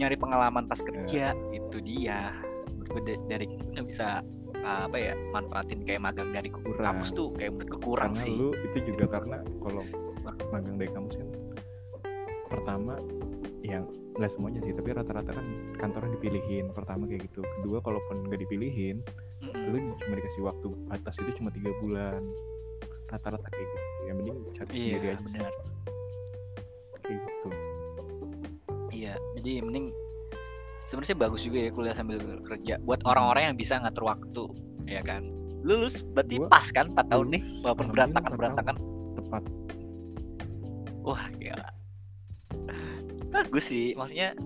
nyari 0.00 0.16
pengalaman 0.16 0.64
pas 0.64 0.80
kerja 0.80 1.36
itu 1.52 1.76
dia. 1.84 2.32
Menurut 2.72 2.88
gue 2.96 3.02
da- 3.12 3.24
dari 3.28 3.44
nggak 3.52 3.84
bisa 3.92 4.24
uh, 4.64 4.88
apa 4.88 4.96
ya 4.96 5.12
manfaatin 5.36 5.84
kayak 5.84 6.00
magang 6.00 6.32
dari 6.32 6.48
Kurang. 6.48 6.80
kampus 6.80 7.12
tuh 7.12 7.28
kayak 7.36 7.60
menurut 7.60 7.76
kurang 7.84 8.16
sih. 8.16 8.32
lu 8.32 8.56
itu 8.72 8.96
juga 8.96 9.20
karena 9.20 9.44
kalau 9.60 9.84
magang 10.48 10.80
dari 10.80 10.88
kampus 10.96 11.20
kan 11.20 11.28
pertama 12.48 12.96
yang 13.60 13.84
nggak 14.16 14.32
semuanya 14.32 14.64
sih 14.64 14.72
tapi 14.72 14.96
rata-rata 14.96 15.28
kan 15.28 15.44
kantornya 15.76 16.16
dipilihin 16.16 16.72
pertama 16.72 17.04
kayak 17.04 17.28
gitu. 17.28 17.44
Kedua 17.60 17.84
kalaupun 17.84 18.32
nggak 18.32 18.48
dipilihin 18.48 19.04
Mm-mm. 19.44 19.76
lu 19.76 19.92
cuma 20.00 20.14
dikasih 20.16 20.40
waktu 20.40 20.68
atas 20.88 21.20
itu 21.20 21.36
cuma 21.36 21.52
tiga 21.52 21.68
bulan 21.84 22.24
rata-rata 23.12 23.46
kayak 23.46 23.62
gitu. 23.62 23.76
Yang 24.02 24.16
mending 24.18 24.38
cari 24.50 24.68
sendiri 24.68 24.88
iya 24.88 25.12
aja. 25.12 25.22
benar. 25.22 25.52
Kayak 27.02 27.18
gitu. 27.20 27.48
Iya 28.92 29.12
jadi 29.36 29.52
mending 29.60 29.86
sebenarnya 30.82 31.16
bagus 31.16 31.40
juga 31.42 31.58
ya 31.60 31.70
kuliah 31.70 31.94
sambil 31.96 32.18
kerja 32.44 32.74
buat 32.82 33.00
orang-orang 33.04 33.52
yang 33.52 33.56
bisa 33.56 33.76
ngatur 33.78 34.04
waktu 34.08 34.44
ya 34.88 35.00
kan? 35.04 35.22
Lulus 35.62 36.02
berarti 36.02 36.42
Gua 36.42 36.50
pas 36.50 36.66
kan? 36.68 36.90
4 36.90 37.06
tahun 37.06 37.26
nih 37.30 37.42
walaupun 37.62 37.86
berantakan 37.94 38.32
berantakan. 38.34 38.76
tepat. 39.14 39.42
Wah 41.02 41.24
gila. 41.34 41.68
Bagus 43.32 43.64
sih 43.66 43.96
Maksudnya 43.96 44.36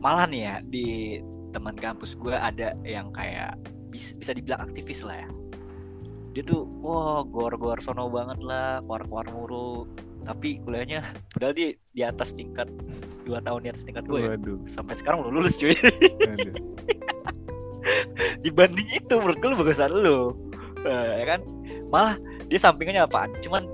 Malah 0.00 0.30
nih 0.30 0.42
ya 0.46 0.54
Di 0.62 0.86
teman 1.50 1.74
kampus 1.74 2.14
gue 2.14 2.32
ada 2.32 2.72
yang 2.86 3.10
kayak 3.10 3.58
bis- 3.90 4.14
Bisa 4.14 4.30
dibilang 4.32 4.62
aktivis 4.62 5.02
lah 5.02 5.26
ya 5.26 5.28
Dia 6.30 6.42
tuh 6.46 6.62
Wah 6.80 7.26
gor-gor 7.26 7.82
sono 7.82 8.08
banget 8.08 8.38
lah 8.42 8.80
Keluar-keluar 8.86 9.26
mulu. 9.34 9.86
Tapi 10.24 10.62
kuliahnya 10.62 11.02
Padahal 11.32 11.54
dia 11.56 11.68
di 11.94 12.02
atas 12.06 12.36
tingkat 12.36 12.68
dua 13.24 13.38
tahun 13.44 13.62
di 13.62 13.70
atas 13.70 13.84
tingkat 13.86 14.04
gue 14.10 14.26
ya. 14.26 14.34
Sampai 14.66 14.98
sekarang 14.98 15.22
belum 15.22 15.38
lulus 15.38 15.54
cuy. 15.60 15.70
Dibanding 18.44 18.88
itu 18.90 19.12
menurut 19.14 19.38
gue 19.38 19.48
lu 19.52 19.58
bagusan 19.60 19.92
lu. 19.92 20.34
Eh, 20.82 21.12
ya 21.22 21.36
kan? 21.36 21.40
Malah 21.92 22.16
dia 22.48 22.58
sampingannya 22.58 23.04
apaan? 23.04 23.30
Cuman 23.44 23.68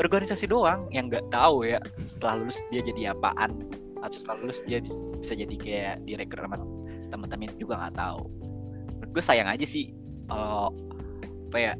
organisasi 0.00 0.48
doang 0.48 0.88
yang 0.92 1.12
nggak 1.12 1.28
tahu 1.28 1.68
ya 1.68 1.76
setelah 2.04 2.44
lulus 2.44 2.60
dia 2.68 2.84
jadi 2.84 3.16
apaan? 3.16 3.64
Atau 4.00 4.16
setelah 4.20 4.48
lulus 4.48 4.60
dia 4.64 4.80
bis- 4.80 5.00
bisa 5.20 5.34
jadi 5.36 5.56
kayak 5.56 5.96
direktur 6.04 6.40
sama 6.44 6.56
teman-teman 7.12 7.52
juga 7.56 7.80
nggak 7.80 7.96
tahu. 7.96 8.22
Menurut 9.00 9.10
gue 9.16 9.24
sayang 9.24 9.48
aja 9.48 9.66
sih 9.66 9.92
kalau 10.28 10.72
apa 11.50 11.58
ya 11.58 11.72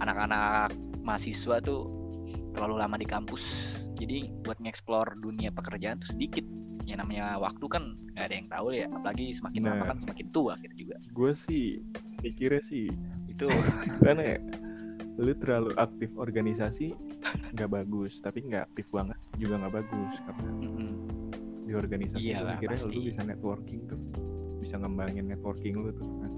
anak-anak 0.00 0.72
mahasiswa 1.00 1.60
tuh 1.60 1.86
terlalu 2.52 2.74
lama 2.76 2.96
di 2.96 3.06
kampus. 3.06 3.42
Jadi 3.96 4.32
buat 4.42 4.56
ngeksplor 4.58 5.20
dunia 5.20 5.52
pekerjaan 5.52 6.00
tuh 6.00 6.10
sedikit. 6.10 6.44
Ya 6.82 6.96
namanya 6.96 7.36
waktu 7.38 7.62
kan 7.68 7.94
nggak 8.16 8.26
ada 8.26 8.34
yang 8.34 8.48
tahu 8.48 8.66
ya. 8.72 8.86
Apalagi 8.88 9.30
semakin 9.30 9.60
lama 9.62 9.76
Nah. 9.76 9.88
kan 9.92 9.98
semakin 10.00 10.26
tua 10.32 10.52
gitu 10.58 10.74
juga. 10.88 10.96
Gue 11.12 11.32
sih 11.46 11.84
mikirnya 12.20 12.62
sih 12.64 12.88
itu 13.28 13.46
karena 14.04 14.36
ya 14.36 14.38
lu 15.16 15.32
terlalu 15.36 15.76
aktif 15.76 16.08
organisasi 16.16 16.96
nggak 17.52 17.68
bagus 17.68 18.16
tapi 18.20 18.40
nggak 18.40 18.72
aktif 18.72 18.88
banget 18.88 19.18
juga 19.36 19.60
nggak 19.60 19.74
bagus 19.76 20.12
karena 20.24 20.48
mm, 20.48 20.92
di 21.68 21.72
organisasi 21.76 22.24
Iyalah, 22.24 22.56
akhirnya 22.56 22.78
lu 22.80 22.88
pasti. 22.88 23.08
bisa 23.12 23.22
networking 23.28 23.80
tuh 23.84 24.00
bisa 24.58 24.74
ngembangin 24.76 25.24
networking 25.28 25.74
lu 25.76 25.92
tuh 25.92 26.08
kan. 26.20 26.32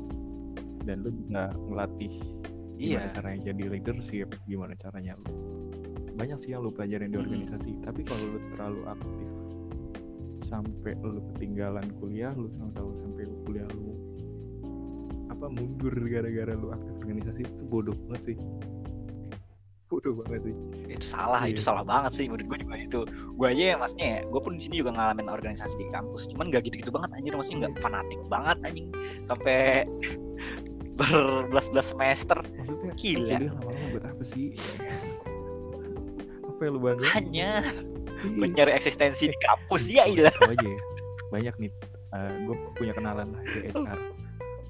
Dan 0.82 0.96
lu 1.06 1.10
bisa 1.14 1.42
ngelatih 1.54 2.14
gimana 2.82 3.06
iya 3.06 3.14
caranya 3.14 3.40
jadi 3.46 3.62
leadership 3.70 4.28
gimana 4.44 4.74
caranya? 4.74 5.14
Lu 5.22 5.30
banyak 6.12 6.38
sih 6.42 6.50
yang 6.52 6.66
lu 6.66 6.70
pelajarin 6.74 7.08
di 7.08 7.16
Mm-mm. 7.16 7.24
organisasi 7.30 7.70
tapi 7.80 8.00
kalau 8.04 8.24
lu 8.36 8.38
terlalu 8.52 8.80
aktif 8.90 9.28
sampai 10.44 10.92
lu 11.00 11.20
ketinggalan 11.32 11.86
kuliah 11.96 12.28
lu 12.36 12.52
tahu 12.76 12.90
sampai 13.00 13.22
lu 13.24 13.36
kuliah 13.48 13.68
lu 13.72 13.96
apa 15.32 15.48
mundur 15.48 15.94
gara-gara 16.06 16.52
lu 16.52 16.68
aktif 16.70 16.92
organisasi 17.00 17.40
itu 17.48 17.62
bodoh 17.66 17.96
banget 18.06 18.34
sih. 18.34 18.38
Bodoh 19.88 20.12
banget 20.20 20.52
sih. 20.52 20.54
Itu 20.92 21.06
salah 21.08 21.42
itu 21.48 21.60
Iya. 21.60 21.66
salah 21.72 21.84
banget 21.84 22.12
sih 22.16 22.24
menurut 22.28 22.44
gue 22.48 22.58
juga 22.64 22.76
itu. 22.76 23.00
Gue 23.36 23.46
aja 23.50 23.64
ya 23.72 23.76
maksudnya 23.80 24.06
ya 24.06 24.18
gue 24.28 24.40
pun 24.44 24.52
di 24.56 24.62
sini 24.62 24.74
juga 24.84 24.90
ngalamin 24.92 25.28
organisasi 25.32 25.74
di 25.80 25.86
kampus 25.88 26.28
cuman 26.32 26.52
gak 26.52 26.62
gitu-gitu 26.68 26.92
banget 26.92 27.10
anjir 27.16 27.32
maksudnya 27.32 27.58
nggak 27.66 27.74
fanatik 27.80 28.20
banget 28.28 28.56
anjing. 28.68 28.88
Sampai 29.24 29.88
berbelas-belas 31.10 31.86
semester. 31.90 32.38
Maksudnya 32.38 32.94
Gila. 32.94 33.18
kuliah 33.18 33.40
lama-lama 33.50 33.86
buat 33.90 34.04
apa 34.06 34.22
sih? 34.28 34.46
Apa 36.46 36.60
yang 36.62 36.72
lu 36.76 36.80
bangga 36.80 37.06
hanya. 37.16 37.50
Mencari 38.22 38.70
eksistensi 38.70 39.26
di 39.26 39.38
kampus 39.42 39.90
ya 39.90 40.06
ilah 40.06 40.30
aja 40.46 40.62
ya, 40.62 40.78
banyak 41.34 41.54
nih 41.58 41.72
gue 42.46 42.56
punya 42.78 42.94
kenalan 42.94 43.34
lah 43.34 43.42
di 43.50 43.66
HR 43.66 43.98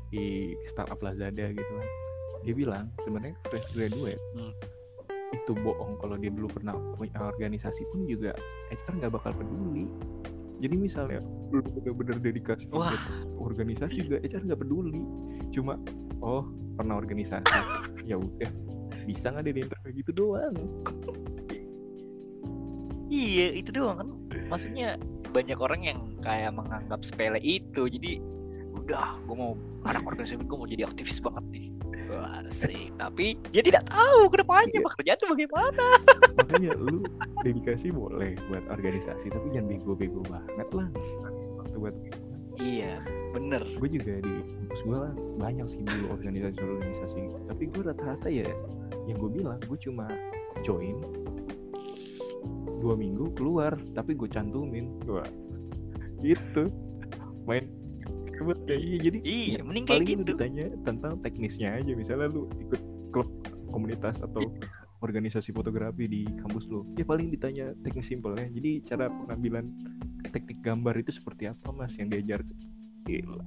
di 0.09 0.25
startup 0.73 0.97
Lazada 1.05 1.53
gitu 1.53 1.73
kan. 1.77 1.89
Dia 2.49 2.55
bilang 2.57 2.89
sebenarnya 3.05 3.37
fresh 3.53 3.69
graduate 3.77 4.17
Hmm. 4.33 4.57
itu 5.37 5.53
bohong 5.53 6.01
kalau 6.01 6.17
dia 6.17 6.33
dulu 6.33 6.49
pernah 6.49 6.73
punya 6.97 7.13
organisasi 7.21 7.85
pun 7.93 8.09
juga 8.09 8.33
HR 8.73 9.05
nggak 9.05 9.13
bakal 9.21 9.37
peduli. 9.37 9.85
Jadi 10.65 10.75
misalnya 10.81 11.21
lu 11.53 11.61
bener-bener 11.61 12.17
dedikasi 12.25 12.73
Wah. 12.73 12.97
organisasi 13.37 14.09
juga 14.09 14.17
HR 14.25 14.49
nggak 14.49 14.61
peduli. 14.65 15.05
Cuma 15.53 15.77
oh 16.23 16.47
pernah 16.79 16.97
organisasi. 16.97 17.45
Ya 18.03 18.19
udah. 18.19 18.51
Bisa 19.07 19.31
nggak 19.31 19.47
dia 19.47 19.55
di 19.55 19.63
interview? 19.63 19.93
Gitu 19.95 20.11
doang. 20.11 20.55
Iya 23.07 23.47
itu 23.55 23.71
doang 23.71 23.97
kan. 24.01 24.09
Maksudnya 24.49 24.97
banyak 25.31 25.59
orang 25.61 25.83
yang 25.85 25.99
kayak 26.25 26.51
menganggap 26.51 27.05
sepele 27.05 27.39
itu. 27.39 27.87
Jadi 27.87 28.19
udah 28.73 29.21
gue 29.23 29.37
mau 29.37 29.53
anak 29.87 30.03
organisasi 30.03 30.43
gue 30.43 30.59
mau 30.59 30.67
jadi 30.67 30.89
aktivis 30.89 31.23
banget 31.23 31.45
nih. 31.53 31.67
Wah, 32.11 32.43
asik. 32.43 32.91
Tapi 32.99 33.39
dia 33.55 33.63
tidak 33.63 33.87
tahu 33.87 34.27
ke 34.29 34.37
depannya 34.43 34.79
Iya. 34.81 34.87
pekerjaan 34.91 35.17
itu 35.21 35.27
bagaimana. 35.31 35.87
makanya 36.33 36.71
lu 36.75 36.97
dedikasi 37.45 37.87
boleh 37.93 38.35
buat 38.51 38.65
organisasi 38.67 39.27
tapi 39.29 39.47
jangan 39.55 39.69
bego-bego 39.71 40.21
banget 40.27 40.69
lah. 40.75 40.89
Waktu 41.63 41.77
buat 41.79 41.95
Iya, 42.61 43.01
bener. 43.33 43.63
gue 43.81 43.89
juga 43.89 44.21
di 44.21 44.33
kampus 44.45 44.81
gue 44.85 44.97
lah 44.97 45.13
banyak 45.41 45.67
sih 45.69 45.81
dulu 45.85 46.05
organisasi-organisasi 46.17 47.17
gitu. 47.29 47.39
tapi 47.49 47.63
gue 47.69 47.83
rata-rata 47.85 48.29
ya 48.29 48.49
yang 49.09 49.17
gue 49.21 49.31
bilang 49.33 49.59
gue 49.65 49.79
cuma 49.81 50.09
join 50.65 50.97
dua 52.81 52.95
minggu 52.99 53.31
keluar 53.39 53.77
tapi 53.95 54.17
gue 54.17 54.29
cantumin 54.29 54.97
gue 55.05 55.25
gitu 56.25 56.69
main 57.45 57.65
ribet 58.33 58.59
kayak 58.67 58.81
iya 58.83 58.97
jadi 58.99 59.19
Iya, 59.23 59.59
mending 59.63 59.85
kayak 59.87 60.03
gitu. 60.09 60.23
ditanya 60.35 60.67
tentang 60.83 61.13
teknisnya 61.23 61.79
aja 61.79 61.93
misalnya 61.95 62.27
lu 62.33 62.51
ikut 62.59 62.81
klub 63.15 63.29
komunitas 63.71 64.19
atau 64.19 64.51
organisasi 65.03 65.51
fotografi 65.51 66.07
di 66.07 66.23
kampus 66.25 66.65
lu 66.71 66.87
ya 66.95 67.03
paling 67.03 67.29
ditanya 67.29 67.75
teknis 67.83 68.07
simpelnya 68.07 68.47
jadi 68.49 68.71
cara 68.87 69.07
pengambilan 69.11 69.69
teknik 70.31 70.63
gambar 70.63 70.95
itu 71.03 71.11
seperti 71.13 71.51
apa 71.51 71.75
mas 71.75 71.93
yang 71.99 72.09
diajar 72.09 72.41
Gila. 73.03 73.43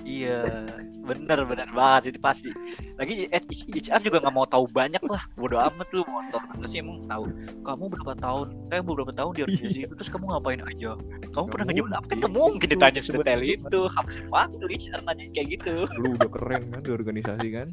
Iya, 0.00 0.66
bener 1.04 1.44
bener 1.44 1.68
banget 1.76 2.16
itu 2.16 2.18
pasti. 2.24 2.50
Lagi 2.96 3.28
eh, 3.28 3.42
HR 3.52 4.00
juga 4.00 4.18
nggak 4.24 4.34
mau 4.34 4.48
tahu 4.48 4.64
banyak 4.72 5.00
lah. 5.06 5.22
Bodo 5.36 5.60
amat 5.60 5.88
lu 5.92 6.02
mau 6.08 6.24
tahu 6.32 6.40
apa 6.40 6.66
sih 6.66 6.80
emang 6.80 7.04
tahu. 7.04 7.28
Kamu 7.62 7.84
berapa 7.92 8.14
tahun? 8.16 8.46
Kayak 8.72 8.84
berapa 8.88 9.12
tahun 9.12 9.32
di 9.36 9.42
organisasi 9.44 9.78
itu 9.86 9.94
terus 9.94 10.10
kamu 10.10 10.24
ngapain 10.32 10.60
aja? 10.64 10.96
Kamu 11.30 11.46
pernah 11.52 11.64
Nggak 11.68 11.76
ngejabat 11.76 11.92
apa? 11.92 12.00
Kan 12.00 12.04
mungkin. 12.08 12.18
nggak 12.20 12.34
mungkin 12.34 12.68
ditanya 12.68 13.00
sedetail 13.04 13.40
itu. 13.44 13.80
Habisin 13.92 14.26
waktu 14.32 14.64
HR 14.66 15.00
nanya 15.04 15.24
kayak 15.36 15.46
gitu. 15.60 15.74
lu 16.00 16.08
udah 16.16 16.30
keren 16.32 16.62
kan 16.72 16.80
di 16.80 16.90
organisasi 16.90 17.48
kan 17.52 17.68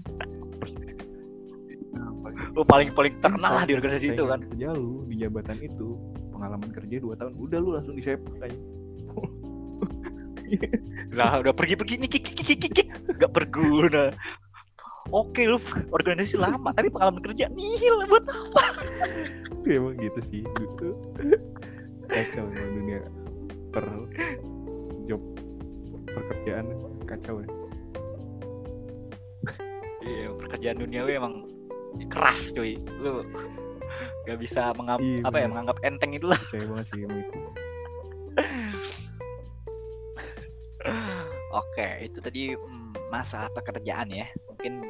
Lu 2.53 2.61
paling 2.65 2.93
paling 2.93 3.13
terkenal 3.21 3.51
lah 3.61 3.63
di 3.65 3.73
organisasi 3.73 4.13
itu 4.13 4.23
kan. 4.25 4.39
Kerja 4.53 4.69
lu 4.73 5.05
di 5.09 5.15
jabatan 5.21 5.57
itu 5.61 5.97
pengalaman 6.33 6.69
kerja 6.69 6.95
2 7.01 7.19
tahun 7.19 7.33
udah 7.33 7.57
lu 7.57 7.69
langsung 7.73 7.95
disepak 7.97 8.33
aja 8.45 8.59
Lah 11.17 11.41
udah 11.41 11.51
pergi-pergi 11.51 11.97
nih 12.05 12.09
kiki 12.09 12.31
kiki 12.37 12.55
kiki 12.55 12.83
nggak 13.17 13.31
berguna. 13.33 14.13
Oke 15.11 15.47
lu 15.47 15.57
organisasi 15.95 16.35
lama 16.37 16.75
tapi 16.75 16.91
pengalaman 16.91 17.23
kerja 17.23 17.47
nihil 17.51 18.03
buat 18.11 18.27
apa? 18.27 18.63
Ya, 19.67 19.79
emang 19.79 19.99
gitu 19.99 20.19
sih 20.31 20.41
gitu 20.43 20.95
kacau 22.07 22.45
emang 22.47 22.71
dunia 22.71 22.99
per 23.75 23.85
job 25.11 25.21
pekerjaan 26.07 26.65
kacau 27.03 27.43
ya 27.43 27.49
Iya, 30.07 30.31
pekerjaan 30.39 30.77
duniawi 30.79 31.19
emang 31.19 31.35
keras 32.05 32.53
cuy. 32.53 32.77
Lu 33.01 33.25
gak 34.29 34.37
bisa 34.37 34.75
mengap 34.75 34.99
Iya, 34.99 35.23
apa 35.25 35.37
ya 35.41 35.47
menganggap 35.49 35.77
enteng 35.81 36.11
itulah. 36.13 36.37
percaya 36.37 36.67
banget 36.69 36.87
sih 36.93 37.01
sama 37.07 37.17
itu 37.17 37.31
Oke, 41.57 41.87
itu 42.05 42.17
tadi 42.21 42.41
mm, 42.53 43.09
masalah 43.09 43.49
pekerjaan 43.55 44.11
ya. 44.11 44.27
Mungkin 44.45 44.83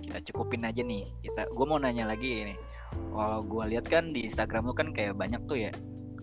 kita 0.00 0.18
cukupin 0.30 0.64
aja 0.64 0.80
nih. 0.80 1.04
Kita, 1.20 1.50
gue 1.50 1.66
mau 1.66 1.76
nanya 1.76 2.08
lagi 2.08 2.54
nih. 2.54 2.58
Kalau 3.12 3.44
gue 3.44 3.64
lihat 3.76 3.84
kan 3.90 4.16
di 4.16 4.24
Instagram 4.24 4.70
lu 4.70 4.74
kan 4.74 4.96
kayak 4.96 5.18
banyak 5.18 5.42
tuh 5.44 5.68
ya 5.68 5.72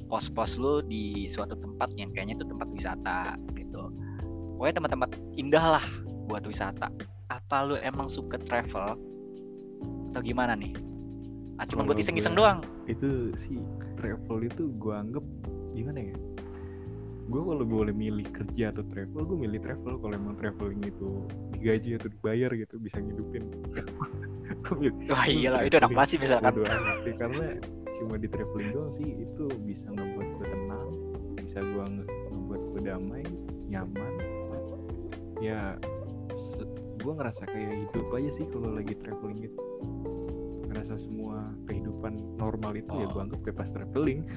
pos-pos 0.09 0.57
lu 0.57 0.81
di 0.85 1.29
suatu 1.29 1.57
tempat 1.57 1.93
yang 1.97 2.09
kayaknya 2.13 2.41
itu 2.41 2.45
tempat 2.47 2.67
wisata 2.73 3.19
gitu. 3.53 3.91
Pokoknya 4.57 4.75
tempat-tempat 4.81 5.09
indah 5.37 5.65
lah 5.77 5.85
buat 6.25 6.41
wisata. 6.47 6.89
Apa 7.29 7.69
lu 7.69 7.75
emang 7.81 8.09
suka 8.09 8.39
travel 8.41 8.97
atau 10.11 10.21
gimana 10.21 10.53
nih? 10.53 10.73
Ah, 11.55 11.63
cuma 11.63 11.83
buat 11.83 11.95
iseng-iseng 11.95 12.35
doang. 12.35 12.59
itu 12.85 13.31
sih 13.41 13.55
travel 13.95 14.43
itu 14.43 14.75
gue 14.75 14.91
anggap 14.93 15.23
gimana 15.71 16.03
ya 16.03 16.17
gue 17.25 17.41
kalau 17.41 17.65
boleh 17.65 17.89
milih 17.89 18.27
kerja 18.29 18.69
atau 18.69 18.85
travel 18.85 19.23
gue 19.25 19.37
milih 19.39 19.57
travel 19.57 19.97
kalau 19.97 20.13
emang 20.13 20.35
traveling 20.35 20.83
itu 20.83 21.25
digaji 21.49 21.97
atau 21.97 22.11
dibayar 22.11 22.51
gitu 22.53 22.75
bisa 22.77 22.99
ngidupin 22.99 23.43
Wah 24.65 24.77
gua 25.09 25.25
iya 25.25 25.49
lah, 25.49 25.59
milih 25.63 25.69
itu 25.71 25.75
enak 25.79 25.89
banget 25.89 26.09
sih 26.11 26.19
misalkan. 26.21 26.51
Sih, 27.01 27.13
karena 27.17 27.45
cuma 27.97 28.15
di 28.19 28.27
traveling 28.29 28.69
doang 28.69 28.91
sih 28.93 29.09
itu 29.17 29.45
bisa 29.63 29.87
ngebuat 29.89 30.27
gue 30.35 30.45
tenang 30.45 30.87
bisa 31.39 31.59
gue 31.63 31.83
nge- 31.87 32.09
ngebuat 32.29 32.61
gue 32.69 32.81
damai 32.83 33.23
nyaman 33.65 34.13
ya 35.39 35.79
gue 37.05 37.13
ngerasa 37.13 37.43
kayak 37.45 37.73
hidup 37.85 38.07
aja 38.17 38.29
sih 38.33 38.45
kalau 38.49 38.69
lagi 38.73 38.93
traveling 38.97 39.39
gitu 39.45 39.59
ngerasa 40.73 40.97
semua 40.97 41.53
kehidupan 41.69 42.17
normal 42.41 42.73
itu 42.73 42.89
ya 42.89 43.05
Oh. 43.05 43.11
gue 43.13 43.21
anggap 43.29 43.39
kayak 43.45 43.57
pas 43.61 43.69
traveling 43.69 44.19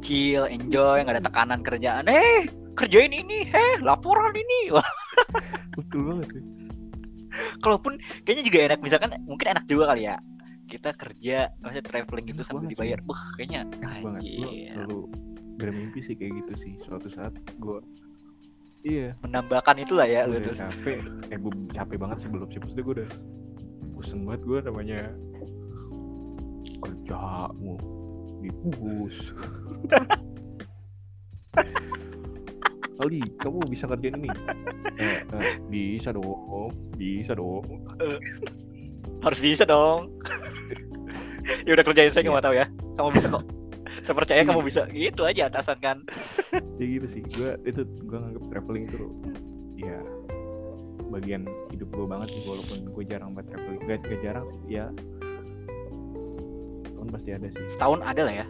chill, 0.00 0.44
enjoy, 0.48 1.06
nggak 1.06 1.22
ada 1.22 1.24
tekanan 1.28 1.60
kerjaan. 1.62 2.08
Eh, 2.10 2.48
kerjain 2.74 3.14
ini, 3.14 3.46
eh, 3.46 3.78
laporan 3.78 4.34
ini. 4.34 4.60
Wah, 4.74 4.90
betul 5.76 6.00
banget 6.02 6.28
sih 6.34 6.44
kalaupun 7.62 8.00
kayaknya 8.26 8.44
juga 8.46 8.58
enak 8.70 8.80
misalkan 8.82 9.10
mungkin 9.24 9.46
enak 9.54 9.64
juga 9.70 9.94
kali 9.94 10.10
ya. 10.10 10.16
Kita 10.70 10.94
kerja, 10.94 11.50
maksudnya 11.58 11.84
traveling 11.86 12.26
gitu 12.30 12.42
Enak 12.42 12.48
sambil 12.50 12.70
dibayar. 12.70 12.98
Wah, 13.06 13.22
kayaknya 13.34 13.60
enak 13.66 13.96
banget 14.02 14.22
gue 14.22 14.50
selalu 14.70 15.00
bermimpi 15.60 16.00
sih 16.06 16.14
kayak 16.16 16.32
gitu 16.40 16.52
sih 16.64 16.72
suatu 16.88 17.12
saat 17.12 17.36
gue 17.60 17.78
iya 18.80 19.12
menambahkan 19.20 19.76
itulah 19.80 20.06
ya 20.08 20.24
gue 20.24 20.40
lu 20.40 20.44
tuh. 20.44 20.56
capek 20.56 20.98
eh 21.28 21.36
gue 21.36 21.52
capek 21.70 21.96
banget 22.00 22.16
sih 22.24 22.28
belum 22.32 22.48
sih 22.48 22.58
maksudnya 22.58 22.84
gue 22.84 22.94
udah 23.00 23.10
bosen 23.92 24.18
banget 24.24 24.42
gue 24.46 24.58
namanya 24.64 25.00
kerja 26.80 27.20
mu 27.60 27.76
dibungkus 28.40 29.16
kali 32.96 33.20
kamu 33.40 33.58
bisa 33.68 33.84
kerjain 33.88 34.16
ini 34.16 34.28
eh, 35.00 35.24
eh, 35.24 35.54
bisa 35.68 36.12
dong 36.12 36.72
bisa 36.96 37.32
dong 37.32 37.64
Harus 39.20 39.36
bisa 39.36 39.68
dong. 39.68 40.16
ya 41.68 41.76
udah 41.76 41.84
kerjain 41.84 42.08
saya 42.08 42.24
Iya. 42.24 42.32
nggak 42.32 42.44
tahu 42.48 42.56
ya. 42.56 42.66
Kamu 42.96 43.08
bisa 43.12 43.28
kok. 43.28 43.44
Saya 44.10 44.18
percaya 44.18 44.42
kamu 44.42 44.66
bisa. 44.66 44.90
Gitu 44.90 45.22
aja 45.22 45.46
atasan 45.46 45.78
kan. 45.78 46.02
ya 46.82 46.86
gitu 46.88 47.06
sih 47.06 47.22
gue 47.22 47.50
itu 47.62 47.86
gue 48.02 48.18
nganggap 48.18 48.42
traveling 48.50 48.84
itu 48.84 49.06
ya 49.78 50.02
bagian 51.06 51.46
hidup 51.70 51.86
gue 51.88 52.06
banget 52.08 52.28
sih 52.28 52.42
walaupun 52.42 52.90
gue 52.90 53.04
jarang 53.04 53.30
banget 53.30 53.54
traveling 53.54 53.82
gak, 53.84 54.02
gak 54.02 54.20
jarang 54.20 54.46
ya 54.66 54.90
tahun 56.90 57.08
pasti 57.08 57.30
ada 57.30 57.46
sih 57.48 57.64
Setahun 57.68 58.00
ada 58.00 58.22
lah 58.26 58.34
ya. 58.34 58.46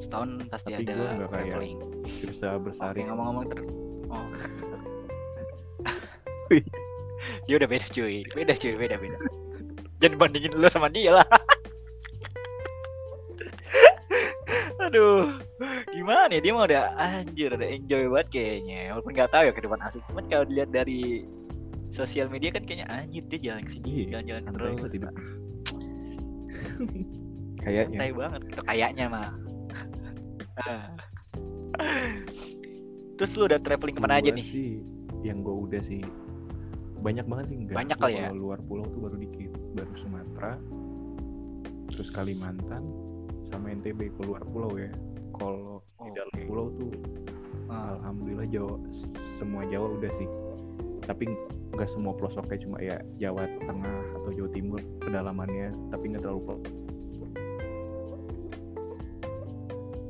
Setahun 0.00 0.28
pasti 0.46 0.68
Tapi 0.70 0.82
ada 0.84 0.92
nggak 0.94 1.10
kayak- 1.26 1.30
traveling. 1.50 1.78
bisa 2.06 2.48
bersari 2.58 3.00
Oke, 3.00 3.08
ngomong-ngomong 3.10 3.44
ter 3.48 3.58
Oh. 4.06 4.26
Dia 7.46 7.54
udah 7.56 7.68
beda 7.68 7.86
cuy, 7.86 8.22
beda 8.28 8.54
cuy, 8.54 8.72
beda 8.76 8.96
beda. 8.96 9.18
Jangan 9.98 10.16
bandingin 10.16 10.52
lu 10.52 10.66
sama 10.66 10.86
dia 10.88 11.12
lah. 11.12 11.26
Ya 16.30 16.40
dia 16.40 16.52
mah 16.54 16.64
udah 16.66 16.82
anjir, 16.96 17.50
udah 17.52 17.68
enjoy 17.68 18.02
banget 18.10 18.28
kayaknya. 18.30 18.80
Walaupun 18.94 19.12
nggak 19.14 19.30
tahu 19.34 19.42
ya 19.46 19.52
ke 19.52 19.62
depan 19.62 19.80
asli, 19.82 20.00
cuman 20.08 20.24
kalau 20.30 20.44
dilihat 20.46 20.70
dari 20.70 21.26
sosial 21.90 22.30
media 22.30 22.54
kan 22.54 22.62
kayaknya 22.64 22.86
anjir 22.88 23.22
dia 23.26 23.40
jalan 23.50 23.62
ke 23.66 23.70
sini, 23.74 23.88
Iya, 23.90 24.22
jalan-jalan 24.22 24.42
santai 24.46 24.62
terus. 24.78 24.92
Pak. 25.02 25.14
kayaknya 27.66 27.98
Santai 27.98 28.12
banget, 28.14 28.40
itu 28.46 28.60
kayaknya 28.64 29.04
mah. 29.10 29.30
Ah. 30.60 30.86
Terus 33.16 33.30
lu 33.36 33.44
udah 33.48 33.60
traveling 33.60 33.96
ke 33.96 34.02
mana 34.02 34.16
aja 34.20 34.30
nih? 34.32 34.44
sih 34.44 34.80
yang 35.20 35.44
gue 35.44 35.52
udah 35.52 35.82
sih 35.84 36.00
banyak 37.00 37.24
banget 37.28 37.52
sih 37.52 37.56
enggak 37.64 37.76
Banyak 37.76 37.96
kali 38.00 38.14
ya? 38.16 38.28
kalau 38.28 38.40
luar 38.40 38.58
pulau 38.64 38.84
tuh 38.88 39.00
baru 39.04 39.16
dikit 39.20 39.52
baru 39.76 39.92
Sumatera 40.00 40.52
terus 41.92 42.08
Kalimantan 42.12 42.84
sama 43.52 43.72
NTB 43.72 44.16
keluar 44.20 44.40
pulau 44.48 44.76
ya 44.76 44.88
kalau 45.36 45.79
di 46.00 46.10
dalam 46.16 46.34
pulau 46.48 46.68
tuh 46.76 46.92
Ah. 47.70 47.94
alhamdulillah 48.02 48.50
Jawa 48.50 48.82
semua 49.38 49.62
Jawa 49.70 49.94
udah 49.94 50.10
sih. 50.18 50.28
Tapi 51.06 51.24
nggak 51.70 51.86
semua 51.86 52.12
pelosoknya 52.18 52.58
cuma 52.66 52.76
ya 52.82 52.98
Jawa 53.22 53.46
Tengah 53.62 53.98
atau 54.18 54.30
Jawa 54.34 54.50
Timur 54.50 54.80
kedalamannya 54.98 55.70
tapi 55.94 56.04
nggak 56.10 56.22
terlalu 56.26 56.42
pelosok 56.50 57.30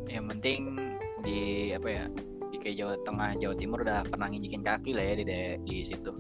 yang 0.09 0.27
penting 0.27 0.61
di 1.21 1.71
apa 1.77 1.89
ya 1.89 2.05
di 2.51 2.57
kayak 2.59 2.77
Jawa 2.81 2.95
Tengah 3.05 3.31
Jawa 3.39 3.55
Timur 3.61 3.79
udah 3.85 4.01
pernah 4.09 4.27
nginjekin 4.33 4.65
kaki 4.65 4.91
lah 4.97 5.05
ya 5.05 5.15
di 5.21 5.25
di 5.69 5.77
situ. 5.85 6.13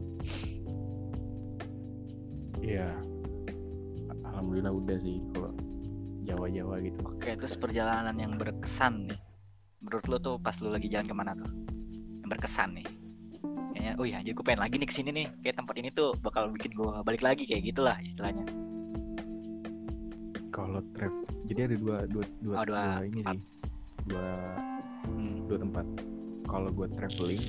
Iya. 2.61 3.01
Alhamdulillah 4.29 4.73
udah 4.77 4.97
sih 5.01 5.25
kalau 5.33 5.53
Jawa-Jawa 6.29 6.75
gitu. 6.85 7.01
Oke 7.09 7.33
terus 7.35 7.57
perjalanan 7.57 8.15
yang 8.21 8.37
berkesan 8.37 9.09
nih 9.09 9.30
menurut 9.81 10.05
lo 10.07 10.16
tuh 10.21 10.37
pas 10.37 10.55
lo 10.61 10.73
lagi 10.73 10.87
jalan 10.93 11.09
ke 11.09 11.14
mana 11.16 11.33
tuh? 11.35 11.49
Yang 12.23 12.29
berkesan 12.37 12.71
nih. 12.77 12.87
Kayaknya 13.73 13.93
oh 13.97 14.07
iya 14.07 14.19
jadi 14.21 14.33
gue 14.37 14.45
pengen 14.45 14.61
lagi 14.61 14.75
nih 14.77 14.88
ke 14.88 14.95
sini 14.95 15.11
nih. 15.11 15.27
Kayak 15.40 15.57
tempat 15.64 15.75
ini 15.81 15.88
tuh 15.90 16.09
bakal 16.21 16.53
bikin 16.53 16.73
gue 16.77 16.93
balik 17.03 17.23
lagi 17.25 17.43
kayak 17.49 17.64
gitulah 17.64 17.97
istilahnya. 18.05 18.45
Kalau 20.53 20.85
trap 20.93 21.14
jadi 21.49 21.66
ada 21.73 21.77
dua 21.81 21.97
dua 22.07 22.25
dua, 22.45 22.55
Oh, 22.61 22.64
dua 22.69 22.83
dua 23.01 23.07
ini 23.09 23.21
tempat. 23.25 23.37
sih. 23.37 23.43
Dua 24.07 24.31
hmm. 25.09 25.37
dua 25.49 25.59
tempat. 25.59 25.87
Kalau 26.51 26.69
gue 26.75 26.87
traveling 26.99 27.45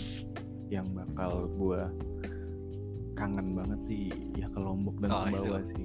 yang 0.71 0.87
bakal 0.95 1.51
gue 1.51 1.81
kangen 3.17 3.47
banget 3.53 3.79
sih 3.91 4.07
ya 4.39 4.47
ke 4.47 4.59
Lombok 4.61 4.95
dan 5.03 5.09
Oh, 5.11 5.27
Sumbawa 5.27 5.59
sih. 5.67 5.83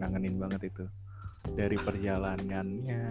Kangenin 0.00 0.36
banget 0.40 0.72
itu. 0.72 0.84
Dari 1.52 1.76
perjalanannya 1.86 3.02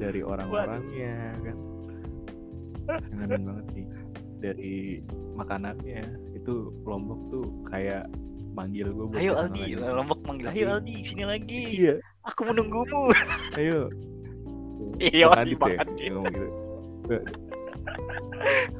dari 0.00 0.20
orang-orangnya 0.24 1.36
kan? 1.44 1.56
Kangenin 2.88 3.42
banget 3.44 3.66
sih. 3.76 3.84
Dari 4.40 5.04
makanannya 5.36 6.00
itu 6.32 6.72
Lombok 6.88 7.20
tuh 7.28 7.44
kayak 7.68 8.08
manggil 8.56 8.88
gue 8.90 9.06
buat 9.12 9.20
ayo 9.20 9.36
Aldi. 9.36 9.76
lagi. 9.76 9.84
Lombok 9.84 10.20
manggil 10.24 10.48
ayo 10.48 10.66
Aldi. 10.80 10.96
Sini 11.04 11.24
lagi. 11.28 11.62
Iya. 11.84 11.94
Aku 12.24 12.48
menunggumu. 12.48 13.12
Ayo. 13.60 13.92
Iya 15.00 15.28
Bang 15.28 15.40
Aldi 15.44 15.52
Adit 15.52 15.60
Bang 15.60 15.70
ya, 15.70 15.78
Adit 15.80 15.94
dia 15.96 16.10
ngomong 16.12 16.32
gitu. 16.32 16.48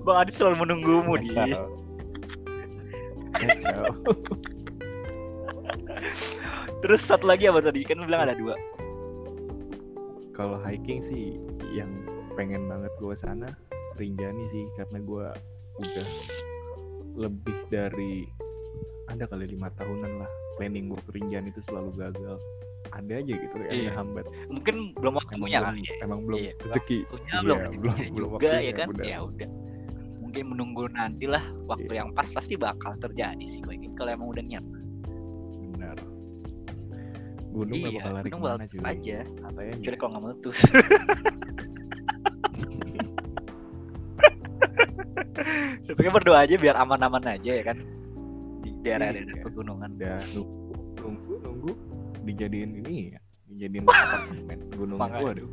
Bang 0.04 0.16
Adit 0.24 0.34
selalu 0.36 0.56
menunggumu 0.64 1.12
di. 1.20 1.28
terus 6.80 7.00
satu 7.04 7.28
lagi 7.28 7.48
apa 7.48 7.60
tadi? 7.60 7.84
Kan 7.84 8.04
bilang 8.04 8.24
ada 8.28 8.36
dua 8.36 8.56
Kalau 10.40 10.56
hiking 10.56 11.04
sih 11.04 11.36
yang 11.68 11.92
pengen 12.32 12.64
banget 12.64 12.88
gue 12.96 13.12
sana 13.20 13.52
Rinjani 13.94 14.48
sih. 14.48 14.64
Karena 14.72 14.96
gue 14.98 15.26
udah 15.76 16.08
lebih 17.12 17.56
dari 17.68 18.24
ada 19.04 19.28
kali 19.28 19.44
lima 19.44 19.68
tahunan 19.76 20.16
lah 20.16 20.30
planning 20.56 20.88
gue 20.88 20.96
ke 21.04 21.10
Rinjani 21.12 21.52
itu 21.52 21.60
selalu 21.68 21.92
gagal. 21.92 22.40
Ada 22.88 23.20
aja 23.20 23.34
gitu 23.36 23.54
yang 23.60 23.68
Iya. 23.68 23.82
ngehambat 23.92 24.24
mungkin 24.48 24.76
belum 24.96 25.12
emang 25.12 25.20
waktunya 25.20 25.58
belum, 25.60 25.68
kali 25.68 25.80
ya. 25.84 25.94
emang 26.00 26.20
belum 26.24 26.38
Iya, 26.40 26.52
rezeki. 26.58 26.98
waktunya 27.04 27.28
Iya, 27.28 27.40
belum 27.44 27.58
belum- 27.60 27.76
rezekinya 27.76 28.16
belum 28.16 28.30
juga 28.32 28.50
ya 28.56 28.72
kan? 28.72 28.86
benar. 28.88 29.04
ya 29.04 29.18
udah. 29.20 29.48
Mungkin 30.16 30.44
menunggu 30.48 30.82
nantilah 30.88 31.44
waktu 31.68 31.92
Iya. 31.92 31.98
yang 32.00 32.08
pas 32.16 32.28
pasti 32.32 32.54
bakal 32.56 32.92
terjadi 32.96 33.44
sih 33.44 33.60
gue 33.60 33.76
kalau 33.92 34.08
emang 34.10 34.28
udah 34.32 34.40
niat 34.42 34.64
gunung 37.50 37.76
gak 37.76 37.90
iya 37.90 37.98
bakal 37.98 38.12
lari 38.14 38.28
gunung 38.28 38.40
ke 38.40 38.48
mana 38.48 38.64
cuy 38.66 38.78
aja 38.80 39.18
aja 39.20 39.72
kecuali 39.74 39.96
kalau 39.98 40.10
nggak 40.10 40.24
meletus 40.24 40.58
Pokoknya 45.90 46.12
berdoa 46.12 46.38
aja 46.44 46.54
biar 46.54 46.76
aman-aman 46.78 47.24
aja 47.26 47.50
ya 47.50 47.64
kan 47.64 47.78
di 48.62 48.70
daerah-daerah 48.80 49.34
Iya. 49.34 49.42
pegunungan. 49.42 49.90
udah 49.96 50.16
nunggu 50.32 50.74
nunggu 51.00 51.32
nunggu 51.42 51.70
dijadiin 52.22 52.70
ini 52.78 52.94
ya 53.10 53.18
dijadiin 53.48 53.84
apartemen 53.90 54.58
gunung 54.70 54.98
Makanya. 55.00 55.24
waduh 55.26 55.50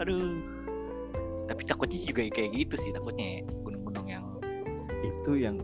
Aduh. 0.00 0.32
Tapi 1.44 1.62
takutnya 1.66 1.98
juga 2.00 2.22
kayak 2.24 2.50
gitu 2.54 2.74
sih 2.78 2.90
takutnya 2.90 3.26
ya, 3.26 3.40
gunung-gunung 3.60 4.06
yang 4.06 4.24
itu 5.02 5.32
yang 5.34 5.56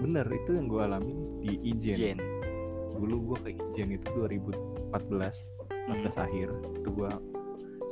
bener 0.00 0.24
itu 0.26 0.50
yang 0.56 0.66
gue 0.66 0.80
alami 0.80 1.12
di 1.38 1.52
Ijen 1.68 1.94
jen. 1.94 2.18
Dulu 2.98 3.32
gue 3.32 3.38
ke 3.46 3.50
Ijen 3.54 3.94
itu 3.94 4.06
2014 4.10 4.90
14 4.90 6.24
akhir. 6.26 6.48
Itu 6.82 6.88
gue 6.90 7.10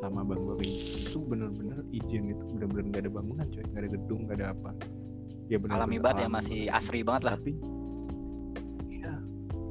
sama 0.02 0.20
bang 0.26 0.40
gue 0.42 0.54
itu 0.66 1.18
bener-bener 1.22 1.78
Ijen 1.94 2.34
itu 2.34 2.42
bener-bener 2.50 2.84
gak 2.90 3.02
ada 3.06 3.10
bangunan 3.14 3.46
coy. 3.46 3.64
Gak 3.70 3.80
ada 3.86 3.90
gedung 3.94 4.20
gak 4.26 4.36
ada 4.42 4.46
apa. 4.52 4.70
Ya 5.46 5.56
bener 5.62 5.78
Alami 5.78 5.98
banget 6.02 6.26
ya 6.26 6.28
masih 6.28 6.60
asri 6.74 7.06
banget 7.06 7.22
lah. 7.22 7.34
tapi 7.38 7.54
ya 8.90 9.14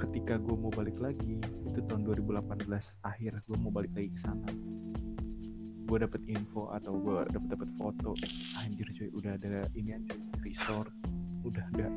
ketika 0.07 0.39
gue 0.39 0.55
mau 0.55 0.71
balik 0.71 0.95
lagi 1.03 1.43
itu 1.43 1.79
tahun 1.91 2.07
2018 2.07 2.71
akhir 3.03 3.31
gue 3.43 3.57
mau 3.59 3.71
balik 3.75 3.91
lagi 3.91 4.09
ke 4.15 4.19
sana. 4.23 4.47
Gue 5.85 6.01
dapet 6.01 6.23
info 6.25 6.73
atau 6.73 6.97
gue 6.97 7.27
dapet 7.29 7.49
dapet 7.51 7.69
foto. 7.75 8.15
Anjir 8.63 8.87
cuy 8.95 9.11
udah 9.13 9.35
ada 9.35 9.67
ini 9.75 9.99
aja 9.99 10.15
resort. 10.41 10.89
Udah 11.45 11.61
ada 11.77 11.93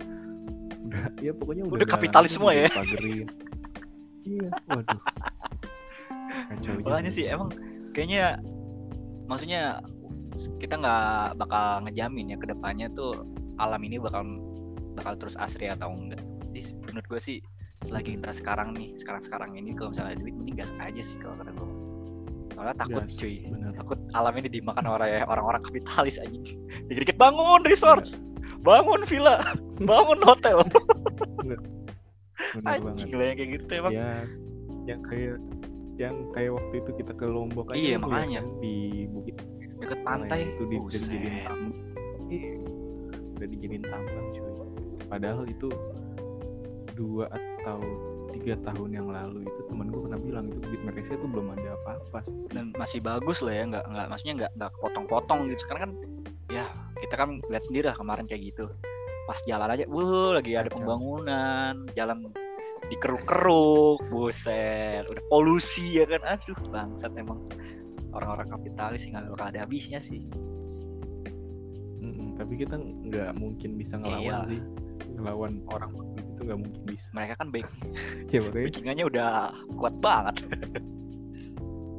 udah 0.89 1.03
ya 1.21 1.33
pokoknya 1.37 1.63
udah, 1.69 1.77
Udah 1.85 1.89
kapitalis 1.89 2.33
semua 2.37 2.57
ya. 2.57 2.69
iya 4.25 4.49
waduh 4.69 5.01
kacau 6.49 6.73
Makanya 6.85 7.11
sih 7.13 7.25
emang 7.29 7.49
kayaknya 7.93 8.41
maksudnya 9.29 9.81
kita 10.63 10.79
nggak 10.79 11.37
bakal 11.41 11.83
ngejamin 11.85 12.33
ya 12.33 12.37
ke 12.39 12.47
depannya 12.47 12.87
tuh 12.95 13.27
alam 13.59 13.81
ini 13.83 13.99
bakal 13.99 14.23
bakal 14.95 15.15
terus 15.19 15.35
asri 15.39 15.67
atau 15.71 15.91
enggak. 15.95 16.23
Jadi 16.51 16.79
menurut 16.87 17.07
gue 17.11 17.21
sih 17.21 17.39
selagi 17.87 18.19
kita 18.19 18.35
sekarang 18.35 18.75
nih 18.75 18.95
sekarang 18.99 19.23
sekarang 19.23 19.51
ini 19.55 19.75
kalau 19.75 19.95
misalnya 19.95 20.19
ada 20.19 20.21
duit 20.23 20.35
mending 20.35 20.57
gas 20.59 20.71
aja 20.79 21.03
sih 21.03 21.19
kalau 21.19 21.35
kata 21.43 21.51
gue. 21.55 21.71
Soalnya 22.59 22.75
takut 22.75 23.03
Gas, 23.07 23.15
cuy. 23.15 23.35
bener 23.47 23.71
Takut 23.79 23.99
alam 24.19 24.35
ini 24.35 24.49
dimakan 24.51 24.85
orang 24.91 25.23
orang-orang 25.31 25.63
kapitalis 25.63 26.19
anjing. 26.19 26.59
Dikit-dikit 26.91 27.19
bangun 27.19 27.63
resort, 27.67 28.19
bangun 28.61 29.01
villa, 29.05 29.37
bangun 29.91 30.19
hotel. 30.23 30.59
anjing 32.65 33.13
lah 33.13 33.25
yang 33.27 33.37
kayak 33.37 33.51
gitu 33.59 33.65
tuh 33.67 33.77
emang. 33.79 33.93
ya 33.93 34.11
yang 34.87 35.01
kayak 35.05 35.37
yang 35.99 36.15
kayak 36.31 36.55
waktu 36.55 36.75
itu 36.79 36.91
kita 36.97 37.13
ke 37.13 37.27
Lombok 37.27 37.75
aja 37.75 37.77
Iya, 37.77 37.83
lu 37.83 37.91
lihat 37.91 38.03
makanya. 38.07 38.41
kan, 38.41 38.47
di 38.63 38.75
bukit 39.11 39.35
Deket 39.79 40.01
pantai. 40.03 40.39
itu 40.49 40.63
di, 40.67 40.77
udah 40.77 40.99
dijadiin 40.99 41.37
tambang. 41.45 41.75
Iya. 42.29 42.51
Udah 43.37 43.47
dijadiin 43.47 43.85
tambang 43.85 44.27
cuy. 44.33 44.51
Padahal 45.07 45.45
itu 45.47 45.69
dua 46.93 47.25
atau 47.31 47.79
tiga 48.29 48.55
tahun 48.61 48.91
yang 48.91 49.07
lalu 49.07 49.47
itu 49.47 49.61
temen 49.67 49.87
gue 49.89 50.01
pernah 50.03 50.19
bilang 50.19 50.45
itu 50.47 50.59
bukit 50.59 50.81
Malaysia 50.83 51.15
itu 51.15 51.27
belum 51.27 51.47
ada 51.55 51.69
apa-apa. 51.79 52.21
Dan 52.51 52.65
masih 52.75 52.99
bagus 53.01 53.39
lah 53.39 53.55
ya 53.55 53.65
nggak 53.67 53.85
nggak 53.87 54.07
maksudnya 54.09 54.35
nggak 54.35 54.53
nggak 54.57 54.71
potong-potong 54.79 55.41
gitu. 55.47 55.61
Sekarang 55.63 55.83
kan 55.83 55.93
ya 56.49 56.65
kita 56.99 57.15
kan 57.15 57.39
lihat 57.47 57.65
sendiri 57.65 57.87
lah 57.89 57.97
kemarin 57.97 58.25
kayak 58.25 58.53
gitu. 58.53 58.67
Pas 59.29 59.39
jalan 59.45 59.69
aja 59.69 59.85
wuh 59.87 60.33
lagi 60.33 60.57
ada 60.57 60.73
pembangunan 60.73 61.85
jalan 61.93 62.33
dikeruk-keruk 62.89 64.01
buset 64.09 65.05
udah 65.05 65.25
polusi 65.29 66.01
ya 66.01 66.09
kan? 66.09 66.25
Aduh 66.25 66.57
bangsat 66.73 67.13
emang 67.15 67.45
orang-orang 68.17 68.49
kapitalis 68.49 69.05
nggak 69.05 69.29
bakal 69.29 69.47
ada 69.53 69.61
habisnya 69.63 70.01
sih. 70.01 70.25
Mm-mm, 72.01 72.41
tapi 72.41 72.57
kita 72.57 72.81
nggak 72.81 73.37
mungkin 73.37 73.77
bisa 73.77 74.01
ngelawan 74.01 74.25
Iya. 74.25 74.39
sih. 74.49 74.61
Ngelawan 75.15 75.53
orang 75.69 75.91
itu 76.17 76.41
nggak 76.41 76.61
mungkin 76.65 76.83
bisa. 76.89 77.07
Mereka 77.13 77.35
kan 77.37 77.49
back 77.53 77.69
ya 78.33 78.39
makanya. 78.41 78.65
Backingannya 78.73 79.05
udah 79.05 79.31
kuat 79.77 79.95
banget. 80.01 80.37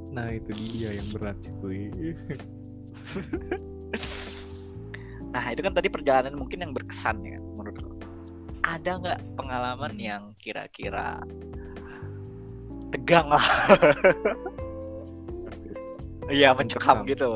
Nah 0.09 0.33
itu 0.33 0.49
dia 0.73 0.97
yang 0.97 1.05
berat 1.13 1.37
cuy 1.61 1.93
nah 5.29 5.43
itu 5.53 5.61
kan 5.61 5.73
tadi 5.73 5.87
perjalanan 5.87 6.33
mungkin 6.33 6.65
yang 6.65 6.73
berkesan 6.73 7.21
ya 7.21 7.37
menurut 7.37 7.77
lo 7.81 7.93
ada 8.65 8.91
nggak 8.97 9.19
pengalaman 9.37 9.93
yang 9.97 10.23
kira-kira 10.41 11.21
tegang 12.89 13.29
lah 13.29 13.41
iya 16.33 16.53
mencekam 16.53 17.05
Mencekam. 17.05 17.11
gitu 17.13 17.31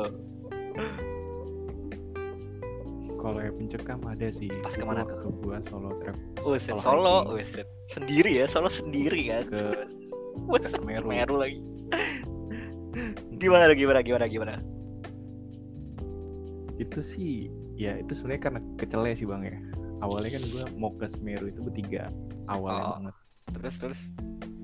kalau 3.24 3.40
yang 3.40 3.56
pencekam 3.56 4.00
ada 4.04 4.28
sih 4.36 4.52
Pas 4.60 4.76
Itu 4.76 4.84
ke 4.84 4.84
mana 4.84 5.00
waktu 5.08 5.28
gua 5.40 5.56
solo 5.72 5.96
trip 6.04 6.16
Uset 6.44 6.76
Solo 6.76 7.24
solo, 7.24 7.40
uset 7.40 7.64
sendiri 7.88 8.36
ya, 8.36 8.44
solo 8.44 8.68
sendiri 8.68 9.32
kan. 9.32 9.48
ke 9.54 9.88
Uset 10.44 10.76
Semeru. 10.76 11.08
Semeru 11.08 11.34
lagi. 11.40 11.56
Gimana 13.40 13.72
gimana 13.72 14.04
gimana 14.04 14.28
gimana? 14.28 14.54
itu 16.78 17.00
sih 17.00 17.34
ya 17.74 17.98
itu 17.98 18.12
sebenarnya 18.12 18.42
karena 18.42 18.60
kecele 18.76 19.10
sih 19.12 19.24
bang 19.24 19.42
ya 19.44 19.56
awalnya 20.00 20.30
kan 20.34 20.42
gua 20.48 20.64
mau 20.74 20.90
ke 20.92 21.06
Semeru 21.10 21.46
itu 21.46 21.60
bertiga 21.60 22.08
awalnya 22.46 22.82
Oh. 22.82 22.92
banget 23.00 23.14
Terus 23.54 23.76
terus 23.78 24.00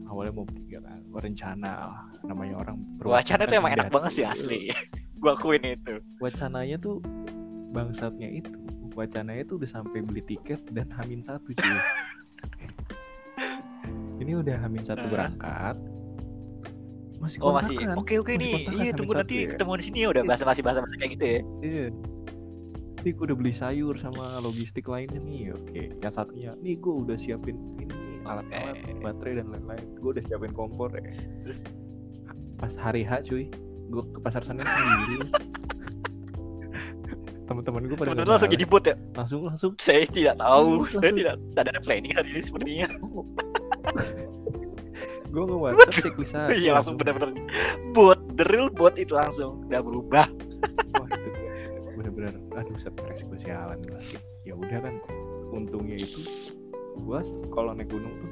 awalnya 0.04 0.32
mau 0.32 0.44
bertiga 0.44 0.78
kan 0.80 0.98
Gua 1.06 1.20
rencana 1.20 1.72
namanya 2.22 2.54
orang 2.56 2.76
wacana 3.00 3.44
tuh 3.44 3.56
emang 3.56 3.72
enak 3.72 3.88
banget 3.88 4.12
sih 4.12 4.24
asli. 4.24 4.60
Gua 5.20 5.34
akuin 5.34 5.60
itu. 5.64 6.00
wacananya 6.18 6.76
tuh 6.76 7.02
bangsatnya 7.70 8.28
itu 8.32 8.50
wacananya 8.92 9.44
tuh 9.44 9.60
udah 9.60 9.70
sampai 9.70 10.00
beli 10.00 10.22
tiket 10.24 10.58
dan 10.70 10.90
hamin 10.92 11.22
satu 11.22 11.50
cuy 11.50 11.78
ini 14.22 14.32
udah 14.34 14.56
hamin 14.58 14.82
satu 14.82 15.04
berangkat 15.06 15.76
masih 17.20 17.36
Oh 17.44 17.52
masih. 17.52 17.76
Oke 18.00 18.16
oke 18.16 18.32
Masih 18.32 18.40
nih. 18.40 18.80
Iya 18.80 18.90
tunggu 18.96 19.12
nanti 19.12 19.44
ya. 19.44 19.52
ketemu 19.52 19.72
di 19.76 19.84
sini 19.84 19.98
ya 20.00 20.08
udah 20.08 20.22
bahasa 20.24 20.44
masih 20.48 20.62
bahasa 20.64 20.80
kayak 20.88 21.10
gitu 21.12 21.24
ya. 21.26 21.40
Iya. 21.60 21.84
Ini 23.00 23.16
gue 23.16 23.24
udah 23.32 23.38
beli 23.38 23.56
sayur 23.56 23.96
sama 23.96 24.44
logistik 24.44 24.84
lainnya 24.84 25.16
nih. 25.24 25.56
Oke, 25.56 25.88
yang 26.04 26.12
satunya, 26.12 26.52
nih 26.60 26.76
gue 26.76 26.92
udah 26.92 27.16
siapin 27.16 27.56
ini 27.80 27.88
nih, 27.88 28.20
alat-alat, 28.28 28.76
Oke. 28.76 29.00
baterai 29.00 29.34
dan 29.40 29.46
lain-lain. 29.48 29.86
Gue 30.04 30.20
udah 30.20 30.24
siapin 30.28 30.52
kompor 30.52 30.92
ya. 30.92 31.00
Terus 31.48 31.64
Pas 32.60 32.76
hari 32.76 33.08
H 33.08 33.24
cuy, 33.24 33.48
gue 33.88 34.02
ke 34.04 34.18
pasar 34.20 34.44
Senen 34.44 34.68
sendiri. 34.68 35.16
Teman-teman 37.48 37.88
gue 37.88 37.96
pada 37.96 38.12
langsung 38.12 38.52
jadi 38.52 38.68
bot 38.68 38.84
ya. 38.84 39.00
langsung 39.16 39.48
langsung 39.48 39.72
Saya 39.80 40.04
tidak 40.04 40.36
tahu. 40.36 40.84
Langsung. 40.84 41.00
Saya 41.00 41.12
tidak 41.16 41.34
tidak 41.40 41.72
ada 41.72 41.80
planning 41.80 42.12
hari 42.12 42.28
ini 42.36 42.42
sepertinya. 42.44 42.88
gue 45.30 45.42
nge 45.46 45.56
WhatsApp 45.56 45.92
checklist 45.94 46.34
aja. 46.36 46.52
Iya 46.52 46.70
langsung 46.76 47.00
benar-benar 47.00 47.32
bot, 47.96 48.20
the 48.36 48.44
real 48.52 48.68
bot 48.68 48.92
itu 49.00 49.16
langsung 49.16 49.64
udah 49.72 49.80
berubah. 49.80 50.28
Bener-bener, 52.20 52.52
aduh 52.52 52.76
stres 52.76 53.24
gue 53.24 53.38
sialan 53.40 53.80
gila. 53.80 53.96
Ya 54.44 54.52
udah 54.52 54.78
kan, 54.84 54.94
untungnya 55.56 55.96
itu 55.96 56.20
gue 57.00 57.18
kalau 57.48 57.72
naik 57.72 57.88
gunung 57.88 58.12
tuh 58.12 58.28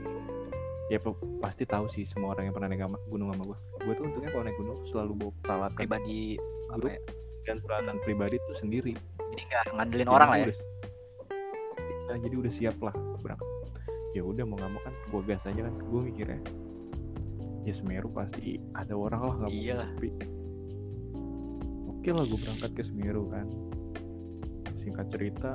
ya 0.88 1.00
pasti 1.40 1.64
tahu 1.64 1.88
sih 1.88 2.04
semua 2.04 2.36
orang 2.36 2.48
yang 2.48 2.54
pernah 2.56 2.68
naik 2.68 2.84
gunung 3.08 3.32
sama 3.32 3.44
gue. 3.48 3.58
Gue 3.80 3.92
tuh 3.96 4.04
untungnya 4.12 4.28
kalau 4.28 4.44
naik 4.44 4.58
gunung 4.60 4.76
selalu 4.92 5.12
bawa 5.16 5.32
peralatan 5.40 5.76
Pribadi 5.80 6.18
apa 6.68 6.76
grup 6.76 6.92
ya? 6.92 7.00
dan 7.48 7.56
peralatan 7.64 7.96
pribadi 8.04 8.36
tuh 8.44 8.56
sendiri. 8.60 8.92
Jadi 9.32 9.42
nggak 9.48 9.62
ngandelin 9.72 10.04
Jadi 10.04 10.12
orang 10.12 10.28
lah 10.28 10.36
ya. 10.36 10.46
udah- 10.52 10.66
Nah, 12.08 12.16
jadi 12.20 12.34
udah 12.40 12.52
siap 12.52 12.76
lah 12.80 12.94
berangkat. 13.20 13.48
Ya 14.12 14.20
udah 14.24 14.44
mau 14.44 14.56
nggak 14.56 14.68
mau 14.68 14.80
kan 14.84 14.92
gue 14.92 15.20
gas 15.24 15.44
aja 15.44 15.60
kan. 15.64 15.74
Gue 15.88 16.00
mikirnya 16.04 16.40
ya 17.64 17.72
Semeru 17.72 18.08
pasti 18.12 18.60
ada 18.72 18.92
orang 18.92 19.20
lah 19.24 19.34
nggak 19.40 19.50
Iya 19.52 19.76
sepi. 19.96 20.08
Oke 21.88 22.10
lah 22.12 22.24
gue 22.24 22.38
berangkat 22.40 22.70
ke 22.76 22.82
Semeru 22.84 23.28
kan. 23.28 23.48
Singkat 24.88 25.06
cerita, 25.12 25.50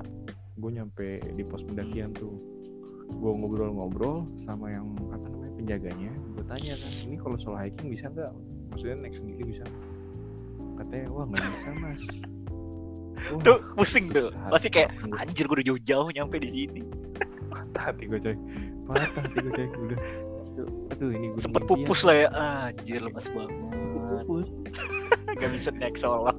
gue 0.61 0.69
nyampe 0.69 1.17
di 1.33 1.41
pos 1.41 1.65
pendakian 1.65 2.13
tuh. 2.13 2.37
Gue 3.17 3.33
ngobrol-ngobrol 3.33 4.29
sama 4.45 4.69
yang 4.69 4.93
apa 5.09 5.25
namanya 5.25 5.53
penjaganya. 5.57 6.13
Gue 6.37 6.45
tanya 6.45 6.77
kan, 6.77 6.91
ini 7.01 7.17
kalau 7.17 7.33
solo 7.41 7.57
hiking 7.57 7.97
bisa 7.97 8.13
nggak? 8.13 8.29
Maksudnya 8.69 8.95
naik 9.01 9.17
sendiri 9.17 9.41
bisa? 9.41 9.65
nggak?" 9.65 9.89
Katanya 10.85 11.07
wah 11.09 11.25
nggak 11.25 11.49
bisa 11.49 11.69
mas. 11.81 11.99
Wah, 13.33 13.41
Tuh 13.41 13.57
pusing 13.73 14.05
tuh. 14.13 14.29
Pasti 14.53 14.69
kayak 14.69 14.93
anjir 15.17 15.49
gue 15.49 15.55
udah 15.57 15.65
jauh-jauh 15.73 16.09
nyampe 16.13 16.37
di 16.37 16.49
sini. 16.53 16.81
patah 17.49 17.89
hati 17.89 18.05
gue 18.05 18.21
coy 18.21 18.37
patah 18.85 19.09
hati 19.17 19.37
gue 19.41 19.53
coy 19.53 19.67
udah 19.69 19.99
aduh, 20.93 21.09
ini 21.09 21.25
gue 21.33 21.41
Sempet 21.41 21.65
pupus 21.65 22.05
lah 22.05 22.15
ya. 22.21 22.27
Ah, 22.37 22.69
anjir 22.69 23.01
lemas 23.01 23.25
banget. 23.33 23.49
pupus 24.29 24.47
Gak 25.41 25.49
bisa 25.57 25.73
naik 25.73 25.97
solo. 25.97 26.29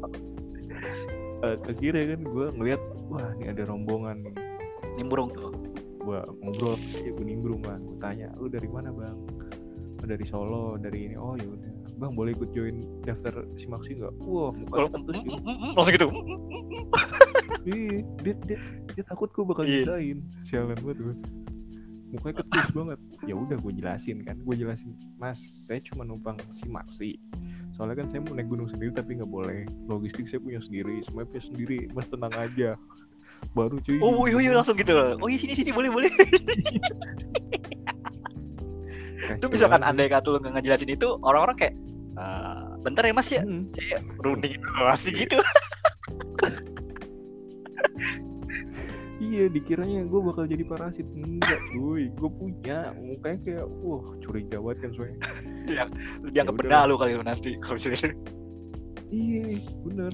Eh, 1.44 1.56
akhirnya 1.62 2.04
kan 2.10 2.20
gue 2.24 2.46
ngeliat 2.52 2.82
wah 3.06 3.28
ini 3.36 3.46
ada 3.46 3.62
rombongan 3.64 4.16
nih 4.22 4.34
Nimbrung 4.96 5.28
tuh. 5.30 5.52
gue 5.98 6.20
ngobrol 6.38 6.76
ya 6.94 7.10
gue 7.10 7.24
nimbrung 7.24 7.60
kan 7.60 7.80
gue 7.80 7.96
tanya 7.98 8.28
lu 8.36 8.44
dari 8.46 8.64
mana 8.66 8.88
bang 8.90 9.16
"Oh, 9.96 10.06
dari 10.06 10.24
Solo 10.24 10.76
dari 10.76 11.08
ini 11.08 11.16
oh 11.16 11.32
ya 11.32 11.44
udah 11.44 11.70
bang 11.94 12.12
boleh 12.12 12.32
ikut 12.32 12.52
join 12.52 12.76
daftar 13.02 13.32
simaksi 13.54 13.96
nggak 13.96 14.12
wah 14.20 14.52
Kalau 14.68 14.88
mukanya 14.90 15.00
terus 15.02 15.16
gitu 15.18 15.36
langsung 15.72 15.88
gitu. 15.90 16.08
Iya, 17.64 18.04
dia, 18.20 18.34
dia, 18.44 18.58
dia 18.92 19.04
takut 19.06 19.32
gue 19.32 19.40
bakal 19.42 19.64
Iya. 19.64 19.88
nyusahin. 19.88 20.18
Sialan 20.44 20.76
banget 20.76 20.98
gue. 21.00 21.14
Mukanya 22.12 22.34
ketus 22.38 22.68
banget. 22.70 22.98
Ya 23.24 23.34
udah 23.34 23.56
gue 23.56 23.72
jelasin 23.74 24.20
kan. 24.20 24.36
Gue 24.38 24.54
jelasin, 24.54 24.92
Mas, 25.16 25.40
saya 25.64 25.80
cuma 25.82 26.04
numpang 26.04 26.36
si 26.54 26.68
Maxi. 26.68 27.16
Soalnya 27.74 28.02
kan 28.02 28.06
saya 28.14 28.20
mau 28.22 28.34
naik 28.38 28.48
gunung 28.48 28.68
sendiri 28.70 28.90
tapi 28.94 29.18
nggak 29.18 29.30
boleh. 29.30 29.66
Logistik 29.90 30.30
saya 30.30 30.38
punya 30.38 30.62
sendiri, 30.62 31.02
semuanya 31.06 31.28
punya 31.34 31.44
sendiri. 31.50 31.78
Mas 31.90 32.06
tenang 32.06 32.34
aja. 32.34 32.78
Baru 33.52 33.76
cuy. 33.82 33.98
Oh 33.98 34.24
iya 34.30 34.38
iya 34.40 34.52
langsung 34.54 34.78
gitu 34.78 34.94
loh. 34.94 35.18
Oh 35.18 35.28
iya 35.28 35.38
sini 35.38 35.54
sini 35.58 35.70
boleh 35.74 35.90
boleh. 35.90 36.10
Itu 39.24 39.46
misalkan 39.48 39.80
andai 39.80 40.06
kata 40.12 40.26
lu 40.28 40.36
nggak 40.36 40.60
ngejelasin 40.60 40.90
itu 40.92 41.08
orang-orang 41.24 41.56
kayak 41.56 41.74
"Eh, 42.14 42.64
bentar 42.84 43.02
ya 43.08 43.14
mas 43.16 43.28
ya 43.32 43.40
Hmm. 43.40 43.64
saya 43.72 43.96
runding 44.20 44.60
dulu 44.60 44.82
masih 44.84 45.12
gitu 45.16 45.40
Iya, 49.34 49.50
dikiranya 49.50 50.06
gue 50.06 50.20
bakal 50.22 50.46
jadi 50.46 50.62
parasit. 50.62 51.02
Enggak, 51.10 51.58
cuy. 51.74 52.06
Gue 52.14 52.30
punya. 52.30 52.94
Mukanya 52.94 53.38
kayak, 53.42 53.66
wah, 53.82 54.04
curiga 54.22 54.62
banget 54.62 54.78
kan 54.78 54.90
soalnya. 54.94 55.18
anggap 56.30 56.54
udah 56.54 56.54
benda 56.54 56.78
lu 56.86 56.94
kali 56.94 57.12
lu 57.18 57.24
nanti 57.26 57.58
kalau 57.58 57.74
misalnya 57.74 58.14
Iya, 59.10 59.58
bener. 59.82 60.12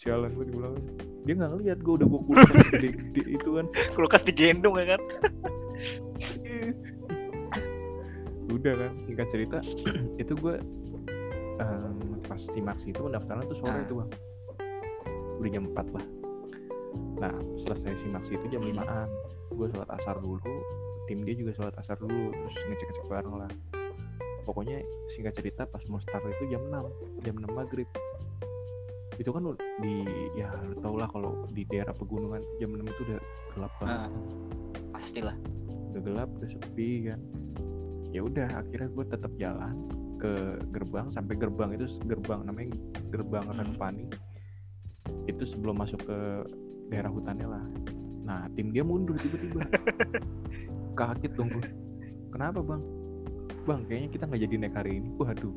Sialan 0.00 0.32
gue 0.32 0.44
dibilang. 0.48 0.74
Dia 1.22 1.34
nggak 1.38 1.50
ngeliat 1.54 1.78
gue 1.78 1.94
udah 2.00 2.06
bawa 2.08 2.22
kulkas 2.24 2.56
gede-gede 2.72 3.22
itu 3.36 3.50
kan. 3.52 3.66
kulkas 3.94 4.22
digendong 4.24 4.74
ya 4.80 4.96
kan 4.96 5.00
Udah 8.52 8.74
kan, 8.76 8.92
singkat 9.06 9.28
cerita, 9.32 9.58
itu 10.22 10.32
gue 10.34 10.54
em, 11.58 11.96
pas 12.26 12.36
si 12.38 12.58
Maxi 12.60 12.90
itu 12.90 13.00
pendaftaran 13.00 13.44
tuh 13.46 13.56
sore 13.58 13.72
Nah. 13.72 13.84
itu 13.84 13.94
bang. 13.96 14.10
Udah 15.40 15.50
jam 15.50 15.64
4 15.70 15.94
lah. 15.96 16.04
Nah, 17.20 17.34
selesai 17.62 18.02
si 18.02 18.06
Maxi 18.10 18.34
itu 18.34 18.46
jam 18.50 18.62
Hmm. 18.62 18.76
5an. 18.76 19.08
Gue 19.52 19.66
sholat 19.68 19.90
asar 20.00 20.16
dulu, 20.18 20.54
tim 21.06 21.20
dia 21.22 21.34
juga 21.36 21.52
sholat 21.56 21.74
asar 21.78 21.96
dulu, 22.00 22.32
terus 22.32 22.54
ngecek-ngecek 22.68 23.06
bareng 23.08 23.36
lah. 23.36 23.50
Pokoknya 24.42 24.82
singkat 25.14 25.38
cerita 25.38 25.62
pas 25.68 25.82
mau 25.86 26.02
start 26.02 26.26
itu 26.26 26.50
jam 26.50 26.62
6, 26.66 26.90
jam 27.22 27.34
6 27.38 27.52
maghrib. 27.52 27.86
Itu 29.14 29.30
kan 29.30 29.44
di, 29.84 30.02
ya 30.34 30.50
lu 30.66 30.74
tau 30.82 30.96
lah 30.98 31.06
kalau 31.06 31.46
di 31.52 31.62
daerah 31.68 31.94
pegunungan 31.94 32.42
jam 32.58 32.74
6 32.74 32.82
itu 32.82 33.00
udah 33.06 33.20
gelap 33.54 33.72
banget. 33.78 33.98
Nah. 34.08 34.10
pastilah 34.92 35.34
udah 35.92 36.00
gelap 36.06 36.30
udah 36.38 36.48
sepi 36.48 37.10
kan 37.10 37.18
ya 38.14 38.22
udah 38.22 38.46
akhirnya 38.54 38.86
gue 38.86 39.04
tetap 39.10 39.32
jalan 39.34 39.74
ke 40.16 40.62
gerbang 40.70 41.10
sampai 41.10 41.34
gerbang 41.34 41.74
itu 41.74 41.90
gerbang 42.06 42.46
namanya 42.46 42.70
gerbang 43.10 43.44
Hmm. 43.44 43.58
Ranupani 43.58 44.06
itu 45.26 45.42
sebelum 45.42 45.82
masuk 45.82 45.98
ke 46.06 46.18
daerah 46.92 47.08
hutannya 47.08 47.48
lah. 47.48 47.64
Nah 48.28 48.44
tim 48.52 48.68
dia 48.68 48.84
mundur 48.84 49.16
tiba-tiba. 49.16 49.64
Kaget 51.00 51.32
dong 51.32 51.48
gue 51.48 51.64
kenapa 52.28 52.60
bang? 52.60 52.82
Bang 53.64 53.88
kayaknya 53.88 54.08
kita 54.12 54.28
nggak 54.28 54.42
jadi 54.44 54.54
naik 54.60 54.76
hari 54.76 55.00
ini. 55.00 55.08
Waduh 55.16 55.56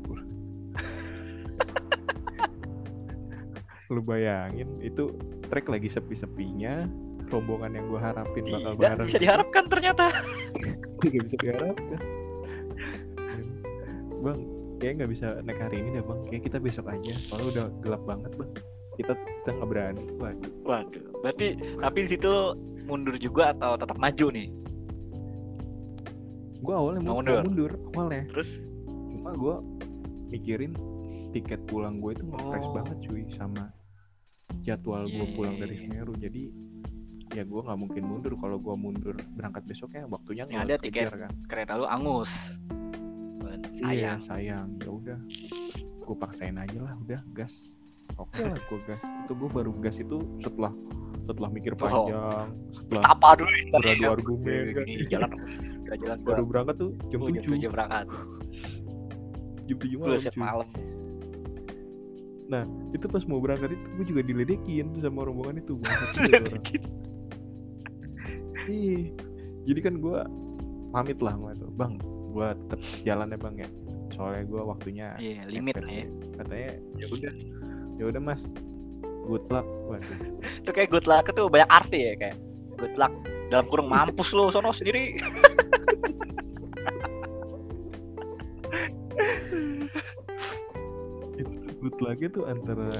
lu 3.86 4.02
bayangin 4.02 4.66
itu 4.82 5.14
trek 5.52 5.68
lagi 5.68 5.92
sepi-sepinya. 5.92 6.88
Rombongan 7.26 7.74
yang 7.74 7.90
gue 7.90 7.98
harapin 7.98 8.46
bakal 8.46 8.78
tidak 8.78 8.78
bareng 8.78 9.08
bisa 9.10 9.18
diharapkan 9.18 9.64
ternyata. 9.66 10.06
Gak 11.02 11.22
bisa 11.26 11.36
diharapkan. 11.42 11.98
Bang, 14.22 14.38
kayak 14.78 14.94
nggak 15.02 15.10
bisa 15.10 15.26
naik 15.42 15.58
hari 15.58 15.82
ini 15.82 15.98
deh 15.98 16.04
bang. 16.06 16.20
Kayak 16.30 16.42
kita 16.50 16.58
besok 16.62 16.86
aja. 16.86 17.14
Soalnya 17.26 17.46
udah 17.50 17.66
gelap 17.82 18.02
banget 18.06 18.30
bang 18.38 18.50
Kita 18.96 19.12
kita 19.12 19.50
nggak 19.52 19.68
berani. 19.68 20.02
Waduh. 20.16 20.52
Waduh 20.64 21.04
berarti 21.20 21.46
tapi 21.76 21.98
di 22.02 22.10
situ 22.12 22.32
mundur 22.86 23.16
juga 23.16 23.50
atau 23.52 23.76
tetap 23.76 23.96
maju 23.96 24.26
nih? 24.30 24.48
Gue 26.60 26.74
awalnya 26.74 27.00
Mau 27.04 27.20
mundur? 27.20 27.42
mundur. 27.44 27.72
Awalnya. 27.94 28.24
Terus? 28.32 28.50
Cuma 28.86 29.30
gue 29.34 29.54
mikirin 30.30 30.72
Tiket 31.30 31.68
pulang 31.68 32.00
gue 32.00 32.16
itu 32.16 32.24
ngefresh 32.24 32.64
Oh. 32.64 32.72
banget 32.72 32.96
cuy 33.04 33.22
Sama 33.36 33.68
jadwal 34.64 35.04
gue 35.04 35.20
Iya, 35.20 35.34
pulang 35.36 35.54
iya, 35.54 35.62
dari 35.62 35.74
iya. 35.76 35.82
Semeru. 35.84 36.12
Jadi 36.16 36.42
ya 37.34 37.42
gue 37.44 37.60
nggak 37.60 37.78
mungkin 37.78 38.02
mundur 38.02 38.32
kalau 38.40 38.56
gue 38.56 38.74
mundur. 38.74 39.14
Berangkat 39.36 39.62
besoknya 39.66 40.08
waktunya 40.08 40.48
nggak 40.48 40.64
ada 40.64 40.76
tiket. 40.80 41.04
kejar 41.06 41.16
kan? 41.28 41.32
kereta 41.46 41.72
lu 41.76 41.84
angus. 41.84 42.32
Iya 43.76 44.16
sayang. 44.16 44.20
sayang. 44.24 44.68
Ya 44.80 44.88
udah. 44.88 45.18
Gue 46.00 46.16
paksain 46.16 46.56
aja 46.56 46.78
lah 46.80 46.94
udah 46.96 47.20
gas 47.30 47.75
oke 48.14 48.40
lah 48.40 48.58
gue 48.58 48.78
gas. 48.86 49.00
Itu 49.26 49.32
gue 49.34 49.48
baru 49.50 49.72
gas 49.82 49.96
itu 49.98 50.16
setelah 50.40 50.72
setelah 51.26 51.50
mikir 51.50 51.74
Oh. 51.74 51.78
panjang 51.82 52.54
setelah 52.70 53.02
apa 53.10 53.28
dulu 53.42 53.50
beradu 53.74 53.98
ya? 53.98 54.08
argumen 54.14 54.64
kan. 54.70 54.84
Gini, 54.86 55.04
jalan. 55.10 55.30
Jalan 55.86 55.98
jalan 56.02 56.18
baru 56.22 56.42
berangkat 56.46 56.74
tuh 56.78 56.90
jam 57.10 57.18
jam 57.18 57.20
tujuh. 57.30 57.50
tujuh 57.58 57.70
berangkat. 57.70 58.06
Jam 59.66 59.76
tujuh 59.82 59.98
malam 59.98 60.18
malam. 60.38 60.68
Itu 62.94 63.06
pas 63.10 63.22
mau 63.26 63.42
berangkat 63.42 63.74
itu 63.74 63.86
gue 63.98 64.06
juga 64.14 64.22
diledekin 64.22 64.86
sama 65.02 65.26
rombongan 65.26 65.58
itu. 65.58 65.74
Ih, 68.66 69.14
jadi 69.66 69.78
kan 69.82 69.94
gue 70.02 70.18
pamit 70.90 71.18
lah 71.22 71.34
sama 71.38 71.54
itu. 71.54 71.66
Bang 71.74 71.98
gue 72.34 72.48
tetap 72.54 72.80
jalan 73.02 73.34
ya 73.34 73.38
bang 73.38 73.54
ya. 73.66 73.68
Soalnya 74.14 74.42
gue 74.48 74.62
waktunya 74.62 75.06
iya 75.18 75.42
limit 75.44 75.74
lah 75.76 75.90
ya. 75.90 76.06
katanya 76.40 76.72
ya 76.96 77.06
udah 77.10 77.32
ya 77.96 78.04
udah 78.06 78.20
mas. 78.20 78.40
Good 79.26 79.46
luck. 79.50 79.66
Waduh. 79.88 80.18
Itu 80.62 80.70
kayak 80.70 80.90
good 80.90 81.06
luck 81.06 81.26
itu 81.26 81.42
banyak 81.46 81.66
arti 81.66 81.98
ya 81.98 82.12
kayak 82.14 82.36
good 82.76 82.94
luck 82.94 83.10
dalam 83.46 83.64
kurung 83.66 83.88
mampus 83.88 84.30
lo 84.30 84.50
sono 84.50 84.70
sendiri. 84.70 85.16
Itu 91.36 91.52
good 91.82 91.96
lucknya 92.00 92.28
tuh 92.32 92.44
antara 92.48 92.90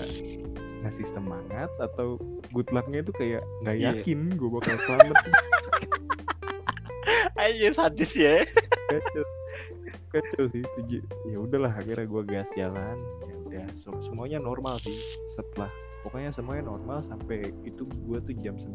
ngasih 0.85 1.07
semangat 1.11 1.71
atau 1.81 2.21
good 2.53 2.69
lucknya 2.71 3.01
itu 3.03 3.13
kayak 3.17 3.43
nggak 3.65 3.77
Iya. 3.77 3.87
yakin 3.97 4.21
gue 4.37 4.49
bakal 4.53 4.77
selamat. 4.85 5.17
Aja 7.37 7.69
sadis 7.75 8.13
ya. 8.17 8.45
Kacau. 8.91 9.25
Kacau 10.13 10.45
sih 10.53 10.63
itu 10.63 10.81
ya 11.29 11.39
udahlah 11.41 11.73
akhirnya 11.73 12.07
gue 12.07 12.23
gas 12.25 12.49
jalan. 12.55 12.97
Ya 13.27 13.35
udah 13.45 13.65
so- 13.81 13.96
semuanya 14.17 14.41
normal 14.41 14.81
sih 14.81 14.97
setelah 15.37 15.69
pokoknya 16.01 16.33
semuanya 16.33 16.73
normal 16.73 17.05
sampai 17.05 17.53
itu 17.69 17.85
gue 17.85 18.17
tuh 18.25 18.33
jam 18.41 18.57
9 18.57 18.73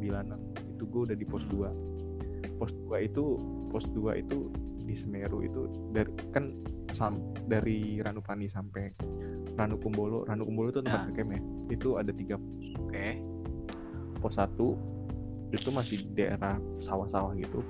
itu 0.77 0.83
gue 0.85 1.01
udah 1.09 1.17
di 1.17 1.25
pos 1.25 1.41
2 1.49 2.61
pos 2.61 2.69
2 2.85 3.09
itu 3.09 3.41
pos 3.73 3.81
2 3.89 4.21
itu 4.21 4.53
di 4.85 4.93
Semeru 5.01 5.41
itu 5.41 5.65
dari 5.97 6.13
kan 6.29 6.53
sam, 6.93 7.17
dari 7.49 7.97
Ranupani 8.05 8.53
sampai 8.53 8.93
Ranukumbolo 9.57 10.29
Ranukumbolo 10.29 10.77
itu 10.77 10.85
tempat 10.85 11.09
Nah. 11.09 11.13
camp 11.17 11.33
ya 11.33 11.41
itu 11.73 11.89
ada 11.97 12.13
tiga 12.13 12.37
oke. 12.77 13.05
Pos 14.21 14.37
1 14.37 14.45
itu 15.57 15.69
masih 15.73 16.05
di 16.05 16.21
daerah 16.21 16.61
sawah-sawah 16.85 17.33
gitu. 17.41 17.65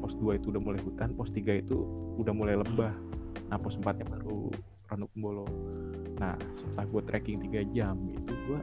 Pos 0.00 0.16
2 0.16 0.40
itu 0.40 0.48
udah 0.56 0.62
mulai 0.64 0.80
hutan 0.80 1.12
pos 1.12 1.28
3 1.36 1.52
itu 1.52 1.84
udah 2.16 2.32
mulai 2.32 2.56
lembah 2.56 2.96
nah 3.52 3.60
pos 3.60 3.76
4 3.76 4.00
nya 4.00 4.08
baru 4.98 5.06
Ranukumbolo 5.06 5.46
nah 6.18 6.34
setelah 6.58 6.86
gue 6.90 7.02
trekking 7.06 7.38
3 7.46 7.70
jam 7.78 7.94
itu 8.10 8.34
gue 8.50 8.60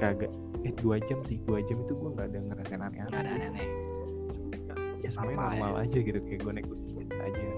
kagak 0.00 0.32
eh 0.64 0.72
2 0.80 0.96
jam 1.04 1.20
sih 1.28 1.36
2 1.44 1.68
jam 1.68 1.76
itu 1.84 1.92
gue 1.92 2.08
nggak 2.16 2.26
ada 2.32 2.38
ngerasain 2.40 2.80
aneh-aneh. 2.80 3.12
Ada 3.12 3.30
aneh-aneh. 3.36 3.66
Ya 5.04 5.08
semuanya 5.12 5.36
Normal 5.36 5.52
normal 5.60 5.74
aja 5.84 5.98
gitu 6.00 6.18
kayak 6.24 6.40
gue 6.40 6.52
naik 6.56 6.66
gunung 6.68 6.88
aja. 7.20 7.48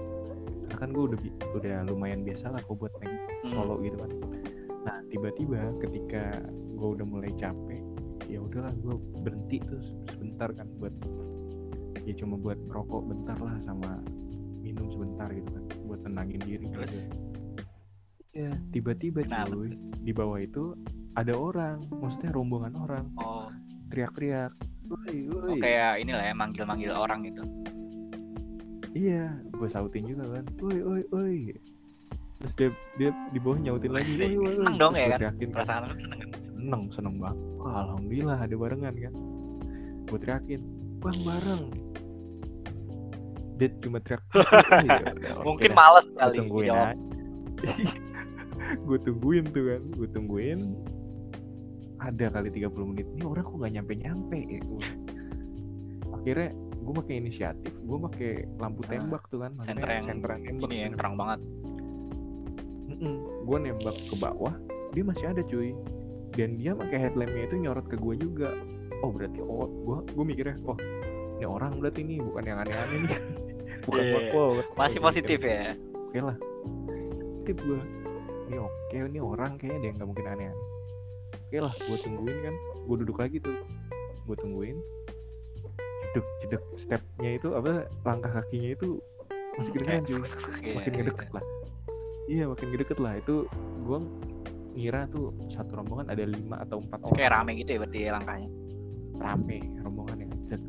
Karena 0.67 0.75
kan 0.75 0.89
gue 0.91 1.03
udah 1.07 1.19
udah 1.55 1.75
lumayan 1.87 2.21
biasa 2.27 2.51
lah 2.51 2.59
kok 2.59 2.75
buat 2.75 2.91
naik 2.99 3.15
Hmm. 3.43 3.51
solo 3.55 3.75
gitu 3.79 3.95
kan. 3.99 4.11
Nah 4.87 4.97
tiba-tiba 5.07 5.59
ketika 5.79 6.23
gue 6.51 6.89
udah 6.99 7.05
mulai 7.07 7.31
capek 7.39 7.79
ya 8.27 8.39
udahlah 8.43 8.71
gue 8.75 8.95
berhenti 9.23 9.59
tuh 9.63 9.79
sebentar 10.11 10.51
kan 10.55 10.67
buat 10.79 10.95
ya 12.03 12.11
cuma 12.19 12.35
buat 12.39 12.59
rokok 12.71 13.07
bentar 13.07 13.35
lah 13.39 13.55
sama 13.63 13.99
minum 14.63 14.87
sebentar 14.91 15.27
gitu 15.31 15.47
kan 15.47 15.63
buat 15.87 15.99
tenangin 16.07 16.39
diri 16.43 16.67
Terus? 16.71 17.07
gitu 17.07 17.22
ya 18.33 18.49
tiba-tiba 18.73 19.21
cuy 19.29 19.77
di 20.01 20.09
bawah 20.11 20.41
itu 20.41 20.73
ada 21.13 21.37
orang 21.37 21.77
maksudnya 21.93 22.33
rombongan 22.33 22.73
orang. 22.81 23.05
Oh. 23.21 23.47
Teriak-teriak 23.93 24.49
woi 24.89 25.29
oh 25.29 25.55
kayak 25.61 26.01
inilah 26.01 26.25
ya 26.25 26.33
manggil-manggil 26.33 26.91
orang 26.97 27.29
gitu. 27.29 27.45
Iya 28.93 29.37
gue 29.53 29.69
sautin 29.69 30.09
juga 30.09 30.25
kan 30.33 30.45
woi 30.57 30.81
woi 30.81 31.03
woi. 31.13 31.39
Terus 32.41 32.53
dia 32.57 32.69
dia 32.97 33.09
di 33.29 33.37
bawah 33.39 33.61
nyautin 33.61 33.93
lagi 33.93 34.11
woi 34.17 34.33
woi 34.41 34.53
Seneng 34.57 34.75
dong 34.81 34.93
Terus 34.97 35.03
ya 35.05 35.07
kan? 35.13 35.19
teriakin 35.21 35.47
kan. 35.47 35.53
perasaan 35.53 35.81
lu 35.85 35.95
seneng 36.01 36.17
kan? 36.19 36.29
Seneng 36.41 36.81
seneng 36.89 37.15
banget. 37.21 37.37
Wah, 37.61 37.75
alhamdulillah 37.85 38.37
ada 38.41 38.55
barengan 38.57 38.95
kan. 38.97 39.13
Gue 40.09 40.17
teriakin 40.17 40.61
bang 41.05 41.19
bareng. 41.21 41.63
Dia 43.61 43.69
cuma 43.85 44.01
teriak 44.01 44.25
"Oh, 44.33 44.41
iya, 44.81 45.13
udah, 45.13 45.33
oke 45.37 45.45
mungkin 45.45 45.69
dah." 45.69 45.77
males 45.77 46.05
kali 46.17 46.37
tungguin 46.41 46.65
dijawab. 46.65 46.97
gue 48.77 48.97
tungguin 49.01 49.45
tuh 49.49 49.63
kan 49.69 49.81
gue 49.93 50.07
tungguin. 50.09 50.59
Ada 52.03 52.35
kali 52.35 52.49
30 52.51 52.89
menit 52.89 53.07
ini 53.15 53.23
orang 53.23 53.43
kok 53.47 53.55
nggak 53.55 53.73
nyampe 53.79 53.93
nyampe 53.95 54.37
gitu. 54.49 54.75
Akhirnya 56.11 56.49
gue 56.83 56.93
pakai 56.99 57.15
inisiatif 57.15 57.71
gue 57.79 57.97
pakai 58.11 58.31
lampu 58.59 58.83
Ah, 58.83 58.89
tembak 58.91 59.23
tuh 59.31 59.39
kan 59.39 59.55
Senter 59.63 59.87
yang 59.87 60.03
senteran 60.03 60.43
nembak 60.43 60.67
ini 60.67 60.77
yang 60.83 60.93
terang 60.99 61.15
banget. 61.15 61.39
gue 63.43 63.57
nembak 63.59 63.95
ke 64.07 64.15
bawah 64.15 64.55
dia 64.91 65.03
masih 65.03 65.25
ada 65.31 65.41
cuy. 65.43 65.71
Dan 66.33 66.57
dia 66.57 66.73
pakai 66.73 67.07
headlampnya 67.07 67.45
itu 67.45 67.55
nyorot 67.59 67.85
ke 67.87 67.95
gue 67.95 68.15
juga. 68.19 68.51
Oh 69.03 69.11
berarti 69.11 69.39
oh 69.39 69.67
gue 69.67 69.97
gue 70.11 70.25
mikirnya 70.25 70.55
oh 70.63 70.75
ini 71.39 71.45
orang 71.45 71.79
berarti 71.79 71.99
ini 72.03 72.19
bukan 72.19 72.43
yang 72.45 72.59
aneh-aneh 72.61 72.99
nih. 73.07 73.19
Bukan 73.83 73.99
Iya, 73.99 74.15
wakil 74.15 74.63
Masih 74.79 74.99
positif 75.03 75.39
ya. 75.43 75.75
oke 75.91 76.19
lah. 76.23 76.37
Tip 77.43 77.59
gue 77.59 77.79
ini 78.49 78.57
oke 78.59 78.95
ini 78.95 79.19
orang 79.19 79.55
kayaknya 79.59 79.79
dia 79.79 79.91
nggak 79.99 80.07
mungkin 80.07 80.25
aneh-aneh. 80.27 80.67
Oke 81.47 81.57
lah 81.61 81.73
gue 81.73 81.97
tungguin 82.01 82.37
kan 82.43 82.55
gue 82.87 82.95
duduk 83.05 83.17
lagi 83.19 83.37
tuh. 83.39 83.57
Gue 84.25 84.35
tungguin. 84.39 84.77
Jeduk 86.13 86.25
jeduk 86.45 86.63
stepnya 86.77 87.29
itu 87.37 87.47
apa 87.57 87.89
langkah 88.05 88.31
kakinya 88.41 88.69
itu 88.77 89.01
masih 89.57 89.71
kedengeran 89.73 90.03
Iya, 90.05 90.73
makin 90.73 90.91
iya, 90.91 90.99
ngedeket 91.01 91.29
lah. 91.29 91.45
Iya 92.25 92.43
makin 92.49 92.67
ngedeket 92.73 92.99
lah. 93.01 93.13
Itu 93.19 93.35
gue 93.83 93.99
ngira 94.73 95.01
tuh 95.13 95.33
satu 95.53 95.71
rombongan 95.77 96.09
ada 96.09 96.23
lima 96.25 96.61
atau 96.61 96.81
empat 96.81 96.99
iya. 96.99 97.05
orang. 97.05 97.17
Kayak 97.17 97.31
rame 97.37 97.51
gitu 97.61 97.69
ya 97.69 97.79
berarti 97.81 97.99
ya 97.99 98.11
langkahnya. 98.17 98.49
rame 99.13 99.57
rombongan 99.85 100.15
dek. 100.25 100.61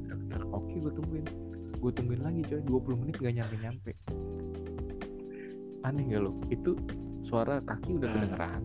oke 0.53 0.75
gue 0.79 0.93
tungguin. 0.93 1.27
Gue 1.81 1.93
tungguin 1.93 2.20
lagi 2.25 2.41
coy. 2.49 2.61
20 2.64 3.01
menit 3.01 3.14
gak 3.20 3.35
nyampe 3.35 3.57
nyampe 3.61 3.93
aneh 5.85 6.05
gak 6.09 6.22
lo 6.25 6.33
itu 6.49 6.72
suara 7.25 7.61
kaki 7.61 7.97
udah 7.97 8.07
Hmm. 8.07 8.16
kedengeran 8.20 8.62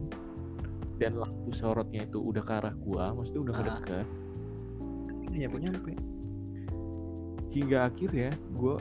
dan 0.99 1.11
lampu 1.15 1.49
sorotnya 1.51 2.03
itu 2.03 2.19
udah 2.19 2.43
ke 2.43 2.53
arah 2.53 2.75
gua 2.77 3.11
maksudnya 3.11 3.41
udah 3.41 3.53
Ah. 3.53 3.59
ngedeket 3.59 4.07
tapi 5.09 5.35
gak 5.39 5.61
nyampe 5.61 5.91
hingga 7.49 7.77
akhirnya 7.85 8.29
gue 8.51 8.75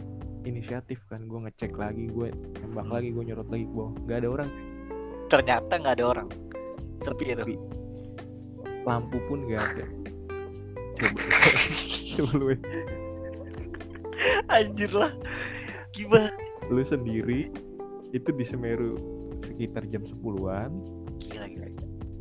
inisiatif 0.45 1.01
kan 1.07 1.25
gue 1.25 1.39
ngecek 1.41 1.73
lagi 1.73 2.09
gue 2.09 2.29
tembak 2.55 2.85
Hmm. 2.85 2.95
lagi 2.95 3.09
gue 3.11 3.23
nyorot 3.25 3.49
lagi 3.49 3.65
gue 3.65 3.87
nggak 4.05 4.19
ada 4.19 4.31
orang 4.31 4.51
Ternyata 5.29 5.77
nggak 5.77 5.95
ada 6.01 6.07
orang. 6.09 6.29
Sepi 7.05 7.37
itu. 7.37 7.61
Lampu 8.83 9.21
pun 9.29 9.45
nggak 9.45 9.61
ada 9.61 9.85
coba 10.97 11.21
coba 12.17 12.33
lu 12.35 12.47
Anjir 14.49 14.91
lah. 14.91 15.13
Gimana? 15.93 16.33
lu 16.69 16.81
sendiri 16.83 17.49
itu 18.11 18.29
di 18.29 18.45
Semeru 18.45 18.97
sekitar 19.45 19.83
jam 19.89 20.03
10-an 20.03 20.73
Gila 21.19 21.47
gila. 21.47 21.67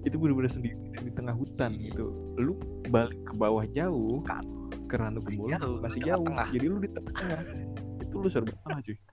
itu 0.03 0.15
bener-bener 0.15 0.51
sendiri 0.51 0.75
di 0.97 1.11
tengah 1.11 1.35
hutan 1.35 1.75
gitu 1.77 2.09
lu 2.37 2.53
balik 2.87 3.17
ke 3.23 3.33
bawah 3.35 3.65
jauh 3.69 4.23
Kan. 4.23 4.43
ke 4.87 4.95
Ranu 4.95 5.19
Masih 5.21 5.41
masih 5.83 5.99
jauh 6.05 6.23
tengah-tengah. 6.23 6.47
jadi 6.53 6.65
lu 6.65 6.77
di 6.79 6.89
tengah 6.91 7.39
itu 7.99 8.15
lu 8.15 8.27
serba 8.27 8.53
salah 8.63 8.81
cuy 8.81 8.97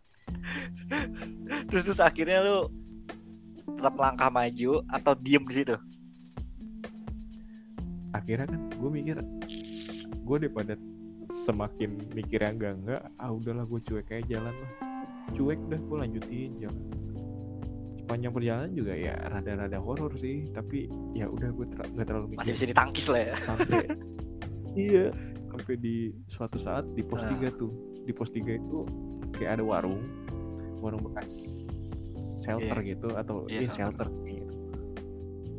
Terus, 1.68 1.84
terus 1.90 2.00
akhirnya 2.00 2.40
lu 2.44 2.58
tetap 3.64 3.94
langkah 3.96 4.28
maju 4.28 4.80
atau 4.88 5.12
diem 5.18 5.44
di 5.44 5.54
situ? 5.56 5.76
akhirnya 8.14 8.46
kan 8.46 8.60
gue 8.70 8.90
mikir 8.90 9.16
gue 10.22 10.36
daripada 10.38 10.78
semakin 11.42 11.98
mikirnya 12.14 12.50
enggak 12.54 12.72
enggak 12.78 13.02
ah 13.18 13.30
udahlah 13.34 13.66
gue 13.66 13.80
cuek 13.82 14.06
aja 14.14 14.38
jalan 14.38 14.54
lah 14.54 14.70
cuek 15.34 15.58
dah 15.66 15.80
gue 15.82 15.96
lanjutin 15.98 16.50
jalan 16.62 16.84
sepanjang 18.04 18.32
perjalanan 18.36 18.70
juga 18.70 18.92
ya 18.92 19.16
rada-rada 19.16 19.80
horor 19.80 20.12
sih 20.20 20.44
tapi 20.52 20.86
ya 21.16 21.24
udah 21.24 21.48
gue 21.50 21.66
ter- 21.72 21.88
nggak 21.88 22.06
terlalu 22.06 22.26
mikir. 22.30 22.40
Masih 22.44 22.52
bisa 22.52 22.66
ditangkis 22.68 23.06
lah 23.08 23.20
ya. 23.24 23.34
sampai 23.42 23.80
iya 24.76 25.06
sampai 25.48 25.74
di 25.80 25.96
suatu 26.28 26.60
saat 26.60 26.84
di 26.92 27.00
pos 27.00 27.18
Ah. 27.18 27.32
3 27.32 27.48
tuh. 27.56 27.72
Di 28.04 28.12
pos 28.12 28.28
3 28.28 28.44
itu 28.60 28.78
kayak 29.32 29.56
ada 29.58 29.64
warung 29.64 30.04
warung 30.78 31.00
bekas 31.00 31.32
shelter 32.44 32.76
gitu 32.84 33.08
atau 33.16 33.48
Iya, 33.48 33.64
iya 33.64 33.70
shelter. 33.72 34.04
gitu 34.28 34.52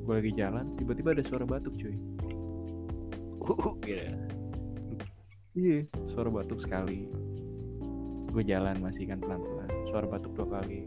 gue 0.05 0.13
lagi 0.13 0.31
jalan 0.37 0.69
tiba-tiba 0.77 1.17
ada 1.17 1.25
suara 1.25 1.49
batuk 1.49 1.73
cuy. 1.81 1.97
Uh, 3.41 3.73
iya 5.57 5.81
suara 6.09 6.29
batuk 6.29 6.61
sekali. 6.61 7.09
Gue 8.29 8.45
jalan 8.45 8.77
masih 8.77 9.09
kan 9.09 9.17
pelan-pelan. 9.17 9.65
Suara 9.89 10.05
batuk 10.05 10.37
dua 10.37 10.61
kali 10.61 10.85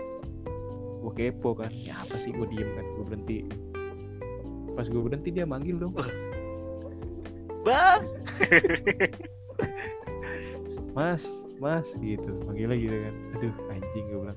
gue 1.09 1.33
kepo 1.33 1.57
kan 1.57 1.73
ya 1.73 2.05
apa 2.05 2.21
sih 2.21 2.37
gue 2.37 2.45
diem 2.53 2.69
kan 2.77 2.85
gue 2.85 3.05
berhenti. 3.09 3.49
Pas 4.77 4.85
gue 4.85 5.01
berhenti 5.01 5.33
dia 5.33 5.49
manggil 5.49 5.81
dong. 5.81 5.97
Bang. 7.65 8.05
mas 10.97 11.25
mas 11.57 11.89
gitu 12.05 12.29
manggil 12.45 12.69
lagi 12.69 12.93
gitu 12.93 13.01
kan. 13.01 13.17
Aduh 13.41 13.57
anjing 13.73 14.05
gue 14.13 14.21
bilang. 14.21 14.37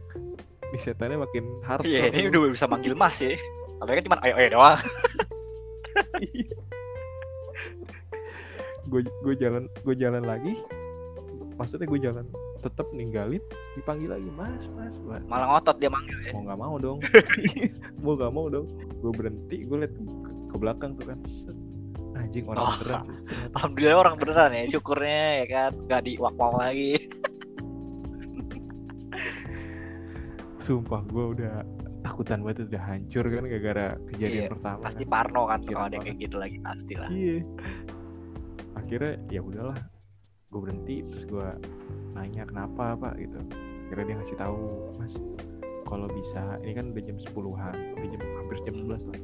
Ini 0.71 0.79
setannya 0.79 1.19
makin 1.19 1.43
hard 1.67 1.83
Iya, 1.83 2.15
ini 2.15 2.31
udah 2.31 2.55
bisa 2.55 2.63
manggil 2.63 2.95
Mas 2.95 3.19
ya. 3.19 3.35
Kan 3.83 4.07
cuma 4.07 4.23
ayo 4.23 4.39
ayo 4.39 4.55
doang. 4.55 4.79
gue 8.87 9.03
gue 9.03 9.35
jalan 9.35 9.67
gue 9.83 9.95
jalan 9.99 10.23
lagi. 10.23 10.55
Maksudnya 11.59 11.91
gue 11.91 11.99
jalan 11.99 12.23
tetap 12.61 12.87
ninggalin 12.91 13.41
dipanggil 13.73 14.09
lagi 14.09 14.29
mas 14.31 14.63
mas 14.71 14.93
mas 15.01 15.21
Malah 15.25 15.47
ngotot 15.51 15.77
dia 15.77 15.89
manggil 15.89 16.17
ya. 16.21 16.31
mau 16.31 16.41
nggak 16.43 16.59
mau 16.59 16.75
dong 16.77 16.99
mau 18.03 18.13
nggak 18.13 18.31
mau 18.31 18.45
dong 18.47 18.65
gue 18.95 19.11
berhenti 19.11 19.57
gue 19.63 19.77
liat 19.79 19.91
ke, 19.91 20.03
ke 20.47 20.55
belakang 20.55 20.91
tuh 20.95 21.05
kan 21.09 21.19
anjing 22.13 22.45
orang 22.45 22.61
Oh. 22.61 22.73
beneran 22.75 23.05
Alhamdulillah 23.51 23.97
orang 23.97 24.15
beneran 24.15 24.51
ya, 24.53 24.63
syukurnya 24.67 25.21
ya 25.37 25.45
kan, 25.47 25.71
gak 25.85 26.01
di 26.03 26.13
wak 26.15 26.35
lagi. 26.37 26.93
sumpah 30.61 31.01
gue 31.03 31.25
udah 31.33 31.55
takutan 32.01 32.41
banget 32.41 32.69
udah 32.69 32.83
hancur 32.83 33.25
kan 33.25 33.43
gara-gara 33.43 33.87
kejadian 34.07 34.43
Iya, 34.43 34.51
pertama 34.51 34.81
Pasti 34.83 35.03
kan. 35.03 35.11
parno 35.11 35.41
kan 35.47 35.59
kalau 35.63 35.85
ada 35.87 35.97
kayak 35.97 36.17
gitu 36.19 36.35
lagi 36.37 36.57
pasti 36.59 36.93
lah. 36.95 37.09
iya 37.09 37.41
akhirnya 38.73 39.13
ya 39.29 39.41
udahlah 39.41 39.77
gue 40.51 40.59
berhenti 40.59 40.95
terus 41.07 41.23
gue 41.31 41.47
nanya 42.11 42.43
kenapa 42.43 42.99
pak 42.99 43.15
gitu 43.23 43.39
akhirnya 43.87 44.03
dia 44.03 44.15
ngasih 44.19 44.37
tahu 44.37 44.59
mas 44.99 45.15
kalau 45.87 46.07
bisa 46.11 46.59
ini 46.63 46.73
kan 46.75 46.91
udah 46.91 47.03
jam 47.03 47.17
10-an 47.19 47.75
udah 47.95 48.07
jam 48.11 48.21
hampir 48.39 48.55
jam 48.67 48.75
11 48.83 49.11
lah 49.11 49.19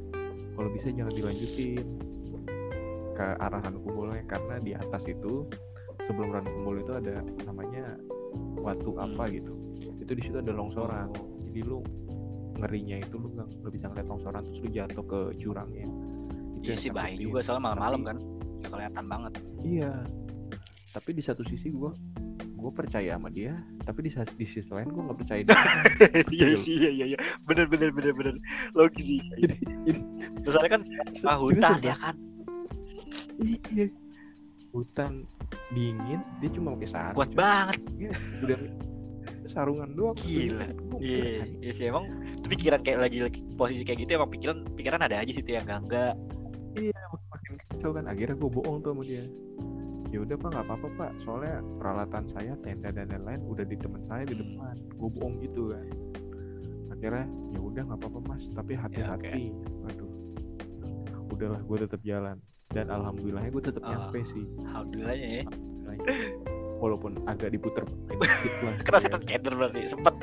kalau 0.56 0.70
bisa 0.72 0.88
jangan 0.90 1.14
dilanjutin 1.14 1.86
ke 3.12 3.26
arah 3.44 3.60
Ranukumbolo 3.60 4.16
karena 4.24 4.56
di 4.64 4.72
atas 4.72 5.04
itu 5.04 5.44
sebelum 6.08 6.32
Ranukumbolo 6.32 6.80
itu 6.80 6.94
ada 6.96 7.20
namanya 7.44 8.00
Watu 8.58 8.96
apa 9.00 9.28
Hmm. 9.28 9.36
gitu 9.36 9.54
itu 10.04 10.12
di 10.16 10.22
situ 10.24 10.38
ada 10.40 10.56
longsoran 10.56 11.12
jadi 11.52 11.60
lu 11.68 11.84
ngerinya 12.58 13.04
itu 13.04 13.16
lu 13.20 13.28
nggak 13.36 13.48
nggak 13.64 13.74
bisa 13.76 13.86
ngeliat 13.92 14.08
longsoran 14.08 14.42
terus 14.48 14.60
lu 14.64 14.70
jatuh 14.72 15.04
ke 15.04 15.20
jurangnya 15.40 15.88
Itu 16.58 16.74
Iya 16.74 16.76
sih 16.76 16.92
bahaya 16.92 17.16
juga 17.16 17.40
soalnya 17.40 17.70
malam-malam 17.70 18.02
kan. 18.04 18.18
Gak 18.66 18.72
kelihatan 18.74 19.06
banget. 19.08 19.34
Iya. 19.62 19.92
Tapi 20.92 21.10
di 21.14 21.24
satu 21.24 21.44
sisi 21.46 21.70
gue 21.70 21.92
gue 22.58 22.72
percaya 22.74 23.14
sama 23.16 23.30
dia, 23.30 23.54
tapi 23.86 24.10
di, 24.10 24.12
di 24.12 24.46
sisi 24.50 24.66
lain 24.68 24.90
gue 24.90 25.02
nggak 25.06 25.20
percaya 25.22 25.42
dia. 25.46 25.54
Iya 26.34 26.48
Betul. 26.52 26.58
sih, 26.58 26.74
iya 26.82 26.90
iya 26.90 27.06
iya. 27.14 27.20
Bener 27.46 27.70
bener 27.70 27.94
bener 27.94 28.14
bener. 28.18 28.36
Logis 28.74 29.06
sih. 29.06 29.22
Soalnya 30.50 30.72
kan 30.80 30.82
ah, 31.24 31.38
hutan 31.38 31.78
ya 31.86 31.96
kan. 31.96 32.16
iya. 33.40 33.86
Hutan 34.74 35.24
dingin, 35.72 36.20
dia 36.42 36.50
cuma 36.52 36.74
pakai 36.76 36.90
sarung. 36.90 37.16
Kuat 37.18 37.30
cuy. 37.30 37.38
banget. 37.38 37.78
Iya, 37.98 38.12
udah 38.44 38.60
sarungan 39.48 39.90
doang. 39.94 40.16
Gila. 40.18 40.68
Gua 40.92 41.00
Iya, 41.02 41.24
kira, 41.24 41.46
iya 41.62 41.72
sih 41.74 41.86
emang 41.90 42.06
itu 42.26 42.48
pikiran 42.50 42.80
kayak 42.82 43.00
lagi, 43.06 43.18
lagi 43.22 43.40
posisi 43.54 43.82
kayak 43.86 44.06
gitu 44.06 44.12
emang 44.18 44.30
pikiran 44.34 44.58
pikiran 44.74 45.02
ada 45.06 45.18
aja 45.22 45.32
sih 45.34 45.44
tuh 45.46 45.54
yang 45.58 45.66
enggak 45.66 45.82
enggak. 45.86 46.14
Iya, 46.78 47.00
makin 47.34 47.54
kacau 47.58 47.90
kan. 47.94 48.06
Akhirnya 48.06 48.36
gue 48.38 48.50
bohong 48.50 48.78
tuh 48.82 48.92
sama 48.94 49.04
dia. 49.06 49.24
Ya 50.08 50.24
udah 50.24 50.36
pak, 50.36 50.49
nggak 50.49 50.66
apa-apa 50.66 50.88
pak. 50.95 51.12
Soalnya 51.20 51.60
peralatan 51.76 52.24
saya, 52.32 52.53
tenda 52.60 52.89
dan 52.89 53.12
lain-lain 53.12 53.41
udah 53.43 53.66
di 53.66 53.76
teman 53.76 54.01
saya 54.08 54.24
di 54.24 54.34
Hmm. 54.34 54.41
depan. 54.45 54.76
Gue 54.95 55.10
bohong 55.12 55.36
gitu 55.41 55.62
kan. 55.72 55.86
Akhirnya 56.89 57.26
ya 57.51 57.60
udah 57.60 57.82
nggak 57.84 57.99
apa-apa 57.99 58.20
mas, 58.26 58.43
tapi 58.51 58.74
hati-hati. 58.74 59.51
Aduh, 59.86 60.12
udahlah 61.30 61.62
gue 61.62 61.78
tetap 61.78 62.01
jalan. 62.01 62.38
Dan 62.68 62.88
alhamdulillahnya 62.88 63.49
gue 63.49 63.64
tetap 63.64 63.84
Oh. 63.84 63.89
nyampe 63.89 64.20
sih. 64.28 64.45
Alhamdulillahnya 64.64 65.28
ya. 65.30 65.43
Walaupun 66.78 67.12
agak 67.26 67.49
diputer 67.49 67.84
dikit 68.08 68.53
lah. 68.62 68.76
Karena 68.86 68.97
ya. 68.97 69.03
setan 69.03 69.24
keder 69.26 69.53
berarti 69.55 69.80
sempet. 69.88 70.14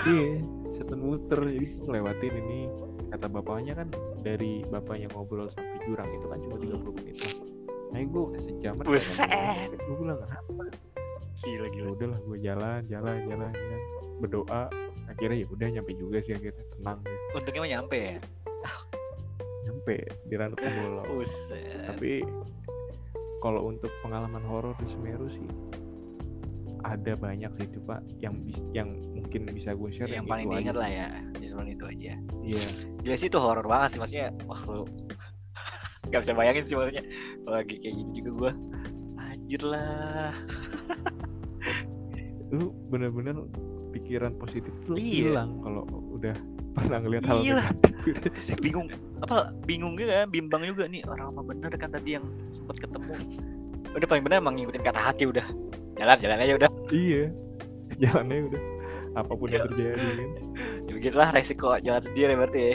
Iya, 0.00 0.40
setan 0.72 0.98
muter. 0.98 1.40
Jadi 1.40 1.68
ngelewatin 1.78 2.34
ini. 2.40 2.60
Kata 3.10 3.26
bapaknya 3.26 3.74
kan 3.74 3.90
dari 4.22 4.62
bapaknya 4.64 5.10
ngobrol 5.10 5.50
sampai 5.50 5.82
jurang 5.82 6.06
itu 6.08 6.26
kan 6.30 6.38
cuma 6.40 6.56
30 6.56 6.94
menit. 6.94 7.18
Nah, 7.90 7.98
gue 8.00 8.22
udah 8.24 8.40
sejam. 8.40 8.72
Buset. 8.78 9.26
Gue 9.76 9.96
bilang 9.98 10.20
apa? 10.22 10.62
Gila 11.40 11.66
Ya 11.66 11.70
gila. 11.70 11.88
udahlah 11.90 12.18
gue 12.20 12.38
jalan, 12.38 12.80
jalan, 12.86 13.16
jalan, 13.24 13.50
jalan. 13.50 13.80
Berdoa. 14.18 14.62
Akhirnya 15.06 15.36
ya 15.38 15.46
udah 15.48 15.66
nyampe 15.70 15.92
juga 15.94 16.16
sih 16.20 16.32
akhirnya 16.32 16.64
tenang. 16.72 16.98
gitu. 17.00 17.24
Untungnya 17.34 17.60
mah 17.60 17.70
nyampe 17.72 17.98
ya. 17.98 18.16
Nyampe 19.60 19.94
di 20.24 20.34
Ranu 20.34 20.54
Kumbolo 20.54 21.02
Buset. 21.10 21.84
tapi 21.84 22.20
kalau 23.40 23.66
untuk 23.66 23.88
pengalaman 24.00 24.42
horor 24.42 24.76
di 24.76 24.86
Semeru 24.86 25.28
sih 25.28 25.48
ada 26.80 27.12
banyak 27.12 27.48
sih 27.56 27.68
coba 27.76 28.00
yang 28.16 28.40
bis- 28.40 28.64
yang 28.72 28.88
mungkin 29.12 29.44
bisa 29.46 29.72
gue 29.72 29.88
share 29.90 30.08
yang 30.08 30.24
paling 30.24 30.48
diingat 30.48 30.76
lah 30.76 30.88
ya 30.88 31.08
di 31.34 31.48
tahun 31.48 31.66
itu 31.70 31.84
aja 31.86 32.12
iya 32.42 32.64
Gila 33.00 33.16
sih 33.16 33.28
itu 33.28 33.36
horor 33.36 33.64
banget 33.64 33.96
sih 33.96 34.00
maksudnya 34.00 34.28
wah 34.44 34.60
lu 34.64 34.84
gak 36.10 36.20
bisa 36.22 36.32
bayangin 36.34 36.64
sih 36.64 36.74
maksudnya. 36.74 37.04
Kalau 37.40 37.56
lagi 37.56 37.74
kayak 37.78 37.94
gitu 37.96 38.10
juga 38.18 38.30
gua 38.34 38.52
anjir 39.20 39.62
lah. 39.62 40.34
Lu 42.50 42.74
bener-bener 42.90 43.46
pikiran 43.90 44.34
positif 44.36 44.70
tuh 44.84 44.94
Iya. 44.94 45.34
hilang 45.34 45.50
kalau 45.62 45.82
udah 46.12 46.34
pernah 46.72 46.98
ngeliat 46.98 47.24
hal 47.26 47.38
Iya. 47.42 47.54
negatif. 47.62 48.58
Bingung. 48.64 48.88
Apa 49.20 49.52
bingung 49.64 49.94
juga 49.94 50.24
bimbang 50.26 50.62
juga 50.64 50.86
nih. 50.86 51.02
Orang 51.04 51.34
apa 51.34 51.40
bener 51.44 51.70
kan 51.74 51.90
tadi 51.90 52.18
yang 52.18 52.24
sempat 52.48 52.78
ketemu. 52.78 53.14
Udah 53.90 54.06
paling 54.06 54.22
bener 54.22 54.38
emang 54.38 54.54
ngikutin 54.56 54.82
kata 54.82 55.00
hati 55.00 55.24
udah. 55.26 55.46
Jalan 55.94 56.16
jalan 56.18 56.38
aja 56.40 56.52
udah. 56.56 56.70
Iya. 56.90 57.24
Jalannya 58.02 58.38
udah. 58.50 58.62
Apa 59.12 59.32
pun 59.34 59.46
yang 59.46 59.62
Iya. 59.62 59.66
terjadi 59.68 60.08
kan. 60.16 60.30
Ya 60.86 60.92
begitulah 60.96 61.28
resiko 61.30 61.68
jalan 61.78 62.02
sendiri 62.02 62.32
berarti 62.34 62.58
ya. 62.58 62.74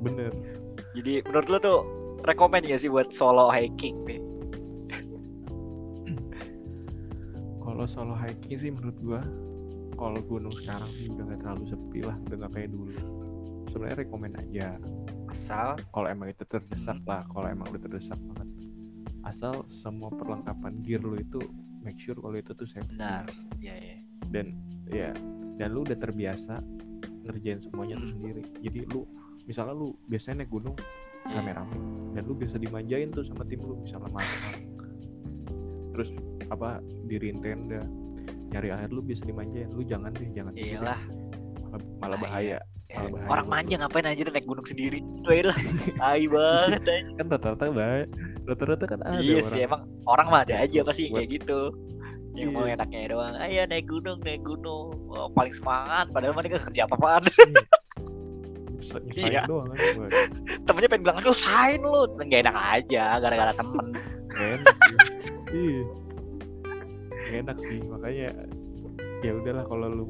Bener 0.00 0.30
jadi 0.96 1.24
menurut 1.28 1.48
lo 1.48 1.58
tuh 1.60 1.78
rekomend 2.24 2.64
gak 2.68 2.80
sih 2.80 2.90
buat 2.90 3.10
solo 3.12 3.48
hiking 3.52 3.96
nih 4.08 4.20
kalau 7.62 7.84
solo 7.84 8.14
hiking 8.16 8.56
sih 8.58 8.70
menurut 8.72 8.96
gua 9.04 9.20
kalau 9.98 10.18
gunung 10.24 10.54
sekarang 10.54 10.88
sih 10.94 11.10
udah 11.10 11.34
gak 11.34 11.40
terlalu 11.42 11.64
sepi 11.68 12.00
lah 12.06 12.16
udah 12.30 12.36
gak 12.46 12.52
kayak 12.54 12.70
dulu. 12.70 12.94
Sebenarnya 13.68 13.96
rekomend 14.06 14.34
aja. 14.38 14.78
Asal? 15.26 15.74
Kalau 15.90 16.06
emang 16.06 16.30
itu 16.30 16.46
terdesak 16.46 17.02
lah 17.02 17.26
kalau 17.34 17.50
emang 17.50 17.66
udah 17.74 17.82
terdesak 17.82 18.14
banget. 18.30 18.48
Asal 19.26 19.66
semua 19.82 20.08
perlengkapan 20.14 20.80
gear 20.86 21.02
lu 21.02 21.18
itu 21.18 21.42
make 21.82 21.98
sure 21.98 22.14
kalau 22.14 22.38
itu 22.38 22.54
tuh 22.54 22.66
safety. 22.70 22.94
Benar. 22.94 23.26
Ya 23.58 23.74
ya 23.74 23.98
dan 24.30 24.46
ya 24.88 25.10
dan 25.58 25.68
lu 25.74 25.82
udah 25.84 25.98
terbiasa 25.98 26.62
ngerjain 27.26 27.60
semuanya 27.60 27.98
tuh 27.98 28.08
Hmm. 28.08 28.14
sendiri. 28.22 28.42
Jadi 28.64 28.80
lu 28.94 29.02
misalnya 29.48 29.72
lu 29.72 29.96
biasanya 30.04 30.44
naik 30.44 30.52
gunung 30.52 30.76
rame-rame 31.24 31.74
dan 32.12 32.22
lu 32.22 32.34
biasa 32.34 32.56
dimanjain 32.56 33.08
tuh 33.08 33.24
sama 33.24 33.42
tim 33.42 33.58
lu 33.58 33.74
misalnya 33.78 34.12
makan 34.12 34.54
terus 35.90 36.08
apa 36.46 36.78
diriin 37.04 37.40
tenda 37.40 37.82
nyari 38.48 38.68
air 38.70 38.88
lu 38.88 39.00
biasa 39.00 39.24
dimanjain. 39.24 39.68
Lu 39.70 39.82
jangan 39.82 40.08
deh 40.10 40.24
jangan 40.30 40.52
sendiri. 40.52 40.72
iyalah. 40.72 41.00
Malah, 41.68 41.84
malah 42.00 42.18
Bahaya. 42.18 42.56
bahaya. 42.56 42.58
Ya, 42.88 42.96
Malah 42.96 43.10
bahaya 43.10 43.28
orang 43.28 43.46
manja 43.46 43.74
ngapain 43.76 44.06
aja 44.06 44.22
naik 44.24 44.46
gunung 44.46 44.64
sendiri? 44.64 44.98
Itu 45.20 45.28
aja 45.28 45.44
lah. 45.44 45.56
Tai 45.98 46.22
banget 46.24 46.82
aja. 46.82 47.10
kan 47.12 47.26
rata-rata 47.28 47.64
bahaya. 47.68 48.04
Rata-rata 48.46 48.84
kan 48.86 48.98
ada 49.02 49.20
iya 49.20 49.40
sih 49.42 49.60
emang 49.60 49.82
orang 50.06 50.26
mah 50.26 50.40
ada 50.48 50.54
aja 50.58 50.80
pasti 50.80 51.02
Buat- 51.06 51.18
kayak 51.18 51.30
gitu. 51.36 51.60
Yang 52.32 52.50
mau 52.54 52.64
Iya. 52.64 52.72
enaknya 52.72 52.98
doang 53.10 53.34
ayo 53.36 53.62
naik 53.66 53.86
gunung 53.86 54.18
naik 54.22 54.40
gunung. 54.40 54.86
Oh, 55.12 55.28
paling 55.28 55.52
semangat 55.52 56.06
padahal 56.08 56.32
mana 56.32 56.46
nggak 56.46 56.64
kerja 56.64 56.82
apa-apaan 56.86 57.22
Iya. 59.14 59.42
doang 59.50 59.74
kan 59.74 59.78
temennya 60.64 60.88
pengen 60.88 61.02
bilang 61.02 61.18
aduh 61.18 61.34
sain 61.34 61.82
lu 61.82 62.06
nggak 62.14 62.46
enak 62.46 62.56
aja 62.56 63.18
gara-gara 63.18 63.52
temen 63.52 63.86
enak 64.38 64.74
sih. 64.86 64.98
Iya. 65.48 65.84
Enak 67.42 67.56
sih 67.60 67.78
makanya 67.84 68.28
ya 69.20 69.30
udahlah 69.34 69.64
kalau 69.66 69.86
lu 69.90 70.06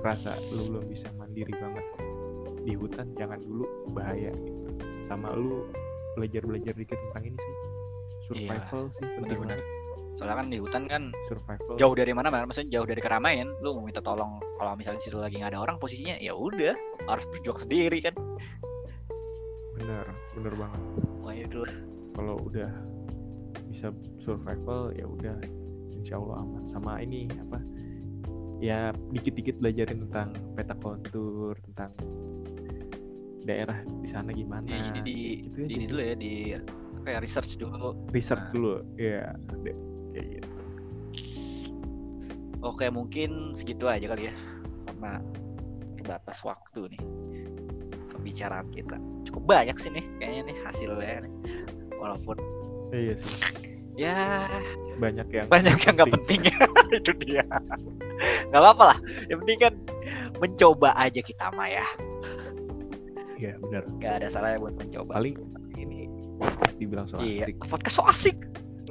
merasa 0.00 0.36
lu 0.52 0.68
belum 0.68 0.84
bisa 0.88 1.08
mandiri 1.16 1.52
banget 1.56 1.84
di 2.64 2.72
hutan 2.76 3.08
jangan 3.16 3.40
dulu 3.40 3.64
bahaya 3.96 4.32
gitu. 4.32 4.60
sama 5.08 5.32
lu 5.32 5.64
belajar 6.16 6.42
belajar 6.44 6.74
dikit 6.76 6.98
tentang 7.08 7.24
ini 7.32 7.38
sih 7.40 7.56
survival 8.28 8.82
sih 9.00 9.06
penting 9.16 9.20
bener-bener. 9.24 9.56
banget 9.56 9.66
soalnya 10.20 10.36
kan 10.36 10.46
di 10.52 10.58
hutan 10.60 10.82
kan 10.84 11.02
survival 11.32 11.74
jauh 11.80 11.94
dari 11.96 12.12
mana 12.12 12.28
mana 12.28 12.44
maksudnya 12.44 12.80
jauh 12.80 12.86
dari 12.88 13.00
keramaian 13.00 13.48
lu 13.64 13.72
mau 13.72 13.88
minta 13.88 14.04
tolong 14.04 14.36
kalau 14.60 14.76
misalnya 14.76 15.00
di 15.00 15.04
situ 15.08 15.16
lagi 15.16 15.40
nggak 15.40 15.56
ada 15.56 15.60
orang 15.64 15.80
posisinya 15.80 16.20
ya 16.20 16.36
udah 16.36 16.76
harus 17.08 17.24
berjuang 17.32 17.64
sendiri 17.64 18.04
kan? 18.04 18.12
Bener 19.72 20.04
bener 20.36 20.52
banget. 20.52 20.82
Wah 21.24 21.32
itu. 21.32 21.64
Kalau 22.12 22.36
udah 22.44 22.68
bisa 23.72 23.88
survival 24.20 24.92
ya 24.92 25.08
udah. 25.08 25.40
Insya 25.96 26.20
Allah 26.20 26.44
aman. 26.44 26.68
Sama 26.68 27.00
ini 27.00 27.24
apa 27.40 27.56
ya 28.60 28.92
dikit-dikit 29.16 29.56
belajarin 29.56 30.04
tentang 30.04 30.36
peta 30.52 30.76
kontur 30.76 31.56
tentang 31.72 31.96
daerah 33.48 33.80
di 34.04 34.08
sana 34.12 34.28
gimana. 34.36 34.68
Ya, 34.68 34.92
jadi 34.92 35.00
di, 35.00 35.48
gitu 35.48 35.64
di 35.64 35.72
ini 35.72 35.84
sih. 35.84 35.88
dulu 35.88 36.00
ya 36.04 36.14
di 36.20 36.32
ya 37.08 37.18
research 37.24 37.56
dulu. 37.56 37.96
Research 38.12 38.44
Nah. 38.44 38.52
dulu 38.52 38.74
ya. 39.00 39.32
Deh 39.64 39.76
kayak 40.12 40.26
gitu 40.36 40.59
oke 42.60 42.86
mungkin 42.92 43.52
segitu 43.56 43.88
aja 43.90 44.06
kali 44.10 44.30
ya. 44.30 44.34
Karena 44.88 45.20
terbatas 46.00 46.38
waktu 46.44 46.96
nih. 46.96 47.02
Pembicaraan 48.12 48.68
kita. 48.72 48.96
Cukup 49.28 49.42
banyak 49.48 49.76
sih 49.76 49.90
nih 49.92 50.04
kayaknya 50.20 50.42
nih 50.52 50.56
hasilnya 50.64 51.16
nih. 51.24 51.32
walaupun 52.00 52.36
iya 52.96 53.14
sih. 53.20 53.68
Ya 53.92 54.48
banyak 54.96 55.28
yang 55.28 55.46
banyak 55.52 55.76
yang 55.76 55.94
nggak 56.00 56.10
penting. 56.16 56.40
ya 56.48 56.58
itu 56.98 57.12
dia. 57.20 57.44
Nggak 58.48 58.60
apa-apa 58.60 58.84
lah. 58.96 58.98
Yang 59.28 59.38
penting 59.44 59.58
kan 59.60 59.74
mencoba 60.40 60.96
aja 60.96 61.20
kita 61.20 61.52
mah 61.52 61.68
ya 61.68 61.84
iya 63.40 63.56
benar. 63.56 63.82
Nggak 63.96 64.12
ada 64.20 64.26
salahnya 64.28 64.58
buat 64.60 64.74
mencoba. 64.76 65.10
Paling 65.16 65.36
ini 65.80 66.06
dibilang 66.76 67.08
so 67.08 67.16
iya 67.24 67.48
asik. 67.48 67.56
podcast 67.64 67.96
so 67.96 68.04
asik. 68.04 68.36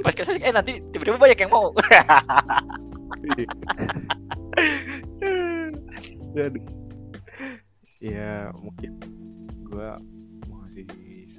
Podcast 0.02 0.34
asik. 0.34 0.42
Eh 0.42 0.54
nanti 0.54 0.82
tiba-tiba 0.90 1.22
banyak 1.22 1.38
yang 1.38 1.52
mau. 1.54 1.70
ya 8.00 8.54
mungkin 8.56 8.92
gua 9.68 10.00
mau 10.48 10.64
ngasih 10.66 10.88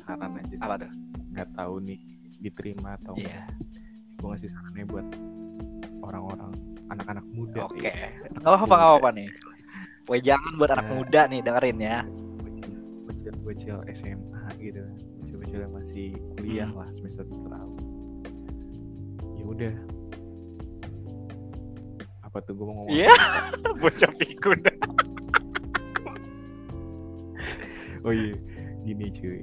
saran 0.03 0.37
aja. 0.37 0.55
Apa 0.61 0.75
tuh? 0.85 0.91
Nggak 1.33 1.49
tahu 1.57 1.75
nih 1.87 1.99
diterima 2.41 2.97
atau 3.01 3.15
iya. 3.21 3.45
gue 4.21 4.27
ngasih 4.29 4.51
sarannya 4.53 4.85
buat 4.89 5.07
orang-orang 6.05 6.53
anak-anak 6.89 7.25
muda 7.33 7.69
oke. 7.69 7.77
Nih. 7.81 7.93
nggak 8.41 8.49
apa-apa 8.49 8.75
nggak 8.75 8.91
apa-apa 8.91 9.11
nih. 9.17 9.29
Jangan 10.11 10.53
buat 10.59 10.71
anak 10.75 10.87
Nah. 10.91 10.95
muda 10.99 11.21
nih 11.31 11.41
dengerin 11.45 11.79
ya. 11.79 11.99
Bocil-bocil 13.07 13.77
SMA 13.95 14.43
gitu. 14.59 14.83
Bocil-bocil 15.23 15.59
yang 15.63 15.75
masih 15.77 16.09
kuliah 16.35 16.67
Hmm. 16.67 16.81
lah 16.83 16.89
semester 16.99 17.25
terlalu 17.31 17.77
ya 19.41 19.45
udah 19.47 19.75
apa 22.31 22.47
tuh 22.47 22.55
gue 22.55 22.63
mau 22.65 22.75
ngomong 22.79 22.95
Iya. 22.95 23.11
bocah 23.83 24.13
pikun. 24.15 24.63
Oh 28.01 28.15
iya 28.15 28.33
gini 28.81 29.11
cuy. 29.11 29.43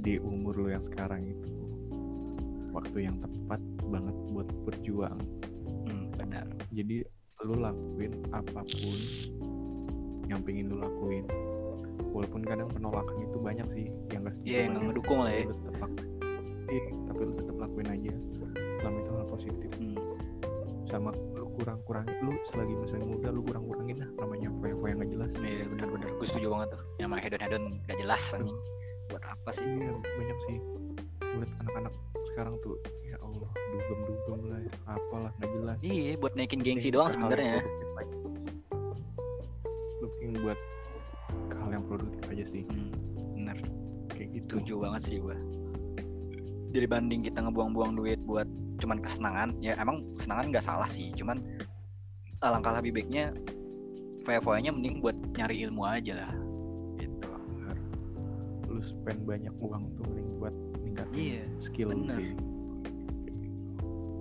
Di 0.00 0.16
umur 0.16 0.56
lu 0.56 0.68
yang 0.70 0.80
sekarang 0.80 1.28
itu 1.28 1.50
waktu 2.70 3.04
yang 3.04 3.18
tepat 3.18 3.58
banget 3.84 4.16
buat 4.30 4.48
berjuang. 4.64 5.18
Hmm, 5.84 6.08
benar. 6.14 6.46
Jadi 6.70 7.02
lu 7.42 7.58
lakuin 7.58 8.22
apa 8.30 8.62
pun 8.62 8.98
yang 10.24 10.40
pengen 10.40 10.70
lu 10.70 10.78
lakuin. 10.78 11.26
Walaupun 12.10 12.40
kadang 12.42 12.70
penolakan 12.70 13.18
itu 13.20 13.36
banyak 13.36 13.66
sih 13.70 13.86
yang 14.08 14.24
gak 14.24 14.34
Iya, 14.40 14.58
yang 14.66 14.88
ngedukung 14.88 15.20
lah 15.20 15.34
ya. 15.34 15.44
lu 15.44 15.52
tetap 15.52 15.74
lakuin. 15.80 16.08
Iya, 16.70 16.82
tapi 17.04 17.20
lu 17.20 17.32
tetap 17.34 17.56
lakuin 17.58 17.88
aja. 17.90 18.12
Selama 18.78 18.96
itu 18.96 19.10
hal 19.10 19.26
positif. 19.28 19.70
Hmm. 19.76 19.98
sama 20.88 21.14
lu 21.60 21.68
kurang 21.68 21.80
kurangin 21.84 22.16
lu 22.24 22.32
selagi 22.48 22.72
masih 22.72 22.98
muda 23.04 23.28
lu 23.28 23.40
kurang 23.44 23.64
kurangin 23.68 23.96
lah 24.00 24.08
namanya 24.24 24.48
foya 24.56 24.72
yang 24.88 24.98
gak 25.04 25.10
jelas. 25.12 25.30
Iya 25.44 25.64
benar-benar. 25.68 26.08
Gue 26.16 26.26
setuju 26.32 26.46
banget 26.48 26.68
tuh. 26.72 26.80
Yang 26.96 27.04
namanya 27.04 27.22
hedon 27.28 27.40
hedon 27.44 27.64
gak 27.84 27.98
jelas 28.00 28.22
anjing. 28.32 28.58
Buat 29.12 29.24
apa 29.28 29.50
sih? 29.52 29.66
Iya 29.68 29.92
banyak 30.00 30.38
sih. 30.48 30.56
Lihat 31.20 31.50
anak-anak 31.60 31.92
sekarang 32.32 32.54
tuh 32.64 32.74
ya 33.04 33.16
Allah 33.20 33.50
dugem 33.52 34.00
dugem 34.08 34.40
lah 34.48 34.60
apalah 34.88 35.30
nggak 35.36 35.50
jelas. 35.52 35.76
Iya 35.84 36.16
buat 36.16 36.32
naikin 36.32 36.60
gengsi 36.64 36.88
doang 36.88 37.12
sebenarnya. 37.12 37.60
pengen 40.20 40.36
buat 40.44 40.58
ke 41.48 41.54
hal 41.60 41.70
yang 41.76 41.84
produktif 41.84 42.24
aja 42.28 42.44
sih. 42.48 42.64
Hmm, 42.72 42.92
bener 43.36 43.58
kayak 44.16 44.28
gitu. 44.32 44.56
Setuju 44.56 44.74
banget 44.80 45.02
sih 45.04 45.16
gue 45.20 45.36
jadi 46.70 46.86
banding 46.86 47.26
kita 47.26 47.42
ngebuang-buang 47.42 47.98
duit 47.98 48.22
buat 48.22 48.46
cuman 48.80 48.98
kesenangan 49.04 49.48
ya 49.60 49.76
emang 49.76 50.02
kesenangan 50.16 50.46
nggak 50.50 50.64
salah 50.64 50.88
sih 50.88 51.12
cuman 51.12 51.44
alangkah 52.40 52.72
lebih 52.80 52.96
baiknya 52.96 53.30
foya-foyanya 54.24 54.72
mending 54.72 55.04
buat 55.04 55.16
nyari 55.36 55.68
ilmu 55.68 55.82
aja 55.84 56.12
lah 56.24 56.32
gitu. 56.96 57.28
Lu 58.68 58.80
spend 58.80 59.24
banyak 59.28 59.52
uang 59.60 59.82
tuh 59.96 60.04
mending 60.08 60.28
buat 60.40 60.54
ningkatin 60.80 61.16
Iya, 61.20 61.44
skill 61.60 61.92
bener. 61.92 62.16
sih. 62.16 62.32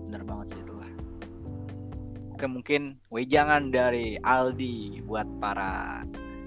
Bener 0.07 0.21
banget 0.27 0.47
sih 0.55 0.61
itulah 0.63 0.91
oke 2.39 2.47
mungkin 2.47 2.95
wejangan 3.11 3.67
dari 3.67 4.15
Aldi 4.23 5.03
buat 5.03 5.27
para 5.43 5.99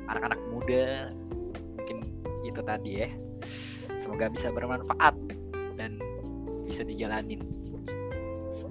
anak-anak 0.09 0.41
muda 0.49 1.13
mungkin 1.77 2.09
itu 2.49 2.61
tadi 2.65 3.05
ya. 3.05 3.09
Semoga 4.01 4.33
bisa 4.33 4.49
bermanfaat 4.49 5.13
dan 5.77 6.01
bisa 6.65 6.81
dijalanin 6.81 7.45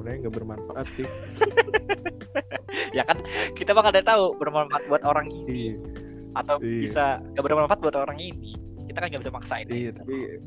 sebenarnya 0.02 0.20
nggak 0.26 0.36
bermanfaat 0.42 0.88
sih. 0.98 1.06
Ya 2.92 3.08
kan 3.08 3.24
kita 3.56 3.72
bakal 3.72 3.96
ada 3.96 4.04
tahu 4.04 4.36
bermanfaat 4.36 4.84
buat 4.92 5.04
orang 5.08 5.32
ini. 5.32 5.48
Iya. 5.48 5.76
Atau 6.36 6.60
Iya. 6.60 6.80
bisa 6.84 7.06
gak 7.24 7.44
bermanfaat 7.44 7.80
buat 7.80 7.96
orang 7.96 8.20
ini. 8.20 8.56
Kita 8.88 9.00
kan 9.00 9.08
nggak 9.08 9.24
bisa 9.24 9.32
maksain 9.32 9.68
iya 9.72 9.92
tapi 9.96 10.40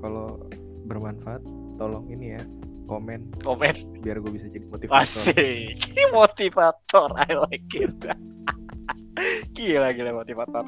kalau 0.00 0.40
bermanfaat 0.88 1.44
tolong 1.76 2.08
ini 2.08 2.40
ya 2.40 2.42
komen. 2.88 3.28
Komen. 3.44 4.00
Biar 4.00 4.16
gue 4.20 4.32
bisa 4.32 4.48
jadi 4.48 4.64
motivator. 4.68 5.04
Asik. 5.04 5.76
Motivator 6.16 7.08
I 7.20 7.32
like 7.36 7.72
it. 7.76 7.92
Gila 9.56 9.88
gila 9.92 10.10
motivator. 10.24 10.64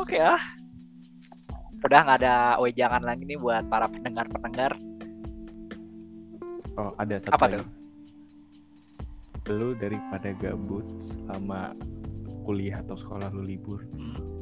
Oke 0.00 0.16
ah. 0.16 0.40
Udah 1.84 2.00
nggak 2.08 2.18
ada 2.24 2.56
wejangan 2.60 3.04
lagi 3.04 3.28
nih 3.28 3.36
buat 3.36 3.68
para 3.68 3.84
pendengar 3.88 4.24
pendengar 4.32 4.72
oh 6.76 6.92
ada 6.96 7.16
satu 7.18 7.34
Apa 7.34 7.46
lagi. 7.50 7.66
lu 9.46 9.78
daripada 9.78 10.34
gabut 10.36 10.82
selama 11.00 11.70
kuliah 12.42 12.82
atau 12.82 12.98
sekolah 12.98 13.30
lu 13.30 13.46
libur 13.46 13.82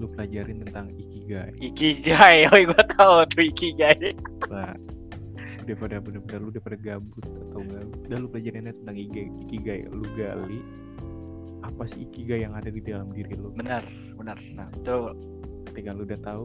lu 0.00 0.08
pelajarin 0.10 0.64
tentang 0.64 0.90
ikigai. 0.96 1.52
Ikigai 1.60 2.44
oh 2.52 2.58
gue 2.58 2.84
tahu 2.96 3.24
tuh 3.30 3.44
ikigai. 3.46 4.12
Lah 4.48 4.74
daripada 5.64 5.96
bener-bener 5.96 6.40
lu 6.44 6.50
daripada 6.52 6.76
gabut 6.76 7.24
atau 7.24 7.60
gabut 7.64 8.00
udah 8.04 8.18
lu 8.20 8.28
pelajarin 8.28 8.68
aja 8.68 8.74
tentang 8.76 8.96
ikigai 8.96 9.28
ikigai. 9.44 9.80
Lu 9.88 10.04
gali 10.16 10.60
apa 11.64 11.88
sih 11.88 12.04
ikigai 12.04 12.44
yang 12.44 12.52
ada 12.52 12.68
di 12.68 12.80
dalam 12.80 13.08
diri 13.12 13.32
lu? 13.36 13.52
Benar 13.56 13.84
benar. 14.16 14.36
Nah. 14.52 14.68
betul. 14.72 15.16
Ketika 15.72 15.96
lu 15.96 16.04
udah 16.04 16.20
tahu 16.20 16.44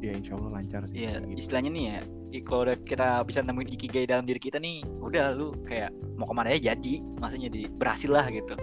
ya 0.00 0.12
insya 0.12 0.36
Allah 0.36 0.60
lancar 0.60 0.84
sih 0.92 1.00
Iya, 1.00 1.24
gitu. 1.24 1.40
istilahnya 1.40 1.70
nih 1.72 1.84
ya, 1.88 2.00
kalau 2.42 2.66
udah 2.66 2.76
kita 2.82 3.22
bisa 3.22 3.44
nemuin 3.44 3.70
ikigai 3.78 4.10
dalam 4.10 4.26
diri 4.26 4.42
kita 4.42 4.58
nih, 4.58 4.82
udah 4.98 5.36
lu 5.38 5.54
kayak 5.68 5.94
mau 6.18 6.26
ke 6.26 6.34
mana 6.34 6.50
aja 6.50 6.74
jadi, 6.74 6.94
maksudnya 7.22 7.46
jadi 7.52 7.60
berhasil 7.78 8.10
lah 8.10 8.26
gitu. 8.32 8.54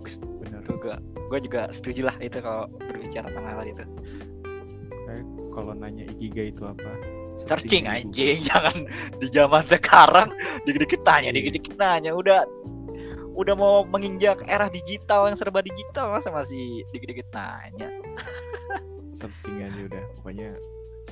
Bagus 0.00 0.14
bener 0.40 0.60
tuh 0.64 0.80
gua, 0.80 0.96
gua 1.28 1.38
juga 1.42 1.60
setuju 1.68 2.08
lah 2.08 2.16
itu 2.22 2.40
kalau 2.40 2.70
berbicara 2.80 3.28
tentang 3.28 3.44
hal 3.44 3.66
itu. 3.68 3.84
Kayak 5.04 5.24
kalau 5.52 5.72
nanya 5.76 6.04
ikigai 6.16 6.54
itu 6.54 6.62
apa 6.64 7.18
Searching 7.46 7.86
di 7.86 7.92
anjing, 7.92 8.38
jangan 8.50 8.76
di 9.22 9.26
zaman 9.30 9.62
sekarang 9.62 10.28
dikit-dikit 10.66 11.06
tanya, 11.06 11.30
dikit-dikit 11.30 11.78
nanya, 11.78 12.10
udah 12.16 12.42
udah 13.38 13.54
mau 13.54 13.86
menginjak 13.86 14.42
era 14.50 14.66
digital 14.66 15.30
yang 15.30 15.38
serba 15.38 15.62
digital 15.62 16.10
masa 16.10 16.34
masih 16.34 16.82
dikit-dikit 16.90 17.30
nanya. 17.30 17.92
Searching 19.22 19.58
aja 19.62 19.80
udah 19.86 20.02
pokoknya 20.18 20.48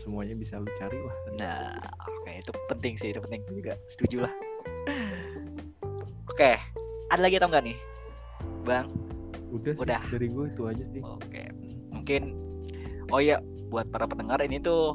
semuanya 0.07 0.39
bisa 0.39 0.63
lu 0.63 0.71
cari 0.79 0.95
lah 1.03 1.17
Nah, 1.35 1.75
oke 2.07 2.31
itu 2.31 2.55
penting 2.71 2.95
sih, 2.95 3.11
itu 3.11 3.19
penting 3.19 3.43
juga. 3.51 3.75
Setuju 3.91 4.23
lah. 4.23 4.33
Oke, 6.31 6.53
ada 7.11 7.21
lagi 7.25 7.41
atau 7.41 7.49
enggak 7.51 7.65
nih, 7.65 7.79
Bang? 8.63 8.87
udah, 9.51 9.73
sih, 9.73 9.83
Udah. 9.83 10.03
dari 10.13 10.29
gue 10.29 10.45
itu 10.53 10.63
aja 10.69 10.85
sih 10.93 11.01
Oke, 11.01 11.43
mungkin. 11.89 12.23
Oh 13.09 13.23
iya, 13.23 13.41
buat 13.73 13.89
para 13.89 14.05
pendengar 14.05 14.43
ini 14.45 14.61
tuh, 14.61 14.93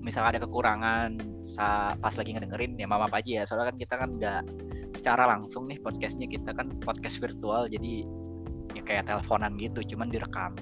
misal 0.00 0.24
ada 0.24 0.40
kekurangan 0.40 1.18
sa 1.44 1.92
pas 1.98 2.14
lagi 2.16 2.32
ngedengerin 2.32 2.78
ya 2.80 2.88
maaf 2.88 3.12
aja 3.12 3.30
ya. 3.30 3.44
Soalnya 3.44 3.74
kan 3.74 3.76
kita 3.78 3.94
kan 4.00 4.10
nggak 4.16 4.42
secara 4.96 5.28
langsung 5.28 5.68
nih 5.68 5.76
podcastnya 5.82 6.24
kita 6.30 6.56
kan 6.56 6.72
podcast 6.80 7.20
virtual, 7.20 7.68
jadi 7.68 8.06
ya 8.72 8.82
kayak 8.86 9.04
teleponan 9.12 9.60
gitu, 9.60 9.84
cuman 9.92 10.08
direkam. 10.08 10.56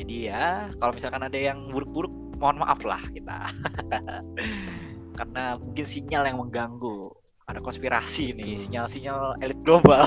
Jadi 0.00 0.32
ya, 0.32 0.72
kalau 0.80 0.96
misalkan 0.96 1.28
ada 1.28 1.36
yang 1.36 1.68
buruk-buruk, 1.74 2.29
mohon 2.40 2.64
maaf 2.64 2.80
lah 2.88 3.00
kita. 3.12 3.46
Karena 5.20 5.60
mungkin 5.60 5.84
sinyal 5.86 6.24
yang 6.24 6.38
mengganggu. 6.40 7.12
Ada 7.50 7.60
konspirasi 7.60 8.30
nih, 8.32 8.56
sinyal-sinyal 8.62 9.42
elit 9.42 9.58
global. 9.66 10.06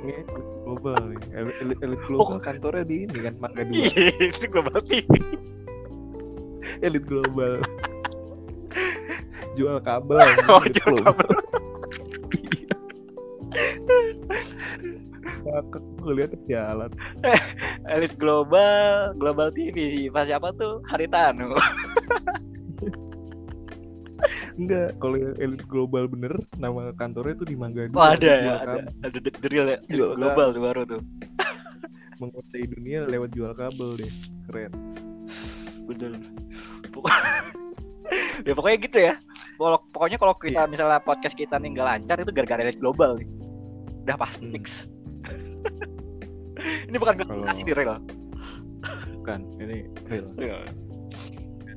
Ini 0.00 0.22
elit 0.22 0.30
global 0.64 1.00
elit, 1.12 1.56
elit, 1.60 1.78
elit 1.82 2.00
global 2.08 2.38
kantornya 2.40 2.84
di 2.88 3.04
ini 3.04 3.18
kan 3.20 3.34
Mangga 3.42 3.62
Dua 3.68 3.84
Itu 4.22 4.46
global 4.48 4.78
TV. 4.86 5.10
elit 6.84 7.04
global 7.06 7.60
jual 9.56 9.78
kabel 9.82 10.18
Oh, 10.50 10.62
jual 10.66 10.94
global. 10.98 11.30
Ngakak 15.44 15.84
gue 16.00 16.12
liat 16.16 16.32
jalan 16.48 16.90
Elit 17.94 18.16
global, 18.16 19.12
global 19.14 19.52
TV 19.52 19.76
sih. 19.92 20.06
Pas 20.08 20.24
siapa 20.24 20.50
tuh? 20.56 20.80
Haritanu. 20.88 21.52
Enggak, 24.54 24.96
kalau 25.02 25.18
yang 25.18 25.34
elit 25.36 25.62
global 25.66 26.06
bener 26.06 26.32
nama 26.56 26.94
kantornya 26.94 27.34
tuh 27.36 27.44
di 27.44 27.56
Mangga 27.58 27.90
Dua 27.90 27.98
Oh 27.98 28.06
ada 28.08 28.24
ya, 28.24 28.54
ada, 28.62 28.80
ada 29.02 29.18
the, 29.18 29.30
real 29.50 29.66
ya, 29.68 29.78
Jual 29.90 30.14
global 30.16 30.54
tuh 30.54 30.62
baru 30.62 30.82
tuh. 30.86 31.00
menguasai 32.22 32.70
dunia 32.70 33.02
lewat 33.04 33.34
jual 33.34 33.50
kabel 33.52 33.98
deh 33.98 34.12
keren 34.46 34.70
Bener. 35.84 36.14
Pokok- 36.88 37.12
ya 38.46 38.52
pokoknya 38.54 38.78
gitu 38.80 38.98
ya. 39.02 39.14
Pokok- 39.58 39.90
Pokoknya 39.90 40.16
kalau 40.16 40.34
kita 40.38 40.62
misalnya 40.64 41.02
podcast 41.02 41.34
kita 41.34 41.58
nih 41.58 41.74
nggak 41.74 41.84
lancar 41.90 42.16
itu 42.22 42.30
gara-gara 42.30 42.62
elit 42.64 42.78
global 42.78 43.18
nih. 43.18 43.28
Udah 44.06 44.16
pasti 44.16 44.46
Hmm. 44.46 44.54
fix. 44.54 44.86
Ini 46.88 46.96
bukan 46.96 47.14
konspirasi 47.18 47.60
di 47.62 47.72
real. 47.72 47.98
bukan 49.16 49.40
ini 49.56 49.88
real 50.04 50.28
Real. 50.36 50.60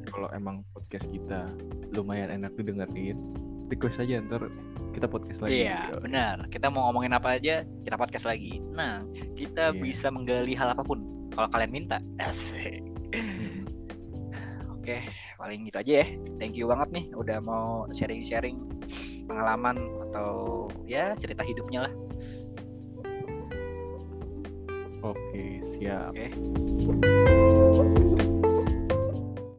kalau 0.08 0.28
emang 0.36 0.60
podcast 0.76 1.08
kita 1.08 1.48
lumayan 1.92 2.28
enak 2.30 2.52
didengerin 2.56 3.16
request 3.68 3.96
aja 3.98 4.20
ntar 4.22 4.52
kita 4.92 5.08
podcast 5.08 5.40
lagi 5.40 5.64
Iya, 5.64 5.94
benar. 6.02 6.36
Kita 6.50 6.68
mau 6.68 6.90
ngomongin 6.90 7.14
apa 7.14 7.38
aja, 7.38 7.62
kita 7.86 7.96
podcast 7.96 8.26
lagi. 8.26 8.58
Nah, 8.74 9.06
kita 9.38 9.70
Iya. 9.70 9.78
bisa 9.78 10.10
menggali 10.10 10.52
hal 10.52 10.74
apa 10.74 10.82
pun. 10.82 11.06
Kalau 11.32 11.48
kalian 11.54 11.70
minta, 11.70 12.02
asik. 12.18 12.82
Oke, 14.74 15.06
paling 15.38 15.70
gitu 15.70 15.78
aja 15.78 15.94
ya. 16.02 16.06
Thank 16.42 16.58
you 16.58 16.66
banget 16.66 16.90
nih 16.92 17.06
udah 17.14 17.38
mau 17.40 17.86
sharing-sharing 17.94 18.58
pengalaman 19.24 19.78
atau 20.10 20.66
ya 20.84 21.14
cerita 21.16 21.46
hidupnya 21.46 21.86
lah. 21.86 21.94
Oke 25.12 25.44
siap 25.76 26.12
Oke. 26.88 28.37